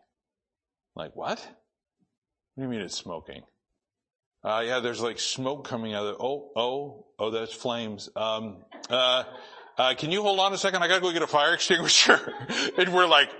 Like 0.95 1.17
what? 1.17 1.39
What 1.39 2.57
do 2.59 2.63
you 2.63 2.69
mean 2.69 2.83
it's 2.83 2.97
smoking? 2.97 3.43
Uh, 4.45 4.63
yeah, 4.67 4.81
there's 4.81 5.01
like 5.01 5.21
smoke 5.21 5.67
coming 5.67 5.95
out 5.95 6.05
of 6.05 6.15
it. 6.15 6.17
Oh, 6.21 6.51
oh, 6.57 7.07
oh, 7.19 7.31
that's 7.31 7.53
flames. 7.53 8.11
Um, 8.17 8.57
uh, 8.91 9.23
uh, 9.79 9.95
can 9.95 10.11
you 10.11 10.23
hold 10.23 10.41
on 10.41 10.53
a 10.53 10.59
second? 10.59 10.83
I 10.83 10.89
gotta 10.89 11.01
go 11.01 11.13
get 11.13 11.23
a 11.23 11.29
fire 11.29 11.55
extinguisher. 11.55 12.19
and 12.77 12.93
we're 12.93 13.07
like, 13.07 13.31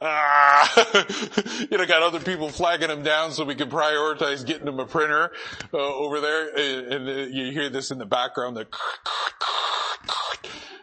ah, 0.00 0.86
you 1.70 1.76
know, 1.76 1.86
got 1.86 2.02
other 2.02 2.20
people 2.20 2.48
flagging 2.48 2.88
them 2.88 3.02
down 3.02 3.32
so 3.32 3.44
we 3.44 3.56
can 3.56 3.68
prioritize 3.68 4.46
getting 4.46 4.66
them 4.66 4.78
a 4.78 4.86
printer 4.86 5.32
uh, 5.74 5.78
over 5.78 6.20
there. 6.20 6.48
And, 6.56 6.92
and 6.92 7.08
uh, 7.08 7.12
you 7.30 7.50
hear 7.50 7.68
this 7.68 7.90
in 7.90 7.98
the 7.98 8.06
background, 8.06 8.56
the 8.56 8.68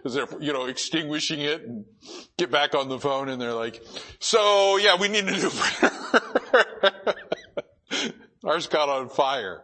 as 0.05 0.13
they're, 0.13 0.27
you 0.41 0.51
know, 0.51 0.65
extinguishing 0.65 1.39
it 1.39 1.61
and 1.61 1.85
get 2.37 2.51
back 2.51 2.75
on 2.75 2.89
the 2.89 2.99
phone 2.99 3.29
and 3.29 3.41
they're 3.41 3.53
like, 3.53 3.81
so 4.19 4.77
yeah, 4.77 4.97
we 4.99 5.07
need 5.07 5.23
a 5.23 5.31
new 5.31 5.49
printer. 5.49 7.15
Ours 8.45 8.67
got 8.67 8.89
on 8.89 9.09
fire. 9.09 9.63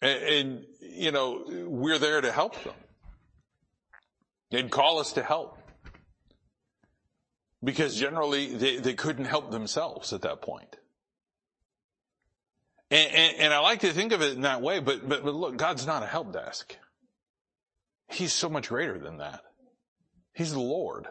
And, 0.00 0.22
and, 0.22 0.64
you 0.80 1.12
know, 1.12 1.44
we're 1.66 1.98
there 1.98 2.20
to 2.20 2.32
help 2.32 2.62
them. 2.64 2.74
And 4.50 4.70
call 4.70 4.98
us 4.98 5.12
to 5.12 5.22
help 5.22 5.58
because 7.62 7.96
generally 7.96 8.54
they, 8.54 8.76
they 8.76 8.94
couldn't 8.94 9.26
help 9.26 9.50
themselves 9.50 10.12
at 10.12 10.22
that 10.22 10.40
point. 10.42 10.76
And, 12.90 13.14
and, 13.14 13.36
and, 13.38 13.54
I 13.54 13.58
like 13.58 13.80
to 13.80 13.92
think 13.92 14.12
of 14.12 14.22
it 14.22 14.32
in 14.32 14.42
that 14.42 14.62
way, 14.62 14.80
but, 14.80 15.06
but, 15.06 15.22
but 15.22 15.34
look, 15.34 15.58
God's 15.58 15.86
not 15.86 16.02
a 16.02 16.06
help 16.06 16.32
desk. 16.32 16.74
He's 18.08 18.32
so 18.32 18.48
much 18.48 18.70
greater 18.70 18.98
than 18.98 19.18
that. 19.18 19.42
He's 20.32 20.52
the 20.52 20.60
Lord. 20.60 21.06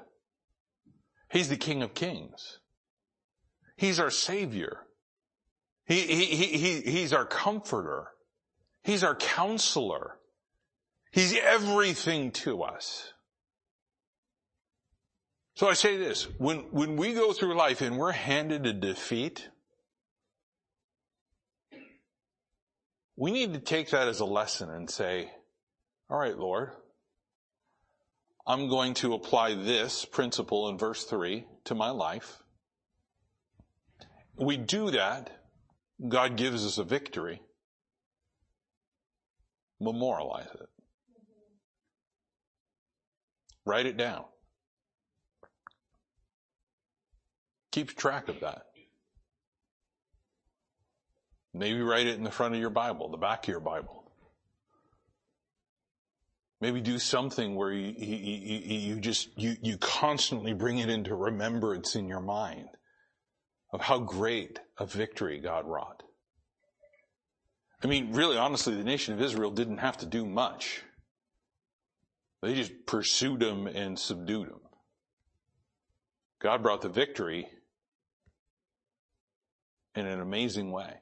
He's 1.29 1.49
the 1.49 1.57
King 1.57 1.83
of 1.83 1.93
Kings. 1.93 2.59
He's 3.75 3.99
our 3.99 4.09
Savior. 4.09 4.86
He, 5.87 6.01
he, 6.01 6.25
he, 6.25 6.45
he, 6.57 6.81
he's 6.81 7.13
our 7.13 7.25
comforter. 7.25 8.07
He's 8.83 9.03
our 9.03 9.15
counselor. 9.15 10.17
He's 11.11 11.35
everything 11.37 12.31
to 12.31 12.63
us. 12.63 13.13
So 15.55 15.67
I 15.67 15.73
say 15.73 15.97
this, 15.97 16.27
when, 16.37 16.57
when 16.71 16.97
we 16.97 17.13
go 17.13 17.33
through 17.33 17.55
life 17.55 17.81
and 17.81 17.97
we're 17.97 18.11
handed 18.11 18.67
a 18.67 18.73
defeat, 18.73 19.49
we 23.15 23.31
need 23.31 23.53
to 23.53 23.59
take 23.59 23.89
that 23.89 24.07
as 24.07 24.19
a 24.19 24.25
lesson 24.25 24.69
and 24.69 24.89
say, 24.89 25.31
all 26.09 26.19
right, 26.19 26.37
Lord, 26.37 26.71
I'm 28.45 28.69
going 28.69 28.93
to 28.95 29.13
apply 29.13 29.55
this 29.55 30.05
principle 30.05 30.69
in 30.69 30.77
verse 30.77 31.05
three 31.05 31.47
to 31.63 31.73
my 31.73 31.89
life. 31.89 32.43
We 34.35 34.57
do 34.57 34.91
that. 34.91 35.31
God 36.05 36.35
gives 36.37 36.65
us 36.65 36.77
a 36.77 36.83
victory. 36.83 37.41
Memorialize 39.79 40.47
it. 40.53 40.69
Write 43.65 43.85
it 43.85 43.97
down. 43.97 44.25
Keep 47.71 47.95
track 47.95 48.29
of 48.29 48.39
that. 48.41 48.63
Maybe 51.53 51.81
write 51.81 52.07
it 52.07 52.15
in 52.15 52.23
the 52.23 52.31
front 52.31 52.53
of 52.53 52.59
your 52.59 52.69
Bible, 52.69 53.09
the 53.09 53.17
back 53.17 53.43
of 53.43 53.49
your 53.49 53.59
Bible. 53.59 54.11
Maybe 56.61 56.81
do 56.81 56.97
something 56.97 57.55
where 57.55 57.71
you, 57.71 57.93
you, 57.97 58.93
you, 58.93 58.99
just, 58.99 59.29
you, 59.37 59.55
you 59.61 59.77
constantly 59.77 60.53
bring 60.53 60.79
it 60.79 60.89
into 60.89 61.13
remembrance 61.13 61.95
in 61.95 62.07
your 62.07 62.21
mind 62.21 62.69
of 63.71 63.81
how 63.81 63.99
great 63.99 64.59
a 64.77 64.85
victory 64.85 65.39
God 65.39 65.65
wrought. 65.67 66.03
I 67.83 67.87
mean, 67.87 68.13
really, 68.13 68.37
honestly, 68.37 68.75
the 68.75 68.83
nation 68.83 69.13
of 69.13 69.21
Israel 69.21 69.51
didn't 69.51 69.77
have 69.77 69.97
to 69.97 70.05
do 70.05 70.25
much. 70.25 70.81
They 72.41 72.55
just 72.55 72.85
pursued 72.85 73.39
them 73.39 73.67
and 73.67 73.97
subdued 73.97 74.49
them. 74.49 74.61
God 76.39 76.61
brought 76.63 76.81
the 76.81 76.89
victory 76.89 77.47
in 79.95 80.05
an 80.05 80.21
amazing 80.21 80.71
way. 80.71 80.93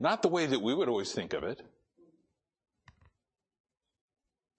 Not 0.00 0.22
the 0.22 0.28
way 0.28 0.46
that 0.46 0.62
we 0.62 0.74
would 0.74 0.88
always 0.88 1.12
think 1.12 1.32
of 1.32 1.44
it. 1.44 1.60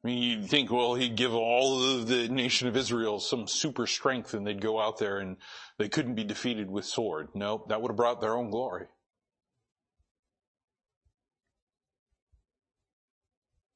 You'd 0.06 0.46
think, 0.46 0.72
well, 0.72 0.94
he'd 0.94 1.16
give 1.16 1.34
all 1.34 1.84
of 1.84 2.08
the 2.08 2.28
nation 2.28 2.68
of 2.68 2.78
Israel 2.78 3.20
some 3.20 3.48
super 3.48 3.88
strength 3.88 4.34
and 4.36 4.46
they'd 4.46 4.62
go 4.62 4.80
out 4.80 5.00
there 5.00 5.18
and 5.18 5.38
they 5.80 5.90
couldn't 5.90 6.14
be 6.14 6.24
defeated 6.24 6.70
with 6.70 6.86
sword. 6.86 7.30
No, 7.34 7.66
that 7.70 7.82
would 7.82 7.90
have 7.90 7.98
brought 7.98 8.22
their 8.22 8.36
own 8.36 8.52
glory. 8.52 8.86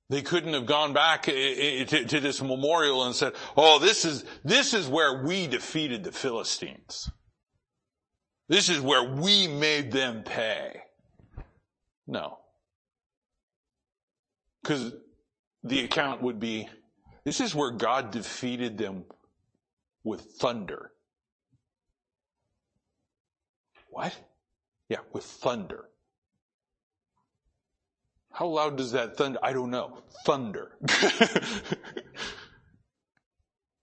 They 0.10 0.22
couldn't 0.22 0.54
have 0.54 0.66
gone 0.66 0.94
back 0.94 1.24
to, 1.24 1.86
to, 1.86 2.20
this 2.20 2.42
memorial 2.42 3.06
and 3.06 3.16
said, 3.16 3.34
oh, 3.56 3.78
this 3.78 4.06
is, 4.06 4.26
this 4.44 4.74
is 4.74 4.88
where 4.88 5.24
we 5.24 5.46
defeated 5.48 6.04
the 6.04 6.12
Philistines. 6.12 7.12
This 8.48 8.70
is 8.70 8.82
where 8.82 9.04
we 9.04 9.48
made 9.48 9.92
them 9.92 10.24
pay. 10.24 10.82
No. 12.08 12.40
Because 14.64 14.94
the 15.64 15.84
account 15.84 16.22
would 16.22 16.40
be, 16.40 16.70
this 17.24 17.42
is 17.42 17.54
where 17.54 17.72
God 17.72 18.12
defeated 18.12 18.78
them 18.78 19.06
with 20.04 20.22
thunder. 20.22 20.92
What? 23.90 24.16
Yeah, 24.88 25.00
with 25.12 25.24
thunder. 25.24 25.86
How 28.32 28.48
loud 28.48 28.78
does 28.78 28.94
that 28.94 29.18
thunder? 29.18 29.40
I 29.44 29.54
don't 29.54 29.72
know. 29.72 29.98
Thunder. 30.26 30.72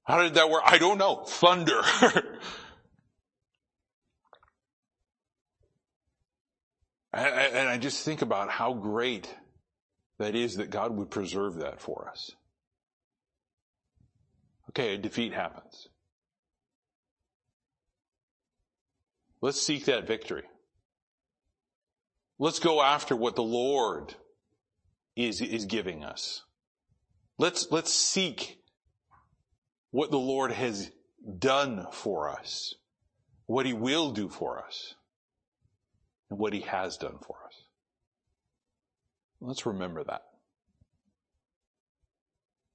How 0.05 0.23
did 0.23 0.35
that 0.35 0.49
work? 0.49 0.63
I 0.65 0.79
don't 0.79 0.99
know. 0.99 1.25
Thunder. 1.25 1.83
and 7.13 7.69
I 7.69 7.77
just 7.79 8.05
think 8.05 8.23
about 8.23 8.51
how 8.51 8.73
great 8.73 9.29
that 10.19 10.35
is 10.35 10.57
that 10.57 10.71
God 10.71 10.97
would 10.97 11.11
preserve 11.11 11.57
that 11.57 11.81
for 11.81 12.09
us. 12.11 12.33
Okay, 14.71 14.95
a 14.95 14.99
defeat 14.99 15.33
happens. 15.33 15.89
Let's 19.41 19.61
seek 19.61 19.85
that 19.87 20.07
victory. 20.07 20.45
Let's 22.39 22.59
go 22.59 22.83
after 22.83 23.17
what 23.17 23.37
the 23.37 23.43
Lord 23.43 24.15
is, 25.15 25.41
is 25.41 25.65
giving 25.65 26.05
us. 26.05 26.43
Let's, 27.39 27.71
let's 27.71 27.93
seek 27.93 28.59
what 29.91 30.11
the 30.11 30.19
Lord 30.19 30.53
has 30.53 30.91
done 31.39 31.87
for 31.93 32.29
us, 32.29 32.75
what 33.47 33.67
He 33.67 33.73
will 33.73 34.11
do 34.11 34.29
for 34.29 34.63
us, 34.63 34.95
and 36.29 36.39
what 36.39 36.53
He 36.53 36.61
has 36.61 36.97
done 36.97 37.19
for 37.27 37.37
us. 37.46 37.46
Let's 39.41 39.67
remember 39.67 40.03
that. 40.05 40.23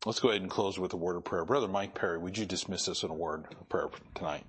Let's 0.06 0.20
go 0.20 0.30
ahead 0.30 0.42
and 0.42 0.50
close 0.50 0.80
with 0.80 0.94
a 0.94 0.98
word 0.98 1.16
of 1.16 1.24
prayer. 1.24 1.46
Brother 1.46 1.68
Mike 1.68 1.94
Perry, 1.94 2.18
would 2.18 2.38
you 2.38 2.46
dismiss 2.46 2.88
us 2.88 3.04
in 3.04 3.12
a 3.12 3.14
word 3.14 3.46
of 3.60 3.70
prayer 3.70 3.90
tonight? 4.16 4.46